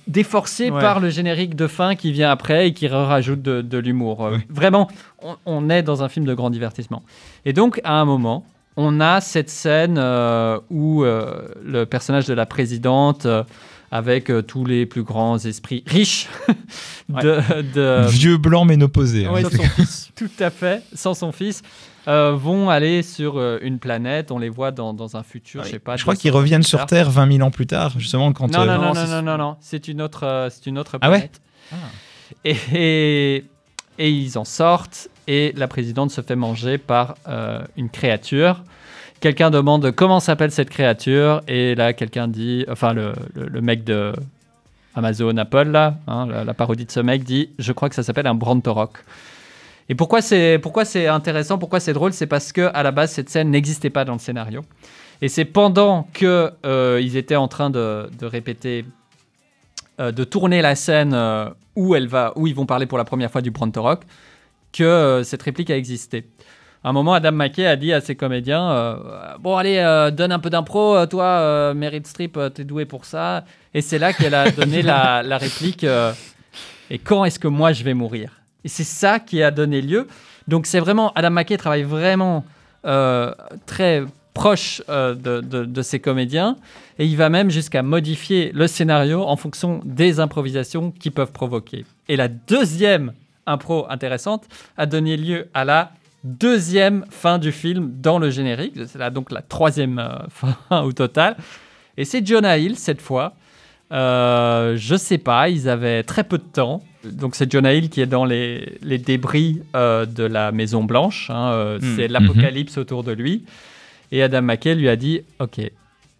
déforcé 0.07 0.69
Ouais. 0.71 0.81
par 0.81 0.99
le 0.99 1.09
générique 1.09 1.55
de 1.55 1.67
fin 1.67 1.95
qui 1.95 2.11
vient 2.11 2.29
après 2.31 2.67
et 2.67 2.73
qui 2.73 2.87
rajoute 2.87 3.41
de, 3.41 3.61
de 3.61 3.77
l'humour. 3.77 4.27
Oui. 4.33 4.39
Vraiment, 4.49 4.89
on, 5.21 5.35
on 5.45 5.69
est 5.69 5.83
dans 5.83 6.03
un 6.03 6.09
film 6.09 6.25
de 6.25 6.33
grand 6.33 6.49
divertissement. 6.49 7.03
Et 7.45 7.53
donc, 7.53 7.79
à 7.83 7.93
un 8.01 8.05
moment, 8.05 8.43
on 8.77 8.99
a 9.01 9.21
cette 9.21 9.49
scène 9.49 9.97
euh, 9.97 10.59
où 10.69 11.03
euh, 11.03 11.47
le 11.63 11.85
personnage 11.85 12.25
de 12.25 12.33
la 12.33 12.45
présidente, 12.45 13.25
euh, 13.25 13.43
avec 13.91 14.31
euh, 14.31 14.41
tous 14.41 14.65
les 14.65 14.85
plus 14.87 15.03
grands 15.03 15.37
esprits 15.37 15.83
riches 15.85 16.27
de, 17.09 17.39
de- 17.73 18.07
Vieux 18.09 18.37
blanc 18.37 18.65
ménopausé. 18.65 19.25
hein. 19.27 19.31
Ouais, 19.33 19.43
c'est- 19.43 19.55
son 19.57 19.63
fils. 19.63 20.09
tout 20.15 20.29
à 20.39 20.49
fait, 20.49 20.81
sans 20.93 21.13
son 21.13 21.31
fils, 21.31 21.61
euh, 22.07 22.31
vont 22.35 22.69
aller 22.71 23.03
sur 23.03 23.37
euh, 23.37 23.59
une 23.61 23.77
planète. 23.77 24.31
On 24.31 24.39
les 24.39 24.49
voit 24.49 24.71
dans, 24.71 24.93
dans 24.95 25.15
un 25.15 25.21
futur, 25.23 25.61
Ah 25.61 25.65
je 25.67 25.71
sais 25.71 25.79
pas. 25.79 25.95
Je 25.95 26.01
crois 26.01 26.15
200 26.15 26.21
qu'ils 26.21 26.31
reviennent 26.31 26.63
sur. 26.63 26.85
Terre 26.87 27.11
20 27.11 27.33
000 27.33 27.47
ans 27.47 27.51
plus 27.51 27.67
tard, 27.67 27.93
justement 27.99 28.33
quand. 28.33 28.51
Non, 28.51 28.61
euh, 28.61 28.65
non, 28.65 28.73
non, 28.73 28.81
non, 28.81 28.87
non, 28.87 29.05
c'est- 29.05 29.21
non, 29.21 29.37
non, 29.37 29.55
c'est 29.59 29.87
une 29.87 30.01
autre, 30.01 30.23
euh, 30.25 30.49
c'est 30.51 30.65
une 30.65 30.79
autre 30.79 30.97
Ah 31.01 31.11
ouais 31.11 31.29
planète. 31.29 31.41
et, 32.45 32.57
et, 32.73 33.45
et 33.99 34.09
ils 34.09 34.37
en 34.39 34.43
sortent 34.45 35.07
et 35.27 35.53
la 35.55 35.67
présidente 35.67 36.11
se 36.11 36.21
fait 36.21 36.35
manger 36.35 36.77
par 36.77 37.15
euh, 37.27 37.61
une 37.77 37.89
créature. 37.89 38.63
Quelqu'un 39.19 39.51
demande 39.51 39.91
comment 39.91 40.19
s'appelle 40.19 40.51
cette 40.51 40.69
créature 40.69 41.41
et 41.47 41.75
là 41.75 41.93
quelqu'un 41.93 42.27
dit, 42.27 42.65
enfin 42.69 42.93
le, 42.93 43.13
le, 43.35 43.61
mec 43.61 43.83
de 43.83 44.13
Amazon 44.95 45.37
Apple 45.37 45.69
là, 45.69 45.95
hein, 46.07 46.27
la, 46.27 46.53
parodie 46.53 46.85
de 46.85 46.91
ce 46.91 46.99
mec 46.99 47.23
dit, 47.23 47.49
je 47.57 47.71
crois 47.71 47.87
que 47.89 47.95
ça 47.95 48.03
s'appelle 48.03 48.27
un 48.27 48.35
Brantorok. 48.35 48.97
Et 49.89 49.95
pourquoi 49.95 50.21
c'est 50.21 50.59
pourquoi 50.61 50.83
c'est 50.83 51.07
intéressant, 51.07 51.57
pourquoi 51.57 51.79
c'est 51.79 51.93
drôle, 51.93 52.13
c'est 52.13 52.27
parce 52.27 52.51
que 52.51 52.69
à 52.73 52.83
la 52.83 52.91
base 52.91 53.11
cette 53.11 53.29
scène 53.29 53.49
n'existait 53.49 53.89
pas 53.89 54.03
dans 54.03 54.13
le 54.13 54.19
scénario. 54.19 54.61
Et 55.21 55.29
c'est 55.29 55.45
pendant 55.45 56.07
que 56.13 56.51
euh, 56.65 56.99
ils 57.01 57.15
étaient 57.15 57.37
en 57.37 57.47
train 57.47 57.69
de, 57.69 58.09
de 58.19 58.25
répéter, 58.25 58.83
euh, 60.01 60.11
de 60.11 60.23
tourner 60.25 60.61
la 60.61 60.75
scène 60.75 61.15
où 61.75 61.95
elle 61.95 62.07
va, 62.07 62.33
où 62.35 62.47
ils 62.47 62.55
vont 62.55 62.65
parler 62.65 62.85
pour 62.85 62.97
la 62.97 63.05
première 63.05 63.31
fois 63.31 63.41
du 63.41 63.51
Brontorok, 63.51 64.01
que 64.73 64.83
euh, 64.83 65.23
cette 65.23 65.41
réplique 65.43 65.69
a 65.69 65.77
existé. 65.77 66.25
À 66.83 66.89
un 66.89 66.91
moment, 66.91 67.13
Adam 67.13 67.31
McKay 67.31 67.65
a 67.65 67.77
dit 67.77 67.93
à 67.93 68.01
ses 68.01 68.15
comédiens 68.15 68.69
euh, 68.71 68.95
Bon, 69.39 69.55
allez, 69.55 69.77
euh, 69.77 70.11
donne 70.11 70.33
un 70.33 70.39
peu 70.39 70.49
d'impro, 70.49 71.05
toi, 71.05 71.23
euh, 71.23 71.73
Meryl 71.73 72.05
Streep, 72.05 72.37
t'es 72.53 72.65
doué 72.65 72.83
pour 72.85 73.05
ça. 73.05 73.45
Et 73.73 73.79
c'est 73.81 73.99
là 73.99 74.11
qu'elle 74.11 74.33
a 74.35 74.51
donné 74.59 74.81
la, 74.81 75.23
la 75.23 75.37
réplique 75.37 75.85
Et 76.89 76.97
quand 76.99 77.23
est-ce 77.23 77.39
que 77.39 77.47
moi 77.47 77.71
je 77.71 77.85
vais 77.85 77.93
mourir? 77.93 78.41
Et 78.65 78.67
c'est 78.67 78.83
ça 78.83 79.19
qui 79.19 79.41
a 79.41 79.51
donné 79.51 79.81
lieu. 79.81 80.07
Donc, 80.49 80.65
c'est 80.65 80.79
vraiment. 80.81 81.13
Adam 81.13 81.29
McKay 81.29 81.55
travaille 81.57 81.83
vraiment 81.83 82.43
très 83.65 84.03
proche 84.33 84.81
de, 84.89 85.13
de- 85.13 85.65
de 85.65 85.81
ses 85.81 85.99
comédiens. 85.99 86.57
Et 86.99 87.05
il 87.05 87.15
va 87.15 87.29
même 87.29 87.49
jusqu'à 87.49 87.81
modifier 87.81 88.51
le 88.53 88.67
scénario 88.67 89.23
en 89.23 89.35
fonction 89.37 89.79
des 89.85 90.19
improvisations 90.19 90.91
qu'ils 90.91 91.11
peuvent 91.13 91.31
provoquer. 91.31 91.85
Et 92.09 92.15
la 92.17 92.27
deuxième 92.27 93.13
impro 93.45 93.85
intéressante 93.89 94.45
a 94.77 94.85
donné 94.85 95.17
lieu 95.17 95.47
à 95.53 95.65
la 95.65 95.91
deuxième 96.23 97.05
fin 97.09 97.37
du 97.37 97.51
film 97.51 97.91
dans 98.01 98.17
le 98.19 98.29
générique. 98.29 98.75
C'est 98.87 98.97
là 98.99 99.09
donc 99.09 99.31
la 99.31 99.41
troisième 99.41 99.99
euh, 99.99 100.17
fin 100.69 100.81
au 100.81 100.91
total. 100.91 101.35
Et 101.97 102.05
c'est 102.05 102.25
Jonah 102.25 102.57
Hill 102.57 102.77
cette 102.77 103.01
fois. 103.01 103.33
Euh, 103.91 104.75
je 104.77 104.95
sais 104.95 105.17
pas, 105.19 105.49
ils 105.49 105.69
avaient 105.69 106.03
très 106.03 106.23
peu 106.23 106.37
de 106.37 106.43
temps. 106.43 106.81
Donc 107.03 107.35
c'est 107.35 107.51
Jonah 107.51 107.73
Hill 107.73 107.89
qui 107.89 108.01
est 108.01 108.05
dans 108.07 108.25
les, 108.25 108.77
les 108.81 108.97
débris 108.97 109.61
euh, 109.75 110.05
de 110.05 110.23
la 110.23 110.51
Maison 110.51 110.83
Blanche. 110.83 111.29
hein, 111.29 111.51
euh, 111.51 111.79
Hmm. 111.79 111.95
C'est 111.95 112.07
l'apocalypse 112.07 112.77
autour 112.77 113.03
de 113.03 113.11
lui. 113.11 113.43
Et 114.11 114.23
Adam 114.23 114.41
McKay 114.41 114.75
lui 114.75 114.89
a 114.89 114.95
dit, 114.95 115.21
ok, 115.39 115.59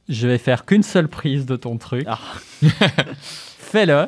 je 0.10 0.28
vais 0.28 0.38
faire 0.38 0.66
qu'une 0.66 0.84
seule 0.84 1.08
prise 1.08 1.46
de 1.46 1.56
ton 1.56 1.78
truc. 1.78 2.06
Ah. 2.08 2.20
Fais-le. 3.22 4.08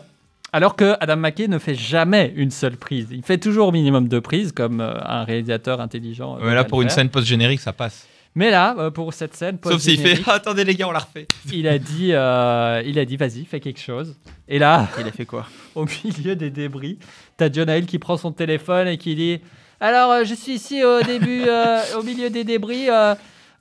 Alors 0.56 0.78
que 0.78 0.96
Adam 1.02 1.18
McKay 1.18 1.50
ne 1.50 1.58
fait 1.60 1.76
jamais 1.76 2.32
une 2.38 2.50
seule 2.50 2.78
prise. 2.78 3.08
Il 3.12 3.24
fait 3.24 3.38
toujours 3.38 3.68
au 3.68 3.72
minimum 3.74 4.08
deux 4.08 4.22
prises, 4.22 4.54
comme 4.54 4.80
euh, 4.80 4.94
un 5.04 5.26
réalisateur 5.26 5.82
intelligent. 5.82 6.38
euh, 6.40 6.48
Ouais, 6.48 6.56
là, 6.56 6.64
pour 6.64 6.82
une 6.82 6.88
scène 6.88 7.10
post-générique, 7.10 7.60
ça 7.60 7.74
passe. 7.74 8.08
Mais 8.36 8.52
là, 8.52 8.74
euh, 8.80 8.90
pour 8.90 9.14
cette 9.14 9.36
scène, 9.36 9.58
Sauf 9.62 9.82
s'il 9.82 9.98
fait 9.98 10.04
post-générique, 10.04 10.26
Ah, 10.30 10.34
Attendez, 10.36 10.64
les 10.64 10.76
gars, 10.76 10.88
on 10.88 10.92
la 10.94 11.00
refait. 11.00 11.28
il 11.54 11.68
a 11.68 11.78
dit, 11.78 12.12
euh, 12.14 12.82
il 12.86 12.98
a 13.00 13.04
dit, 13.04 13.18
vas-y, 13.18 13.44
fais 13.44 13.60
quelque 13.60 13.82
chose. 13.82 14.16
Et 14.48 14.58
là, 14.58 14.88
Il 14.98 15.06
a 15.06 15.12
fait 15.12 15.26
quoi? 15.26 15.46
au 15.76 15.86
milieu 16.06 16.38
des 16.38 16.50
débris, 16.52 17.00
t'as 17.36 17.52
John 17.52 17.70
Hill 17.70 17.86
qui 17.86 18.00
prend 18.00 18.16
son 18.16 18.32
téléphone 18.32 18.88
et 18.88 18.98
qui 18.98 19.14
dit 19.16 19.42
Alors, 19.82 20.10
euh, 20.12 20.24
je 20.24 20.36
suis 20.36 20.54
ici 20.54 20.82
au 20.86 21.02
début, 21.02 21.44
euh, 21.48 21.80
au 22.00 22.04
milieu 22.04 22.30
des 22.30 22.46
débris. 22.46 22.90
euh, 22.90 23.14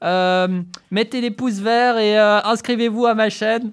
euh, 0.04 0.46
mettez 0.92 1.20
les 1.20 1.32
pouces 1.32 1.58
verts 1.60 1.98
et 1.98 2.16
euh, 2.18 2.40
inscrivez-vous 2.44 3.06
à 3.06 3.14
ma 3.14 3.30
chaîne. 3.30 3.72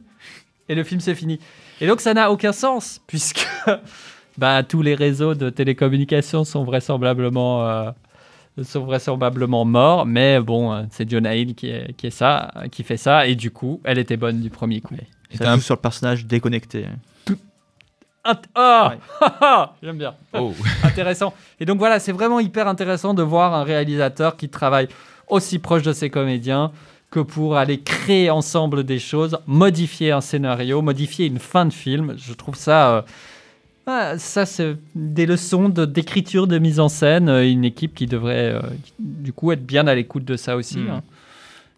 Et 0.70 0.74
le 0.74 0.84
film, 0.84 1.02
c'est 1.02 1.14
fini. 1.16 1.40
Et 1.82 1.88
donc, 1.88 2.00
ça 2.00 2.13
n'a 2.13 2.32
aucun 2.32 2.54
sens, 2.54 3.02
puisque 3.08 3.46
bah, 4.38 4.63
tous 4.63 4.82
les 4.82 4.96
réseaux 4.96 5.34
de 5.36 5.50
télécommunications 5.50 6.44
sont 6.46 6.63
vraisemblablement. 6.63 7.67
euh, 7.67 7.91
sont 8.63 8.86
vraisemblablement 8.86 9.65
morts, 9.65 10.06
mais 10.06 10.39
bon, 10.39 10.72
euh, 10.74 10.84
c'est 10.91 11.10
Jonah 11.10 11.36
Hill 11.36 11.56
qui, 11.56 11.70
est, 11.70 11.94
qui, 11.98 12.08
est 12.08 12.12
ça, 12.12 12.52
qui 12.72 12.84
fait 12.84 12.98
ça, 12.98 13.26
et 13.26 13.36
du 13.36 13.50
coup, 13.50 13.80
elle 13.84 13.98
était 13.98 14.17
bonne 14.17 14.39
du 14.41 14.50
premier 14.50 14.82
coup. 14.82 14.94
Et 15.32 15.38
Ça 15.38 15.46
t'as 15.46 15.52
un- 15.52 15.56
joue 15.56 15.62
sur 15.62 15.76
le 15.76 15.82
personnage 15.82 16.26
déconnecté. 16.26 16.86
Int- 18.24 18.38
Oh 18.56 18.88
Ouais. 18.89 19.28
J'aime 19.82 19.98
bien. 19.98 20.13
Oh. 20.34 20.54
intéressant. 20.84 21.34
Et 21.60 21.65
donc 21.65 21.80
voilà, 21.80 22.00
c'est 22.00 22.12
vraiment 22.12 22.39
hyper 22.39 22.67
intéressant 22.67 23.13
de 23.15 23.24
voir 23.24 23.54
un 23.56 23.63
réalisateur 23.63 24.38
qui 24.38 24.48
travaille 24.50 24.88
aussi 25.28 25.58
proche 25.58 25.82
de 25.82 25.94
ses 25.94 26.10
comédiens 26.12 26.72
que 27.12 27.19
pour 27.19 27.58
aller 27.58 27.80
créer 27.82 28.30
ensemble 28.30 28.84
des 28.86 28.97
choses, 29.00 29.38
modifier 29.45 30.12
un 30.12 30.21
scénario, 30.21 30.82
modifier 30.82 31.28
une 31.28 31.39
fin 31.39 31.65
de 31.65 31.74
film. 31.74 32.15
Je 32.17 32.34
trouve 32.34 32.56
ça 32.56 32.95
euh, 32.95 33.02
Ah, 33.86 34.17
ça, 34.17 34.45
c'est 34.45 34.78
des 34.95 35.26
leçons 35.26 35.67
d'écriture, 35.69 36.47
de, 36.47 36.58
mise 36.58 36.80
en 36.80 36.88
scène. 36.89 37.28
euh, 37.30 37.47
Une 37.47 37.65
équipe 37.65 37.93
qui 37.95 38.06
devrait, 38.08 38.54
euh, 38.54 38.62
qui- 38.86 38.93
du 38.97 39.34
coup, 39.34 39.52
être 39.52 39.65
bien 39.65 39.88
à 39.88 39.93
l'écoute 39.95 40.24
de 40.24 40.38
ça 40.38 40.56
aussi. 40.56 40.80
Mm. 40.80 40.89
hein. 40.89 41.02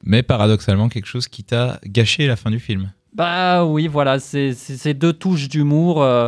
Mais 0.03 0.21
paradoxalement, 0.21 0.87
quelque 0.89 1.05
chose 1.07 1.27
qui 1.27 1.43
t'a 1.43 1.79
gâché 1.85 2.27
la 2.27 2.35
fin 2.35 2.51
du 2.51 2.59
film. 2.59 2.91
Bah 3.15 3.63
oui, 3.65 3.87
voilà, 3.87 4.19
ces 4.19 4.93
deux 4.93 5.13
touches 5.13 5.47
d'humour, 5.49 6.03
euh, 6.03 6.27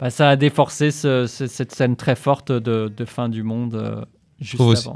bah, 0.00 0.10
ça 0.10 0.28
a 0.30 0.36
déforcé 0.36 0.90
ce- 0.90 1.26
ce- 1.26 1.46
cette 1.46 1.72
scène 1.72 1.94
très 1.96 2.16
forte 2.16 2.50
de, 2.52 2.92
de 2.94 3.04
fin 3.04 3.28
du 3.28 3.42
monde 3.44 3.74
euh, 3.76 4.04
juste 4.40 4.60
aussi. 4.60 4.88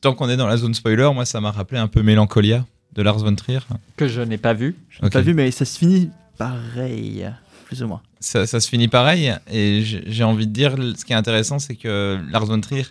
Tant 0.00 0.14
qu'on 0.14 0.28
est 0.28 0.36
dans 0.36 0.46
la 0.46 0.56
zone 0.56 0.74
spoiler, 0.74 1.10
moi, 1.14 1.24
ça 1.24 1.40
m'a 1.40 1.50
rappelé 1.50 1.80
un 1.80 1.88
peu 1.88 2.02
Mélancolia 2.02 2.64
de 2.94 3.02
Lars 3.02 3.18
von 3.18 3.34
Trier. 3.34 3.60
que 3.96 4.08
je 4.08 4.20
n'ai 4.20 4.38
pas 4.38 4.54
vu. 4.54 4.76
Je 4.90 5.04
Ok. 5.04 5.12
pas 5.12 5.20
vu, 5.20 5.34
mais 5.34 5.50
ça 5.50 5.64
se 5.64 5.78
finit 5.78 6.10
pareil, 6.38 7.26
plus 7.66 7.82
ou 7.82 7.88
moins. 7.88 8.02
ça, 8.20 8.46
ça 8.46 8.60
se 8.60 8.68
finit 8.68 8.88
pareil. 8.88 9.32
Et 9.50 9.82
j'ai 9.82 10.24
envie 10.24 10.46
de 10.46 10.52
dire, 10.52 10.74
ce 10.96 11.04
qui 11.04 11.12
est 11.12 11.16
intéressant, 11.16 11.58
c'est 11.58 11.76
que 11.76 12.18
Lars 12.30 12.46
von 12.46 12.60
Trier 12.60 12.86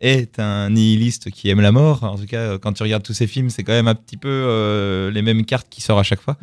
est 0.00 0.38
un 0.38 0.70
nihiliste 0.70 1.30
qui 1.30 1.48
aime 1.48 1.60
la 1.60 1.72
mort. 1.72 2.04
En 2.04 2.16
tout 2.18 2.26
cas, 2.26 2.58
quand 2.58 2.72
tu 2.72 2.82
regardes 2.82 3.02
tous 3.02 3.14
ses 3.14 3.26
films, 3.26 3.50
c'est 3.50 3.62
quand 3.64 3.72
même 3.72 3.88
un 3.88 3.94
petit 3.94 4.16
peu 4.16 4.28
euh, 4.28 5.10
les 5.10 5.22
mêmes 5.22 5.44
cartes 5.44 5.66
qui 5.70 5.80
sortent 5.80 6.00
à 6.00 6.04
chaque 6.04 6.20
fois. 6.20 6.36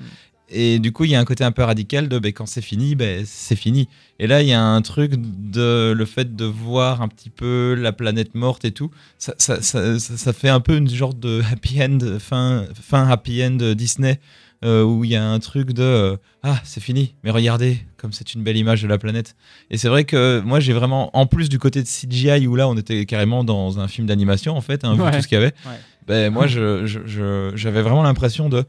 Et 0.53 0.79
du 0.79 0.91
coup, 0.91 1.05
il 1.05 1.11
y 1.11 1.15
a 1.15 1.19
un 1.19 1.25
côté 1.25 1.43
un 1.43 1.51
peu 1.51 1.63
radical 1.63 2.09
de 2.09 2.19
ben, 2.19 2.33
quand 2.33 2.45
c'est 2.45 2.61
fini, 2.61 2.95
ben, 2.95 3.23
c'est 3.25 3.55
fini. 3.55 3.87
Et 4.19 4.27
là, 4.27 4.41
il 4.41 4.47
y 4.49 4.53
a 4.53 4.61
un 4.61 4.81
truc 4.81 5.13
de 5.17 5.93
le 5.95 6.05
fait 6.05 6.35
de 6.35 6.45
voir 6.45 7.01
un 7.01 7.07
petit 7.07 7.29
peu 7.29 7.73
la 7.77 7.91
planète 7.93 8.35
morte 8.35 8.65
et 8.65 8.71
tout. 8.71 8.91
Ça, 9.17 9.33
ça, 9.37 9.61
ça, 9.61 10.33
fait 10.33 10.49
un 10.49 10.59
peu 10.59 10.75
une 10.75 10.89
genre 10.89 11.13
de 11.13 11.41
happy 11.51 11.81
end, 11.81 11.99
fin, 12.19 12.65
fin 12.73 13.07
happy 13.07 13.43
end 13.43 13.57
Disney, 13.75 14.19
euh, 14.63 14.83
où 14.83 15.03
il 15.05 15.11
y 15.11 15.15
a 15.15 15.25
un 15.27 15.39
truc 15.39 15.71
de 15.73 15.81
euh, 15.81 16.17
ah, 16.43 16.59
c'est 16.63 16.81
fini, 16.83 17.15
mais 17.23 17.31
regardez, 17.31 17.79
comme 17.97 18.11
c'est 18.11 18.33
une 18.35 18.43
belle 18.43 18.57
image 18.57 18.81
de 18.83 18.87
la 18.87 18.97
planète. 18.97 19.35
Et 19.71 19.77
c'est 19.77 19.87
vrai 19.89 20.03
que 20.03 20.41
moi, 20.45 20.59
j'ai 20.59 20.73
vraiment, 20.73 21.15
en 21.17 21.25
plus 21.25 21.49
du 21.49 21.57
côté 21.59 21.81
de 21.81 21.87
CGI, 21.87 22.45
où 22.45 22.55
là, 22.55 22.67
on 22.67 22.75
était 22.77 23.05
carrément 23.05 23.43
dans 23.43 23.79
un 23.79 23.87
film 23.87 24.05
d'animation, 24.05 24.55
en 24.55 24.61
fait, 24.61 24.83
hein, 24.83 24.93
vu 24.95 25.01
Ouais. 25.01 25.11
tout 25.11 25.21
ce 25.21 25.27
qu'il 25.27 25.35
y 25.35 25.41
avait, 25.41 25.53
Ouais. 25.65 25.79
ben, 26.07 26.31
moi, 26.31 26.45
je- 26.45 26.85
je- 26.85 26.99
je- 27.07 27.51
j'avais 27.55 27.81
vraiment 27.81 28.03
l'impression 28.03 28.49
de. 28.49 28.65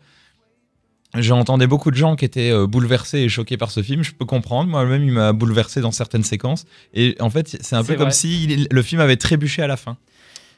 J'entendais 1.15 1.67
beaucoup 1.67 1.91
de 1.91 1.97
gens 1.97 2.17
qui 2.17 2.25
étaient 2.25 2.51
euh, 2.51 2.67
bouleversés 2.67 3.19
et 3.19 3.29
choqués 3.29 3.59
par 3.59 3.71
ce 3.71 3.83
film. 3.83 4.03
Je 4.03 4.13
peux 4.13 4.25
comprendre. 4.25 4.71
Moi-même, 4.71 5.05
il 5.05 5.13
m'a 5.13 5.33
bouleversé 5.35 5.81
dans 5.83 5.93
certaines 5.93 6.25
séquences. 6.25 6.65
Et 6.95 7.17
en 7.21 7.29
fait, 7.29 7.57
c'est 7.61 7.77
un 7.77 7.85
peu 7.85 7.95
comme 7.97 8.11
si 8.11 8.45
il- 8.45 8.69
le 8.71 8.83
film 8.83 9.01
avait 9.01 9.17
trébuché 9.17 9.61
à 9.63 9.67
la 9.67 9.77
fin. 9.77 9.99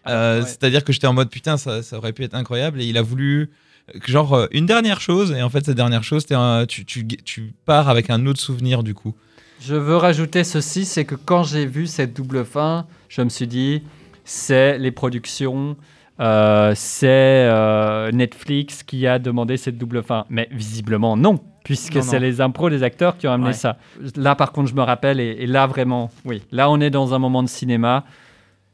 Euh, 0.06 0.40
ouais. 0.42 0.46
C'est-à-dire 0.46 0.84
que 0.84 0.92
j'étais 0.92 1.06
en 1.08 1.12
mode 1.12 1.28
putain, 1.30 1.56
ça, 1.56 1.82
ça 1.82 1.96
aurait 1.98 2.12
pu 2.12 2.22
être 2.22 2.34
incroyable. 2.34 2.80
Et 2.80 2.84
il 2.86 2.96
a 2.98 3.02
voulu, 3.02 3.50
euh, 3.94 3.98
genre, 4.06 4.34
euh, 4.34 4.46
une 4.52 4.66
dernière 4.66 5.00
chose. 5.00 5.32
Et 5.32 5.42
en 5.42 5.50
fait, 5.50 5.64
cette 5.64 5.76
dernière 5.76 6.04
chose, 6.04 6.24
un- 6.30 6.66
tu, 6.66 6.84
tu, 6.84 7.04
tu 7.06 7.52
pars 7.64 7.88
avec 7.88 8.10
un 8.10 8.24
autre 8.26 8.40
souvenir 8.40 8.84
du 8.84 8.94
coup. 8.94 9.14
Je 9.60 9.74
veux 9.74 9.96
rajouter 9.96 10.44
ceci, 10.44 10.84
c'est 10.84 11.04
que 11.04 11.14
quand 11.16 11.42
j'ai 11.42 11.66
vu 11.66 11.86
cette 11.88 12.14
double 12.14 12.44
fin, 12.44 12.86
je 13.08 13.22
me 13.22 13.28
suis 13.28 13.46
dit, 13.48 13.82
c'est 14.24 14.78
les 14.78 14.90
productions, 14.92 15.76
euh, 16.20 16.72
c'est 16.76 17.06
euh, 17.08 18.10
Netflix 18.12 18.82
qui 18.82 19.06
a 19.06 19.18
demandé 19.18 19.56
cette 19.56 19.78
double 19.78 20.02
fin. 20.02 20.24
Mais 20.30 20.48
visiblement 20.52 21.16
non, 21.16 21.40
puisque 21.64 22.02
c'est 22.02 22.20
les 22.20 22.40
impros 22.40 22.70
des 22.70 22.82
acteurs 22.82 23.16
qui 23.18 23.26
ont 23.26 23.32
amené 23.32 23.48
Ouais. 23.48 23.52
ça. 23.54 23.76
Là 24.16 24.34
par 24.34 24.52
contre 24.52 24.70
je 24.70 24.74
me 24.74 24.82
rappelle, 24.82 25.18
et, 25.20 25.36
et 25.40 25.46
là 25.46 25.66
vraiment, 25.66 26.10
oui, 26.24 26.42
là 26.52 26.70
on 26.70 26.80
est 26.80 26.90
dans 26.90 27.14
un 27.14 27.18
moment 27.18 27.42
de 27.42 27.48
cinéma. 27.48 28.04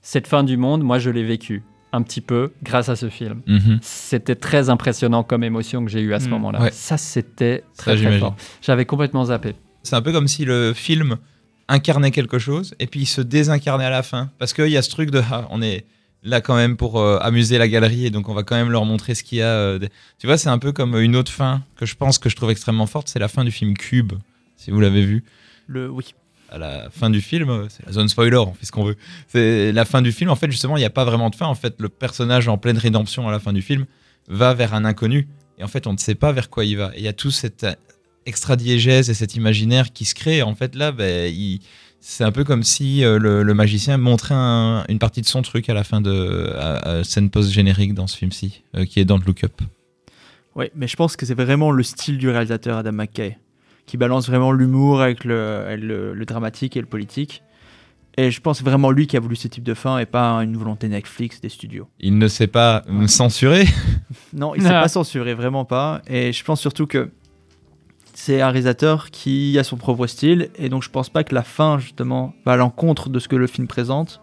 Cette 0.03 0.27
fin 0.27 0.45
du 0.45 0.57
monde, 0.57 0.83
moi 0.83 0.99
je 0.99 1.11
l'ai 1.11 1.25
vécu 1.25 1.63
un 1.93 2.03
petit 2.03 2.21
peu 2.21 2.53
grâce 2.63 2.89
à 2.89 2.97
ce 2.97 3.09
film. 3.09 3.43
C'était 3.83 4.37
très 4.37 4.71
impressionnant 4.71 5.23
comme 5.25 5.43
émotion 5.45 5.85
que 5.85 5.91
j'ai 5.91 6.01
eu 6.01 6.15
à 6.15 6.21
ce 6.21 6.27
Mm. 6.27 6.31
moment-là. 6.31 6.61
Ouais. 6.63 6.71
Ça 6.73 6.97
c'était 6.97 7.65
Ça, 7.73 7.97
très, 7.97 8.19
fort. 8.19 8.37
J'avais 8.63 8.85
complètement 8.85 9.25
zappé. 9.25 9.55
C'est 9.83 9.97
un 9.97 10.03
peu 10.03 10.13
comme 10.13 10.29
si 10.29 10.45
le 10.45 10.73
film 10.75 11.17
incarnait 11.69 12.11
quelque 12.13 12.39
chose 12.39 12.75
et 12.81 12.87
puis 12.87 13.01
il 13.01 13.07
se 13.07 13.21
désincarnait 13.21 13.85
à 13.85 13.91
la 13.91 14.03
fin. 14.03 14.31
Parce 14.39 14.53
qu'il 14.53 14.69
y 14.69 14.77
a 14.77 14.83
ce 14.83 14.91
truc 14.91 15.11
de 15.11 15.21
ah, 15.33 15.47
on 15.51 15.63
est 15.63 15.85
là 16.23 16.41
quand 16.41 16.55
même 16.57 16.77
pour 16.77 16.99
euh, 17.01 17.19
amuser 17.21 17.57
la 17.59 17.67
galerie 17.69 18.07
et 18.07 18.11
donc 18.11 18.29
on 18.29 18.35
va 18.35 18.43
quand 18.43 18.57
même 18.57 18.71
leur 18.71 18.85
montrer 18.85 19.15
ce 19.15 19.23
qu'il 19.25 19.39
y 19.39 19.43
a. 19.43 19.47
euh, 19.47 19.79
des- 19.79 19.89
Tu 20.19 20.27
vois, 20.27 20.37
c'est 20.39 20.49
un 20.51 20.59
peu 20.59 20.73
comme 20.73 20.97
une 20.97 21.17
autre 21.17 21.33
fin 21.33 21.63
que 21.77 21.87
je 21.87 21.95
pense 21.97 22.19
que 22.19 22.29
je 22.29 22.37
trouve 22.37 22.51
extrêmement 22.51 22.87
forte, 22.87 23.09
c'est 23.09 23.19
la 23.19 23.29
fin 23.29 23.45
du 23.45 23.51
film 23.51 23.75
Cube, 23.77 24.13
si 24.57 24.71
vous 24.71 24.81
l'avez 24.81 25.05
vu. 25.05 25.25
Le, 25.67 25.89
oui. 25.89 26.15
À 26.53 26.59
la 26.59 26.91
fin 26.91 27.11
du 27.11 27.21
film, 27.21 27.49
euh, 27.49 27.67
c'est 27.69 27.87
la 27.87 27.93
zone 27.93 28.09
spoiler, 28.09 28.37
on 28.37 28.53
fait 28.55 28.67
ce 28.67 28.73
qu'on 28.73 28.83
veut. 28.85 28.97
C'est 29.29 29.71
la 29.71 29.85
fin 29.85 30.03
du 30.03 30.11
film, 30.11 30.31
en 30.31 30.35
fait, 30.37 30.51
justement, 30.51 30.77
il 30.77 30.81
n'y 30.81 30.85
a 30.87 30.91
pas 30.91 31.05
vraiment 31.05 31.31
de 31.31 31.37
fin. 31.37 31.47
En 31.47 31.55
fait, 31.55 31.77
le 31.79 31.89
personnage 31.89 32.49
en 32.49 32.59
pleine 32.59 32.77
rédemption 32.77 33.29
à 33.29 33.31
la 33.31 33.39
fin 33.39 33.53
du 33.53 33.63
film 33.63 33.87
va 34.29 34.53
vers 34.53 34.75
un 34.75 34.85
inconnu 34.85 35.29
et 35.59 35.63
en 35.65 35.69
fait, 35.69 35.87
on 35.87 35.93
ne 35.93 35.99
sait 35.99 36.17
pas 36.17 36.33
vers 36.33 36.51
quoi 36.51 36.65
il 36.65 36.77
va. 36.77 36.91
Et 36.97 36.99
il 36.99 37.05
y 37.05 37.09
a 37.09 37.13
tout 37.13 37.31
cet 37.31 37.63
euh, 37.65 37.73
extra-diégèse 38.27 39.11
et 39.11 39.15
cet 39.15 39.35
imaginaire 39.37 39.93
qui 39.93 40.05
se 40.05 40.15
crée. 40.15 40.43
En 40.43 40.55
fait, 40.55 40.75
là, 40.75 40.93
ben, 40.93 41.33
il- 41.33 41.61
c'est 42.01 42.25
un 42.25 42.33
peu 42.33 42.45
comme 42.45 42.63
si 42.63 43.05
euh, 43.05 43.19
le, 43.19 43.43
le 43.43 43.55
magicien 43.55 43.97
montrait 43.99 44.35
un- 44.37 44.85
une 44.89 44.99
partie 44.99 45.21
de 45.21 45.27
son 45.27 45.43
truc 45.43 45.69
à 45.69 45.75
la 45.75 45.85
fin 45.85 46.01
de 46.01 46.53
à- 46.59 46.99
à 46.99 47.05
scène 47.05 47.31
post-générique 47.31 47.95
dans 47.95 48.07
ce 48.07 48.17
film-ci, 48.17 48.63
euh, 48.77 48.85
qui 48.85 49.01
est 49.01 49.05
dans 49.05 49.17
le 49.19 49.25
Look 49.25 49.45
Up. 49.45 49.61
Ouais, 50.57 50.73
mais 50.75 50.89
je 50.89 50.97
pense 50.97 51.17
que 51.17 51.25
c'est 51.27 51.35
vraiment 51.35 51.71
le 51.71 51.83
style 51.83 52.19
du 52.19 52.29
réalisateur 52.29 52.79
Adam 52.79 52.93
McKay, 52.93 53.39
qui 53.87 53.97
balance 53.97 54.27
vraiment 54.29 54.51
l'humour 54.53 55.01
avec 55.01 55.25
le, 55.25 55.65
avec 55.67 55.81
le, 55.81 56.15
le 56.15 56.25
dramatique 56.25 56.77
et 56.77 56.81
le 56.81 56.87
politique. 56.87 57.43
Et 58.17 58.33
je 58.33 58.41
pense 58.41 58.61
vraiment 58.63 58.91
lui 58.91 59.07
qui 59.07 59.17
a 59.17 59.21
voulu 59.21 59.37
ce 59.37 59.47
type 59.47 59.63
de 59.63 59.73
fin 59.75 59.99
et 59.99 60.05
pas 60.07 60.33
une 60.43 60.57
volonté 60.57 60.89
Netflix 60.89 61.41
des 61.41 61.49
studios. 61.49 61.87
Il 62.01 62.19
ne 62.19 62.27
s'est 62.27 62.49
pas 62.49 62.83
euh, 62.91 63.07
censuré. 63.07 63.65
Non, 64.33 64.55
il 64.57 64.63
s'est 64.63 64.69
Ah. 64.75 64.83
pas 64.83 64.89
censuré, 64.89 65.35
vraiment 65.35 65.65
pas. 65.65 66.03
Et 66.09 66.33
je 66.33 66.43
pense 66.45 66.61
surtout 66.61 66.87
que 66.89 67.11
c'est 68.21 68.43
un 68.43 68.49
réalisateur 68.49 69.11
qui 69.11 69.59
a 69.59 69.65
son 69.65 69.77
propre 69.77 70.07
style. 70.07 70.51
Et 70.59 70.69
donc 70.69 70.83
je 70.83 70.91
pense 70.91 71.09
pas 71.09 71.25
que 71.25 71.35
la 71.35 71.43
fin, 71.43 71.79
justement, 71.79 72.35
va 72.45 72.53
à 72.53 72.57
l'encontre 72.57 73.09
de 73.09 73.19
ce 73.19 73.29
que 73.29 73.37
le 73.37 73.47
film 73.47 73.67
présente, 73.67 74.21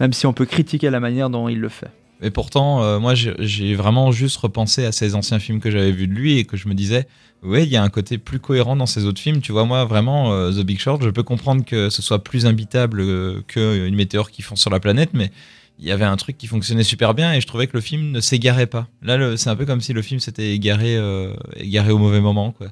même 0.00 0.12
si 0.12 0.26
on 0.26 0.32
peut 0.32 0.46
critiquer 0.46 0.88
la 0.90 1.00
manière 1.00 1.28
dont 1.28 1.48
il 1.48 1.60
le 1.60 1.68
fait. 1.68 1.90
Et 2.22 2.30
pourtant, 2.30 2.82
euh, 2.82 2.98
moi, 2.98 3.14
j'ai- 3.14 3.74
vraiment 3.74 4.10
juste 4.12 4.36
repensé 4.38 4.84
à 4.84 4.92
ces 4.92 5.14
anciens 5.14 5.38
films 5.38 5.60
que 5.60 5.70
j'avais 5.70 5.90
vus 5.90 6.06
de 6.06 6.12
lui 6.12 6.38
et 6.38 6.44
que 6.44 6.56
je 6.56 6.68
me 6.68 6.74
disais, 6.74 7.06
ouais, 7.42 7.64
il 7.64 7.70
y 7.70 7.76
a 7.76 7.82
un 7.82 7.88
côté 7.88 8.18
plus 8.18 8.38
cohérent 8.40 8.76
dans 8.76 8.84
ces 8.86 9.04
autres 9.06 9.20
films. 9.20 9.40
Tu 9.40 9.52
vois, 9.52 9.64
moi, 9.64 9.84
vraiment, 9.86 10.32
euh, 10.32 10.50
The 10.50 10.64
Big 10.64 10.78
Short, 10.78 11.02
je 11.02 11.08
peux 11.10 11.22
comprendre 11.22 11.64
que 11.64 11.88
ce 11.88 12.02
soit 12.02 12.22
plus 12.22 12.44
imbitable 12.46 13.00
euh, 13.00 13.40
qu'une 13.46 13.94
météore 13.94 14.30
qui 14.30 14.42
fonce 14.42 14.60
sur 14.60 14.70
la 14.70 14.80
planète, 14.80 15.10
mais 15.14 15.30
il 15.78 15.86
y 15.86 15.92
avait 15.92 16.04
un 16.04 16.16
truc 16.16 16.36
qui 16.36 16.46
fonctionnait 16.46 16.84
super 16.84 17.14
bien 17.14 17.32
et 17.32 17.40
je 17.40 17.46
trouvais 17.46 17.66
que 17.66 17.74
le 17.74 17.80
film 17.80 18.10
ne 18.10 18.20
s'égarait 18.20 18.66
pas. 18.66 18.86
Là, 19.02 19.36
c'est 19.38 19.48
un 19.48 19.56
peu 19.56 19.64
comme 19.64 19.80
si 19.80 19.94
le 19.94 20.02
film 20.02 20.20
s'était 20.20 20.52
égaré, 20.54 20.98
égaré 21.56 21.90
au 21.90 21.96
mauvais 21.98 22.20
moment, 22.20 22.52
quoi. 22.52 22.66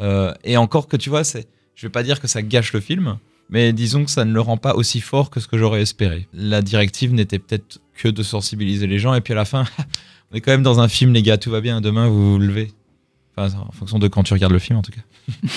Euh, 0.00 0.32
et 0.44 0.56
encore 0.56 0.88
que, 0.88 0.96
tu 0.96 1.10
vois, 1.10 1.24
c'est, 1.24 1.46
je 1.74 1.86
vais 1.86 1.90
pas 1.90 2.02
dire 2.02 2.20
que 2.20 2.26
ça 2.28 2.42
gâche 2.42 2.72
le 2.72 2.80
film, 2.80 3.18
mais 3.50 3.72
disons 3.72 4.04
que 4.04 4.10
ça 4.10 4.24
ne 4.24 4.32
le 4.32 4.40
rend 4.40 4.56
pas 4.56 4.74
aussi 4.74 5.00
fort 5.00 5.30
que 5.30 5.40
ce 5.40 5.48
que 5.48 5.58
j'aurais 5.58 5.82
espéré. 5.82 6.28
La 6.32 6.62
directive 6.62 7.12
n'était 7.14 7.38
peut-être 7.38 7.80
que 7.96 8.08
de 8.08 8.22
sensibiliser 8.22 8.86
les 8.86 8.98
gens, 8.98 9.14
et 9.14 9.20
puis 9.20 9.32
à 9.32 9.36
la 9.36 9.44
fin, 9.44 9.64
on 10.32 10.36
est 10.36 10.40
quand 10.40 10.52
même 10.52 10.62
dans 10.62 10.80
un 10.80 10.88
film, 10.88 11.12
les 11.12 11.22
gars, 11.22 11.38
tout 11.38 11.50
va 11.50 11.60
bien, 11.60 11.80
demain 11.80 12.08
vous 12.08 12.32
vous 12.32 12.38
levez. 12.38 12.72
Enfin, 13.36 13.56
en 13.58 13.72
fonction 13.72 13.98
de 13.98 14.08
quand 14.08 14.22
tu 14.24 14.32
regardes 14.32 14.52
le 14.52 14.58
film, 14.58 14.78
en 14.78 14.82
tout 14.82 14.92
cas. 14.92 15.00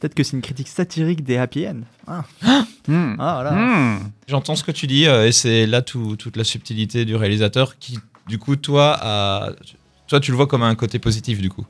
Peut-être 0.00 0.14
que 0.14 0.22
c'est 0.22 0.36
une 0.36 0.42
critique 0.42 0.68
satirique 0.68 1.24
des 1.24 1.36
happy 1.38 1.66
end. 1.66 1.80
Ah, 2.06 2.24
Hmm. 2.86 3.16
ah 3.18 3.34
voilà. 3.42 3.52
Hmm. 3.52 3.98
J'entends 4.28 4.56
ce 4.56 4.64
que 4.64 4.70
tu 4.72 4.86
dis, 4.86 5.06
euh, 5.06 5.26
et 5.26 5.32
c'est 5.32 5.66
là 5.66 5.82
tout- 5.82 6.16
toute 6.16 6.38
la 6.38 6.44
subtilité 6.44 7.04
du 7.04 7.16
réalisateur 7.16 7.78
qui, 7.78 7.98
du 8.28 8.38
coup, 8.38 8.56
toi, 8.56 8.96
a... 8.98 9.50
toi, 10.06 10.20
tu 10.20 10.30
le 10.30 10.38
vois 10.38 10.46
comme 10.46 10.62
un 10.62 10.74
côté 10.74 10.98
positif, 10.98 11.38
du 11.42 11.50
coup. 11.50 11.66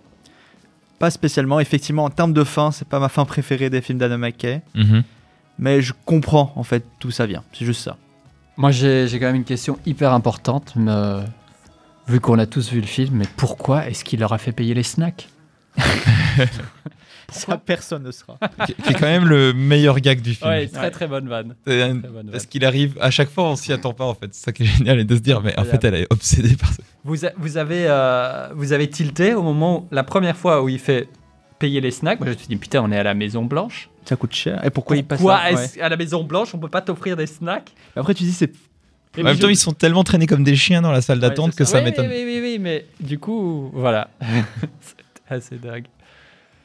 Pas 0.98 1.10
spécialement. 1.10 1.60
Effectivement, 1.60 2.04
en 2.04 2.10
termes 2.10 2.32
de 2.32 2.44
fin, 2.44 2.70
c'est 2.72 2.88
pas 2.88 2.98
ma 2.98 3.08
fin 3.08 3.24
préférée 3.24 3.70
des 3.70 3.80
films 3.80 3.98
d'Adam 3.98 4.18
McKay. 4.18 4.62
Mhm. 4.74 5.02
Mais 5.58 5.82
je 5.82 5.92
comprends 6.04 6.52
en 6.56 6.62
fait 6.62 6.84
d'où 7.00 7.10
ça 7.10 7.26
vient. 7.26 7.42
C'est 7.52 7.64
juste 7.64 7.82
ça. 7.82 7.96
Moi, 8.56 8.70
j'ai 8.70 9.06
j'ai 9.08 9.18
quand 9.20 9.26
même 9.26 9.36
une 9.36 9.44
question 9.44 9.78
hyper 9.86 10.12
importante. 10.12 10.72
mais, 10.76 10.90
euh, 10.90 11.22
vu 12.08 12.20
qu'on 12.20 12.38
a 12.38 12.46
tous 12.46 12.70
vu 12.72 12.80
le 12.80 12.86
film, 12.86 13.16
mais 13.16 13.26
pourquoi 13.36 13.86
est-ce 13.88 14.02
qu'il 14.04 14.20
leur 14.20 14.32
a 14.32 14.38
fait 14.38 14.52
payer 14.52 14.74
les 14.74 14.82
snacks? 14.82 15.28
Ça, 17.30 17.58
personne 17.58 18.04
ne 18.04 18.10
sera. 18.10 18.38
qui, 18.66 18.74
qui 18.74 18.90
est 18.90 18.94
quand 18.94 19.02
même 19.06 19.26
le 19.28 19.52
meilleur 19.52 20.00
gag 20.00 20.20
du 20.22 20.34
film. 20.34 20.48
Ouais, 20.48 20.66
très 20.66 20.80
Ouais. 20.80 20.90
très 20.90 21.06
bonne 21.06 21.28
vanne. 21.28 21.54
C'est 21.66 21.82
un- 21.82 21.98
Très 21.98 22.08
bonne 22.08 22.22
vanne. 22.24 22.30
Parce 22.32 22.46
qu'il 22.46 22.64
arrive, 22.64 22.96
à 23.00 23.10
chaque 23.10 23.28
fois, 23.30 23.44
on 23.50 23.56
s'y 23.56 23.72
attend 23.72 23.92
pas, 23.92 24.04
en 24.04 24.14
fait. 24.14 24.28
C'est 24.32 24.44
ça 24.46 24.52
qui 24.52 24.62
est 24.62 24.66
génial, 24.66 24.98
et 25.00 25.04
de 25.04 25.14
se 25.14 25.20
dire, 25.20 25.42
mais 25.42 25.58
en 25.58 25.64
fait, 25.64 25.82
elle 25.84 25.94
est 25.94 26.06
obsédée 26.10 26.56
par 26.56 26.72
ça. 26.72 26.82
Vous, 27.04 27.26
a- 27.26 27.32
vous, 27.36 27.56
avez, 27.58 27.84
euh, 27.86 28.48
vous 28.54 28.72
avez 28.72 28.88
tilté 28.88 29.34
au 29.34 29.42
moment, 29.42 29.80
où, 29.82 29.88
la 29.90 30.04
première 30.04 30.36
fois 30.36 30.62
où 30.62 30.68
il 30.68 30.78
fait 30.78 31.08
payer 31.58 31.80
les 31.80 31.90
snacks. 31.90 32.20
Moi, 32.20 32.28
je 32.28 32.32
me 32.32 32.38
suis 32.38 32.46
dit, 32.48 32.56
putain, 32.56 32.82
on 32.82 32.90
est 32.92 32.98
à 32.98 33.02
la 33.02 33.14
Maison 33.14 33.44
Blanche. 33.44 33.90
Ça 34.04 34.16
coûte 34.16 34.32
cher. 34.34 34.64
Et 34.64 34.70
pourquoi, 34.70 34.96
il 34.96 35.04
passe 35.04 35.18
Pourquoi 35.18 35.38
ça 35.38 35.54
Ouais. 35.54 35.64
est-ce- 35.64 35.80
à 35.80 35.88
la 35.88 35.96
Maison 35.96 36.22
Blanche, 36.24 36.54
on 36.54 36.58
peut 36.58 36.68
pas 36.68 36.80
t'offrir 36.82 37.16
des 37.16 37.26
snacks? 37.26 37.72
Après, 37.96 38.14
tu 38.14 38.24
dis 38.24 38.32
c'est 38.32 38.52
Et 39.16 39.20
En 39.20 39.24
même 39.24 39.34
je- 39.36 39.40
temps, 39.40 39.48
ils 39.48 39.56
sont 39.56 39.72
tellement 39.72 40.04
traînés 40.04 40.26
comme 40.26 40.44
des 40.44 40.54
chiens 40.54 40.80
dans 40.82 40.92
la 40.92 41.00
salle 41.00 41.18
d'attente 41.18 41.52
c'est 41.52 41.58
que 41.58 41.64
ça. 41.64 41.78
Oui, 41.78 41.84
m'étonne. 41.84 42.06
Oui, 42.08 42.22
oui, 42.24 42.38
oui, 42.42 42.58
mais 42.60 42.86
du 43.00 43.18
coup, 43.18 43.70
voilà. 43.74 44.08
C'était 44.80 45.02
assez 45.28 45.56
dingue. 45.56 45.86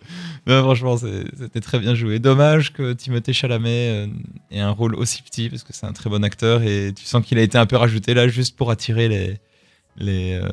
Franchement, 0.47 0.97
c'était 0.97 1.61
très 1.61 1.79
bien 1.79 1.95
joué. 1.95 2.19
Dommage 2.19 2.73
que 2.73 2.93
Timothée 2.93 3.33
Chalamet 3.33 3.89
euh, 3.89 4.07
ait 4.51 4.59
un 4.59 4.71
rôle 4.71 4.95
aussi 4.95 5.21
petit, 5.21 5.49
parce 5.49 5.63
que 5.63 5.73
c'est 5.73 5.85
un 5.85 5.93
très 5.93 6.09
bon 6.09 6.23
acteur, 6.23 6.61
et 6.63 6.93
tu 6.95 7.05
sens 7.05 7.25
qu'il 7.25 7.37
a 7.37 7.41
été 7.41 7.57
un 7.57 7.65
peu 7.65 7.77
rajouté 7.77 8.13
là 8.13 8.27
juste 8.27 8.55
pour 8.55 8.71
attirer 8.71 9.07
les, 9.07 9.37
les, 9.97 10.33
euh, 10.33 10.47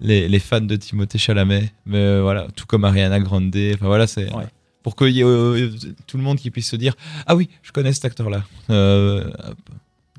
les, 0.00 0.28
les 0.28 0.38
fans 0.38 0.60
de 0.60 0.76
Timothée 0.76 1.18
Chalamet. 1.18 1.72
Mais 1.86 1.98
euh, 1.98 2.22
voilà, 2.22 2.46
tout 2.56 2.66
comme 2.66 2.84
Ariana 2.84 3.20
Grande. 3.20 3.54
Enfin 3.74 3.86
voilà, 3.86 4.06
c'est 4.06 4.32
Ouais. 4.34 4.44
pour 4.82 4.96
que 4.96 5.04
y 5.04 5.20
ait, 5.20 5.24
euh, 5.24 5.70
tout 6.06 6.16
le 6.16 6.22
monde 6.22 6.38
qui 6.38 6.50
puisse 6.50 6.68
se 6.70 6.76
dire 6.76 6.94
ah 7.26 7.36
oui 7.36 7.48
je 7.62 7.70
connais 7.72 7.92
cet 7.92 8.04
acteur 8.06 8.30
là 8.30 8.44
Comme 8.66 9.32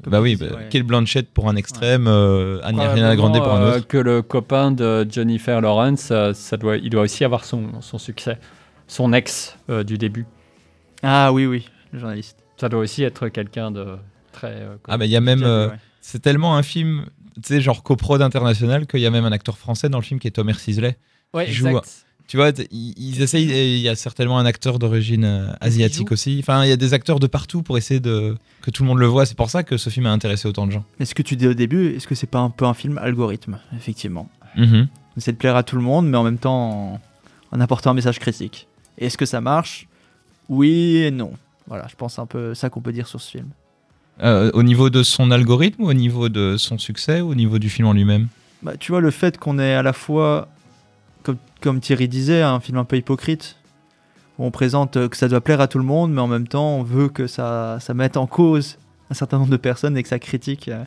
bah 0.10 0.22
oui 0.22 0.36
bah, 0.36 0.45
ouais. 0.56 0.68
Kate 0.70 0.84
Blanchett 0.84 1.30
pour 1.30 1.47
un 1.49 1.56
extrême 1.56 2.08
euh, 2.08 2.60
Ariana 2.64 3.16
Grande 3.16 3.38
pour 3.38 3.54
un 3.54 3.62
Euh, 3.62 3.78
autre 3.78 3.88
que 3.88 3.97
le 3.97 4.22
copain 4.22 4.72
de 4.72 5.06
Jennifer 5.10 5.62
Lawrence, 5.62 6.10
euh, 6.12 6.34
ça 6.34 6.58
doit, 6.58 6.78
il 6.78 6.89
doit 6.89 7.04
aussi 7.04 7.24
avoir 7.24 7.45
son, 7.45 7.82
son 7.82 7.97
succès. 7.97 8.38
Son 8.88 9.14
ex 9.14 9.58
euh, 9.70 9.84
du 9.84 9.97
début. 9.97 10.26
Ah 11.04 11.32
oui, 11.34 11.45
oui, 11.45 11.68
le 11.93 11.99
journaliste. 11.99 12.38
Ça 12.58 12.70
doit 12.70 12.80
aussi 12.82 13.04
être 13.04 13.28
quelqu'un 13.30 13.72
de 13.72 13.86
très. 14.32 14.47
euh, 14.62 14.76
ah 14.88 14.97
bah 14.97 15.06
il 15.06 15.12
y 15.12 15.16
a 15.16 15.22
même 15.22 15.43
euh, 15.43 15.70
ouais. 15.70 15.76
c'est 16.02 16.22
tellement 16.22 16.56
un 16.58 16.64
film 16.64 17.06
tu 17.36 17.41
sais 17.54 17.62
genre 17.62 17.82
coprod 17.84 18.22
international 18.22 18.86
qu'il 18.88 18.99
y 18.99 19.06
a 19.06 19.10
même 19.10 19.26
un 19.26 19.32
acteur 19.32 19.58
français 19.58 19.89
dans 19.89 19.97
le 19.97 20.04
film 20.04 20.20
qui 20.20 20.28
est 20.28 20.32
Thomas 20.32 20.54
Sisley 20.54 20.97
Ouais, 21.34 21.45
qui 21.45 21.54
joue- 21.54 21.68
exact. 21.70 22.06
Tu 22.32 22.38
vois, 22.38 22.51
ils, 22.71 22.93
ils 22.95 23.21
essayent, 23.21 23.43
il 23.43 23.82
y 23.82 23.89
a 23.89 23.95
certainement 23.95 24.39
un 24.39 24.45
acteur 24.45 24.79
d'origine 24.79 25.25
euh, 25.25 25.51
asiatique 25.59 26.13
aussi. 26.13 26.38
Enfin, 26.39 26.63
il 26.63 26.69
y 26.69 26.71
a 26.71 26.77
des 26.77 26.93
acteurs 26.93 27.19
de 27.19 27.27
partout 27.27 27.61
pour 27.61 27.77
essayer 27.77 27.99
de 27.99 28.38
que 28.61 28.71
tout 28.71 28.84
le 28.84 28.88
monde 28.88 28.99
le 28.99 29.05
voit. 29.05 29.25
C'est 29.25 29.36
pour 29.36 29.49
ça 29.49 29.63
que 29.63 29.75
ce 29.75 29.89
film 29.89 30.05
a 30.05 30.13
intéressé 30.13 30.47
autant 30.47 30.65
de 30.65 30.71
gens. 30.71 30.86
Mais 30.97 31.05
ce 31.05 31.13
que 31.13 31.23
tu 31.23 31.36
dis 31.36 31.45
au 31.45 31.53
début, 31.53 31.93
est-ce 31.93 32.07
que 32.07 32.15
c'est 32.15 32.29
pas 32.29 32.39
un 32.39 32.49
peu 32.49 32.63
un 32.63 32.73
film 32.73 32.97
algorithme, 32.99 33.59
effectivement? 33.75 34.29
Mhm. 34.55 34.88
On 35.13 35.17
essaie 35.17 35.34
de 35.34 35.38
plaire 35.38 35.57
à 35.57 35.63
tout 35.63 35.75
le 35.75 35.82
monde, 35.82 36.07
mais 36.07 36.15
en 36.15 36.23
même 36.23 36.38
temps 36.38 36.69
en, 36.93 37.01
en 37.51 37.59
apportant 37.59 37.91
un 37.91 37.95
message 37.95 38.17
critique. 38.19 38.69
Et 38.97 39.07
Est-ce 39.07 39.17
que 39.17 39.25
ça 39.25 39.41
marche? 39.41 39.89
Oui 40.47 40.99
et 40.99 41.11
non. 41.11 41.34
Voilà, 41.67 41.86
je 41.89 41.97
pense 41.97 42.17
un 42.17 42.27
peu 42.27 42.53
ça 42.53 42.69
qu'on 42.69 42.79
peut 42.79 42.93
dire 42.93 43.09
sur 43.09 43.19
ce 43.19 43.29
film. 43.29 43.47
Euh, 44.23 44.51
au 44.53 44.63
niveau 44.63 44.89
de 44.89 45.03
son 45.03 45.32
algorithme, 45.32 45.84
ou 45.84 45.89
au 45.89 45.93
niveau 45.93 46.29
de 46.29 46.55
son 46.55 46.77
succès, 46.77 47.19
ou 47.19 47.32
au 47.32 47.36
niveau 47.36 47.59
du 47.59 47.69
film 47.69 47.89
en 47.89 47.93
lui-même? 47.93 48.29
Bah, 48.63 48.77
tu 48.79 48.93
vois, 48.93 49.01
le 49.01 49.11
fait 49.11 49.38
qu'on 49.38 49.59
est 49.59 49.73
à 49.73 49.84
la 49.84 49.91
fois, 49.91 50.47
comme, 51.62 51.80
Thierry 51.80 52.07
disait, 52.07 52.41
un 52.41 52.59
film 52.59 52.78
un 52.78 52.84
peu 52.84 52.97
hypocrite, 52.97 53.57
où 54.38 54.45
on 54.45 54.51
présente 54.51 54.97
euh, 54.97 55.07
que 55.07 55.16
ça 55.18 55.28
doit 55.28 55.41
plaire 55.41 55.62
à 55.62 55.68
tout 55.68 55.78
le 55.78 55.84
monde, 55.86 56.12
mais 56.12 56.22
en 56.22 56.28
même 56.28 56.47
temps, 56.47 56.78
on 56.78 56.84
veut 56.84 57.09
que 57.09 57.28
ça, 57.28 57.78
ça 57.80 57.93
mette 57.93 58.18
en 58.18 58.28
cause 58.28 58.78
un 59.09 59.14
certain 59.14 59.38
nombre 59.38 59.51
de 59.51 59.57
personnes 59.57 59.97
et 59.97 60.03
que 60.03 60.09
ça 60.09 60.20
critique. 60.20 60.68
euh. 60.68 60.84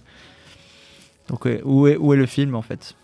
Donc, 1.28 1.48
où, 1.64 1.86
est, 1.86 1.96
où 1.96 2.12
est 2.12 2.16
le 2.16 2.26
film, 2.26 2.54
en 2.54 2.62
fait? 2.62 2.94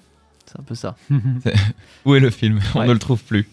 C'est 0.47 0.59
un 0.59 0.63
peu 0.65 0.75
ça. 0.75 0.97
Où 2.05 2.15
est 2.17 2.21
le 2.21 2.29
film? 2.31 2.59
On 2.75 2.81
Ouais. 2.81 2.87
ne 2.89 2.93
le 2.93 2.99
trouve 2.99 3.23
plus. 3.23 3.49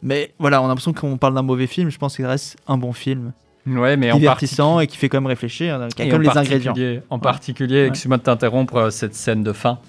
Mais 0.00 0.32
voilà, 0.38 0.62
on 0.62 0.66
a 0.66 0.68
l'impression 0.68 0.92
qu'on 0.92 1.16
parle 1.18 1.34
d'un 1.34 1.42
mauvais 1.42 1.66
film, 1.66 1.90
je 1.90 1.98
pense 1.98 2.14
qu'il 2.16 2.24
reste 2.26 2.56
un 2.68 2.78
bon 2.78 2.92
film, 2.92 3.32
Ouais, 3.66 3.96
mais 3.96 4.12
en 4.12 4.18
divertissant 4.18 4.78
et 4.80 4.86
qui 4.86 4.96
fait 4.96 5.08
quand 5.08 5.18
même 5.20 5.26
réfléchir, 5.26 5.74
hein, 5.74 5.88
qui 5.94 6.00
a 6.02 6.04
Et 6.04 6.08
comme 6.08 6.20
en 6.20 6.30
les 6.30 6.38
ingrédients. 6.38 6.72
particulier- 6.72 7.02
En 7.10 7.16
Ouais. 7.16 7.20
particulier, 7.22 7.86
excuse-moi 7.86 8.16
de 8.18 8.22
t'interrompre, 8.22 8.76
euh, 8.76 8.90
cette 8.90 9.14
scène 9.14 9.42
de 9.42 9.52
fin 9.52 9.80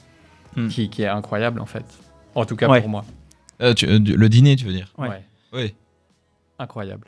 Hmm. 0.58 0.68
qui, 0.68 0.90
qui 0.90 1.04
est 1.04 1.08
incroyable 1.08 1.62
en 1.62 1.68
fait. 1.68 1.86
En 2.34 2.44
tout 2.44 2.56
cas 2.56 2.68
Ouais. 2.68 2.82
pour 2.82 2.90
moi. 2.90 3.06
Euh, 3.62 3.74
tu- 3.74 3.86
euh, 3.88 4.00
le 4.00 4.30
dîner, 4.30 4.56
tu 4.56 4.66
veux 4.66 4.74
dire 4.74 4.94
Ouais. 4.98 5.24
Oui. 5.54 5.74
Incroyable. 6.60 7.08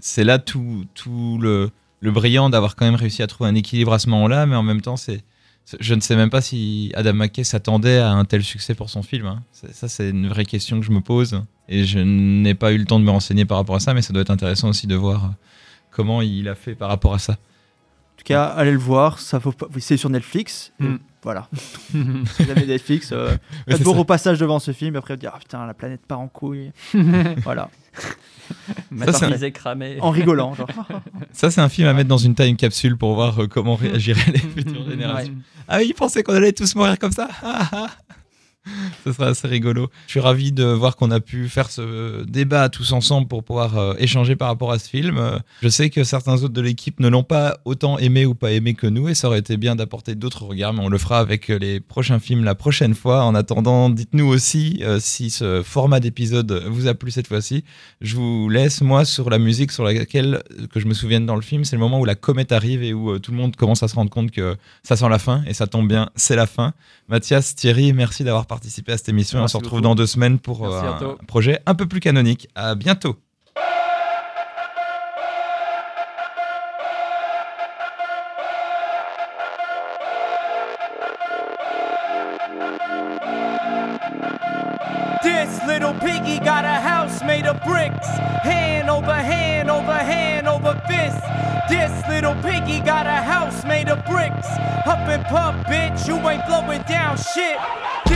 C'est 0.00 0.24
là 0.24 0.38
tout, 0.38 0.84
tout 0.94 1.38
le, 1.40 1.70
le 2.00 2.10
brillant 2.12 2.50
d'avoir 2.50 2.76
quand 2.76 2.84
même 2.84 2.94
réussi 2.94 3.22
à 3.22 3.26
trouver 3.26 3.50
un 3.50 3.54
équilibre 3.54 3.92
à 3.92 3.98
ce 3.98 4.08
moment-là, 4.10 4.46
mais 4.46 4.54
en 4.56 4.62
même 4.62 4.80
temps, 4.80 4.96
c'est 4.96 5.22
je 5.78 5.94
ne 5.94 6.00
sais 6.00 6.16
même 6.16 6.30
pas 6.30 6.40
si 6.40 6.90
Adam 6.96 7.12
McKay 7.12 7.44
s'attendait 7.44 7.98
à 7.98 8.10
un 8.10 8.24
tel 8.24 8.42
succès 8.42 8.74
pour 8.74 8.90
son 8.90 9.02
film. 9.02 9.26
hein. 9.26 9.42
C'est- 9.52 9.72
Ça, 9.72 9.88
c'est 9.88 10.10
une 10.10 10.26
vraie 10.28 10.44
question 10.44 10.80
que 10.80 10.86
je 10.86 10.90
me 10.90 11.00
pose. 11.00 11.42
Et 11.68 11.84
je 11.84 12.00
n'ai 12.00 12.54
pas 12.54 12.72
eu 12.72 12.78
le 12.78 12.84
temps 12.86 12.98
de 12.98 13.04
me 13.04 13.10
renseigner 13.10 13.44
par 13.44 13.56
rapport 13.58 13.76
à 13.76 13.80
ça, 13.80 13.94
mais 13.94 14.02
ça 14.02 14.12
doit 14.12 14.22
être 14.22 14.30
intéressant 14.30 14.68
aussi 14.68 14.86
de 14.88 14.96
voir 14.96 15.32
comment 15.92 16.22
il 16.22 16.48
a 16.48 16.54
fait 16.56 16.74
par 16.74 16.88
rapport 16.88 17.14
à 17.14 17.18
ça. 17.20 17.36
En 18.20 18.22
tout 18.22 18.26
cas, 18.26 18.44
allez 18.44 18.72
le 18.72 18.78
voir, 18.78 19.18
ça 19.18 19.40
faut 19.40 19.50
pas... 19.50 19.66
c'est 19.78 19.96
sur 19.96 20.10
Netflix. 20.10 20.72
et 20.78 20.84
Hmm. 20.84 20.98
Voilà. 21.22 21.48
si 21.54 21.96
vous 21.96 22.50
avez 22.50 22.66
Netflix, 22.66 23.12
euh, 23.12 23.30
Ouais, 23.30 23.38
faites 23.76 23.82
vos 23.82 23.92
ça. 23.92 23.98
repassages 23.98 24.38
devant 24.38 24.58
ce 24.58 24.72
film, 24.72 24.94
et 24.94 24.98
après 24.98 25.14
vous 25.14 25.20
dire 25.20 25.32
ah 25.34 25.38
putain 25.38 25.66
la 25.66 25.72
planète 25.72 26.02
part 26.06 26.20
en 26.20 26.28
couille. 26.28 26.70
voilà. 27.42 27.70
Matarmisé 28.90 29.52
cramé. 29.52 29.96
En 30.02 30.10
rigolant. 30.10 30.52
Genre. 30.54 30.68
Ça, 31.32 31.50
c'est 31.50 31.62
un 31.62 31.68
film 31.70 31.88
à 31.88 31.94
mettre 31.94 32.08
dans 32.08 32.18
une 32.18 32.34
time 32.34 32.56
capsule 32.56 32.96
pour 32.98 33.14
voir 33.14 33.42
euh, 33.42 33.46
comment 33.46 33.74
réagiraient 33.74 34.32
les 34.32 34.38
futures 34.38 34.84
générations. 34.88 35.34
Ah 35.66 35.78
oui, 35.78 35.86
ils 35.88 35.94
pensaient 35.94 36.22
qu'on 36.22 36.34
allait 36.34 36.52
tous 36.52 36.74
mourir 36.74 36.98
comme 36.98 37.12
ça 37.12 37.28
Ah, 37.42 37.68
ah. 37.72 37.86
Ce 39.04 39.12
sera 39.12 39.28
assez 39.28 39.48
rigolo. 39.48 39.88
Je 40.06 40.12
suis 40.12 40.20
ravi 40.20 40.52
de 40.52 40.64
voir 40.64 40.96
qu'on 40.96 41.10
a 41.10 41.20
pu 41.20 41.48
faire 41.48 41.70
ce 41.70 42.24
débat 42.24 42.68
tous 42.68 42.92
ensemble 42.92 43.28
pour 43.28 43.42
pouvoir 43.42 43.78
euh, 43.78 43.94
échanger 43.98 44.36
par 44.36 44.48
rapport 44.48 44.70
à 44.72 44.78
ce 44.78 44.88
film. 44.88 45.40
Je 45.62 45.68
sais 45.68 45.90
que 45.90 46.04
certains 46.04 46.42
autres 46.42 46.54
de 46.54 46.60
l'équipe 46.60 47.00
ne 47.00 47.08
l'ont 47.08 47.22
pas 47.22 47.58
autant 47.64 47.98
aimé 47.98 48.26
ou 48.26 48.34
pas 48.34 48.52
aimé 48.52 48.74
que 48.74 48.86
nous 48.86 49.08
et 49.08 49.14
ça 49.14 49.28
aurait 49.28 49.38
été 49.38 49.56
bien 49.56 49.76
d'apporter 49.76 50.14
d'autres 50.14 50.44
regards, 50.44 50.74
mais 50.74 50.82
on 50.82 50.88
le 50.88 50.98
fera 50.98 51.18
avec 51.18 51.48
les 51.48 51.80
prochains 51.80 52.18
films 52.18 52.44
la 52.44 52.54
prochaine 52.54 52.94
fois. 52.94 53.24
En 53.24 53.34
attendant, 53.34 53.90
dites-nous 53.90 54.26
aussi 54.26 54.80
euh, 54.82 54.98
si 55.00 55.30
ce 55.30 55.62
format 55.62 56.00
d'épisode 56.00 56.64
vous 56.68 56.86
a 56.86 56.94
plu 56.94 57.10
cette 57.10 57.26
fois-ci. 57.26 57.64
Je 58.00 58.16
vous 58.16 58.48
laisse, 58.48 58.82
moi, 58.82 59.04
sur 59.04 59.30
la 59.30 59.38
musique 59.38 59.72
sur 59.72 59.84
laquelle, 59.84 60.42
euh, 60.58 60.66
que 60.66 60.80
je 60.80 60.86
me 60.86 60.94
souvienne 60.94 61.26
dans 61.26 61.36
le 61.36 61.42
film, 61.42 61.64
c'est 61.64 61.76
le 61.76 61.80
moment 61.80 62.00
où 62.00 62.04
la 62.04 62.14
comète 62.14 62.52
arrive 62.52 62.82
et 62.82 62.92
où 62.92 63.18
tout 63.18 63.30
le 63.30 63.36
monde 63.36 63.56
commence 63.56 63.82
à 63.82 63.88
se 63.88 63.94
rendre 63.94 64.10
compte 64.10 64.30
que 64.30 64.56
ça 64.82 64.96
sent 64.96 65.08
la 65.08 65.18
fin 65.18 65.42
et 65.46 65.54
ça 65.54 65.66
tombe 65.66 65.88
bien, 65.88 66.10
c'est 66.14 66.36
la 66.36 66.46
fin. 66.46 66.74
Mathias, 67.08 67.54
Thierry, 67.54 67.92
merci 67.92 68.22
d'avoir 68.22 68.46
participé 68.50 68.92
à 68.92 68.98
cette 68.98 69.08
émission. 69.08 69.38
Merci 69.38 69.56
on 69.56 69.58
se 69.60 69.64
retrouve 69.64 69.78
beaucoup. 69.78 69.90
dans 69.90 69.94
deux 69.94 70.08
semaines 70.08 70.40
pour 70.40 70.66
euh, 70.66 70.82
un 71.02 71.24
projet 71.24 71.60
un 71.66 71.74
peu 71.74 71.86
plus 71.86 72.00
canonique. 72.00 72.48
À 72.56 72.74
bientôt. 72.74 73.16
This 85.22 85.62
little 85.66 85.94
piggy 86.00 86.38
got 86.40 86.64
a 86.64 86.80
house 86.80 87.22
made 87.22 87.46
of 87.46 87.60
bricks. 87.62 88.08
Hand 88.42 88.90
over 88.90 89.12
hand 89.12 89.70
over 89.70 89.92
hand 89.92 90.48
over 90.48 90.74
fist. 90.88 91.22
This 91.68 91.92
little 92.08 92.34
piggy 92.42 92.80
got 92.80 93.06
a 93.06 93.22
house 93.22 93.64
made 93.64 93.88
of 93.88 94.04
bricks. 94.06 94.48
Up 94.86 95.06
and 95.06 95.24
puff, 95.26 95.54
bitch, 95.66 96.08
you 96.08 96.16
ain't 96.28 96.44
blowing 96.46 96.82
down 96.88 97.16
shit. 97.16 97.58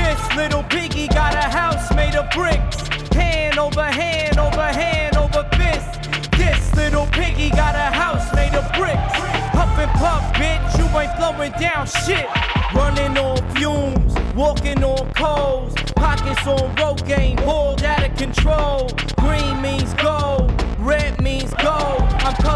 This 0.04 0.36
little 0.36 0.62
piggy 0.64 1.08
got 1.08 1.34
a 1.34 1.48
house 1.48 1.92
made 1.94 2.14
of 2.14 2.28
bricks. 2.30 2.76
Hand 3.14 3.58
over 3.58 3.82
hand 3.82 4.38
over 4.38 4.68
hand 4.82 5.16
over 5.16 5.48
fist. 5.56 6.10
This 6.32 6.74
little 6.76 7.06
piggy 7.06 7.48
got 7.48 7.74
a 7.74 7.88
house 8.02 8.32
made 8.34 8.54
of 8.54 8.70
bricks. 8.74 9.14
Up 9.54 9.72
and 9.78 9.90
puff, 9.92 10.22
bitch, 10.34 10.78
you 10.78 10.86
ain't 10.98 11.16
blowing 11.16 11.52
down 11.58 11.86
shit. 11.86 12.28
Running 12.74 13.16
on 13.16 13.38
fumes, 13.54 14.14
walking 14.34 14.84
on 14.84 15.10
coals, 15.14 15.74
pockets 15.96 16.46
on 16.46 16.74
road 16.76 17.04
game, 17.06 17.36
boiled 17.36 17.82
out 17.82 18.04
of 18.04 18.14
control. 18.16 18.90
Green 19.16 19.62
means 19.62 19.94
gold, 19.94 20.52
red 20.78 21.18
means 21.22 21.54
gold. 21.62 21.73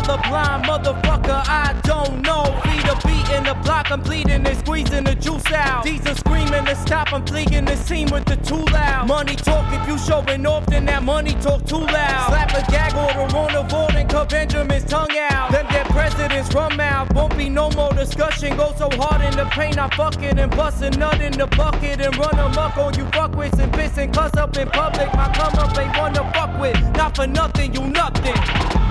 I'm 0.09 0.19
colorblind, 0.21 0.65
motherfucker, 0.65 1.43
I 1.49 1.79
don't 1.83 2.23
know. 2.23 2.45
Feed 2.65 2.89
a 2.89 2.97
beat 3.07 3.37
in 3.37 3.45
the 3.45 3.55
block, 3.63 3.91
I'm 3.91 4.01
bleeding 4.01 4.47
and 4.47 4.59
squeezing 4.59 5.05
the 5.05 5.15
juice 5.15 5.53
out. 5.53 5.85
These 5.85 6.07
are 6.07 6.15
screaming 6.15 6.65
to 6.65 6.75
stop, 6.77 7.13
I'm 7.13 7.25
pleading 7.25 7.67
the 7.67 7.77
scene 7.77 8.09
with 8.11 8.25
the 8.25 8.37
too 8.37 8.65
loud. 8.73 9.09
Money 9.09 9.37
talk, 9.37 9.71
if 9.73 9.87
you 9.87 9.99
showing 9.99 10.47
off, 10.47 10.65
then 10.67 10.87
that 10.87 11.03
money 11.03 11.33
talk 11.43 11.65
too 11.67 11.81
loud. 11.81 12.29
Slap 12.29 12.51
a 12.53 12.71
gag 12.71 12.95
order 12.95 13.37
on 13.37 13.53
the 13.53 13.63
board 13.69 13.95
and 13.97 14.09
cut 14.09 14.31
Benjamin's 14.31 14.85
tongue 14.85 15.17
out. 15.31 15.53
Them 15.53 15.67
dead 15.67 15.87
presidents 15.87 16.55
run 16.55 16.81
out, 16.81 17.13
won't 17.15 17.37
be 17.37 17.51
no 17.51 17.69
more 17.71 17.93
discussion. 17.93 18.57
Go 18.57 18.75
so 18.79 18.89
hard 18.93 19.21
in 19.23 19.37
the 19.37 19.45
paint, 19.51 19.77
I 19.77 19.89
fuck 19.95 20.23
it 20.23 20.39
and 20.39 20.51
bust 20.51 20.83
a 20.83 20.91
nut 20.91 21.21
in 21.21 21.33
the 21.33 21.47
bucket 21.49 22.01
and 22.01 22.17
run 22.17 22.39
amok 22.39 22.79
on 22.79 22.95
you 22.95 23.05
Fuck 23.13 23.33
fuckwits 23.33 23.59
and 23.59 23.73
piss 23.73 23.99
and 23.99 24.15
cuss 24.15 24.35
up 24.37 24.57
in 24.57 24.69
public. 24.69 25.13
My 25.15 25.31
come 25.35 25.55
up 25.59 25.77
ain't 25.79 26.15
to 26.15 26.23
fuck 26.33 26.59
with, 26.61 26.81
not 26.97 27.17
for 27.17 27.27
nothing, 27.27 27.75
you 27.75 27.87
nothing. 27.89 28.88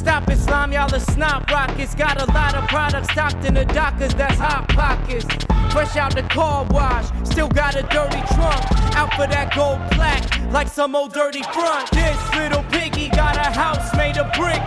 Stop 0.00 0.30
it, 0.30 0.38
slime, 0.38 0.72
y'all 0.72 0.94
are 0.94 0.98
snot 0.98 1.50
rockets. 1.50 1.94
Got 1.94 2.22
a 2.22 2.32
lot 2.32 2.54
of 2.54 2.66
products 2.68 3.10
stocked 3.10 3.44
in 3.44 3.52
the 3.52 3.66
dockers, 3.66 4.14
that's 4.14 4.38
hot 4.38 4.66
pockets. 4.70 5.26
Fresh 5.74 5.94
out 5.96 6.14
the 6.14 6.22
car 6.22 6.66
wash, 6.70 7.04
still 7.22 7.48
got 7.48 7.76
a 7.76 7.82
dirty 7.82 8.22
trunk. 8.32 8.64
Out 8.96 9.12
for 9.12 9.26
that 9.26 9.52
gold 9.54 9.78
plaque, 9.92 10.24
like 10.52 10.68
some 10.68 10.96
old 10.96 11.12
dirty 11.12 11.42
front. 11.42 11.90
This 11.90 12.16
little 12.34 12.62
piggy 12.72 13.10
got 13.10 13.36
a 13.36 13.52
house 13.52 13.94
made 13.94 14.16
of 14.16 14.32
brick. 14.32 14.62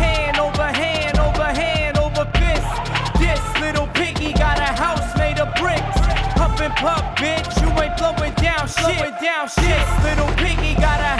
Hand 0.00 0.38
over 0.38 0.72
hand 0.72 1.18
over 1.18 1.44
hand 1.44 1.98
over 1.98 2.24
fist. 2.40 3.20
This 3.20 3.42
little 3.60 3.86
piggy 3.88 4.32
got 4.32 4.58
a 4.60 4.72
house 4.72 5.14
made 5.18 5.38
of 5.38 5.52
bricks. 5.60 6.00
Huff 6.40 6.58
and 6.58 6.72
puff, 6.76 7.04
bitch, 7.20 7.52
you 7.60 7.68
ain't 7.82 7.98
blowing 7.98 8.32
down 8.40 8.66
shit. 8.66 8.96
Blowing 8.96 9.14
down 9.20 9.46
shit. 9.46 9.76
This 9.76 10.04
little 10.08 10.32
piggy 10.40 10.72
got 10.80 11.00
a 11.00 11.19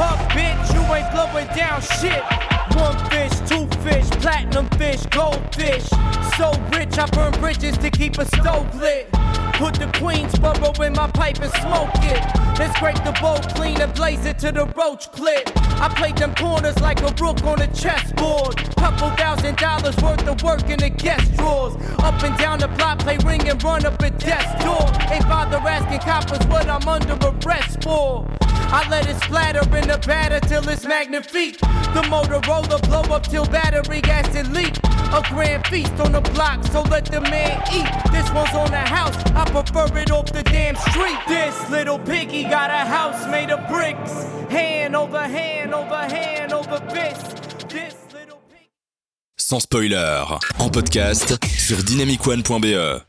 Huff 0.00 0.28
bitch, 0.28 0.72
you 0.74 0.94
ain't 0.94 1.10
blowing 1.10 1.48
down 1.56 1.82
shit. 1.82 2.22
One 2.78 2.96
fish, 3.10 3.34
two 3.50 3.66
fish, 3.82 4.08
platinum 4.22 4.68
fish, 4.78 5.04
goldfish. 5.06 5.88
So 6.38 6.52
rich, 6.70 6.96
I 6.96 7.06
burn 7.10 7.32
bridges 7.40 7.76
to 7.78 7.90
keep 7.90 8.16
a 8.18 8.24
stove 8.24 8.72
lit. 8.76 9.10
Put 9.58 9.74
the 9.74 9.90
Queensboro 9.98 10.86
in 10.86 10.92
my 10.92 11.10
pipe 11.10 11.42
and 11.42 11.50
smoke 11.50 11.90
it. 11.96 12.22
Then 12.56 12.72
scrape 12.76 13.02
the 13.02 13.10
bowl 13.20 13.38
clean 13.56 13.80
and 13.80 13.92
blaze 13.92 14.24
it 14.24 14.38
to 14.38 14.52
the 14.52 14.66
roach 14.76 15.10
clip. 15.10 15.50
I 15.82 15.92
played 15.96 16.16
them 16.16 16.32
corners 16.36 16.78
like 16.78 17.00
a 17.02 17.12
rook 17.20 17.42
on 17.42 17.60
a 17.60 17.66
chessboard. 17.74 18.54
Couple 18.76 19.10
thousand 19.16 19.56
dollars 19.56 19.96
worth 19.96 20.28
of 20.28 20.40
work 20.44 20.70
in 20.70 20.78
the 20.78 20.90
guest 20.90 21.34
drawers. 21.34 21.74
Up 21.98 22.22
and 22.22 22.38
down 22.38 22.60
the 22.60 22.68
block, 22.68 23.00
play 23.00 23.18
ring 23.24 23.48
and 23.48 23.60
run 23.64 23.84
up 23.84 24.00
a 24.00 24.10
death's 24.10 24.64
door. 24.64 24.86
Ain't 25.10 25.24
bother 25.24 25.56
asking 25.56 25.98
coppers 26.06 26.46
what 26.46 26.68
I'm 26.68 26.86
under 26.86 27.18
arrest 27.26 27.82
for. 27.82 28.37
I 28.70 28.86
let 28.90 29.08
it 29.08 29.16
splatter 29.22 29.64
in 29.76 29.88
the 29.88 29.98
batter 30.06 30.40
till 30.46 30.68
it's 30.68 30.84
magnifique. 30.84 31.58
The 31.58 32.02
Motorola 32.10 32.80
blow 32.82 33.14
up 33.14 33.24
till 33.26 33.46
battery 33.46 34.02
acid 34.04 34.48
leak. 34.52 34.76
A 35.10 35.22
grand 35.30 35.66
feast 35.68 35.92
on 36.00 36.12
the 36.12 36.20
block, 36.20 36.62
so 36.66 36.82
let 36.82 37.06
the 37.06 37.22
man 37.22 37.62
eat. 37.72 37.88
This 38.12 38.30
one's 38.32 38.54
on 38.54 38.70
the 38.70 38.76
house, 38.76 39.16
I 39.34 39.44
prefer 39.50 39.96
it 39.98 40.10
off 40.10 40.26
the 40.26 40.42
damn 40.42 40.76
street. 40.76 41.18
This 41.26 41.70
little 41.70 41.98
piggy 41.98 42.42
got 42.42 42.70
a 42.70 42.84
house 42.84 43.26
made 43.30 43.50
of 43.50 43.66
bricks. 43.68 44.12
Hand 44.50 44.94
over 44.94 45.22
hand 45.22 45.72
over 45.72 45.96
hand 45.96 46.52
over 46.52 46.78
fist. 46.90 47.68
This 47.70 47.96
little 48.12 48.40
piggy. 48.50 48.68
Sans 49.38 49.60
spoiler, 49.60 50.24
en 50.58 50.68
podcast 50.68 51.38
sur 51.46 51.82
dynamicone.be. 51.82 53.07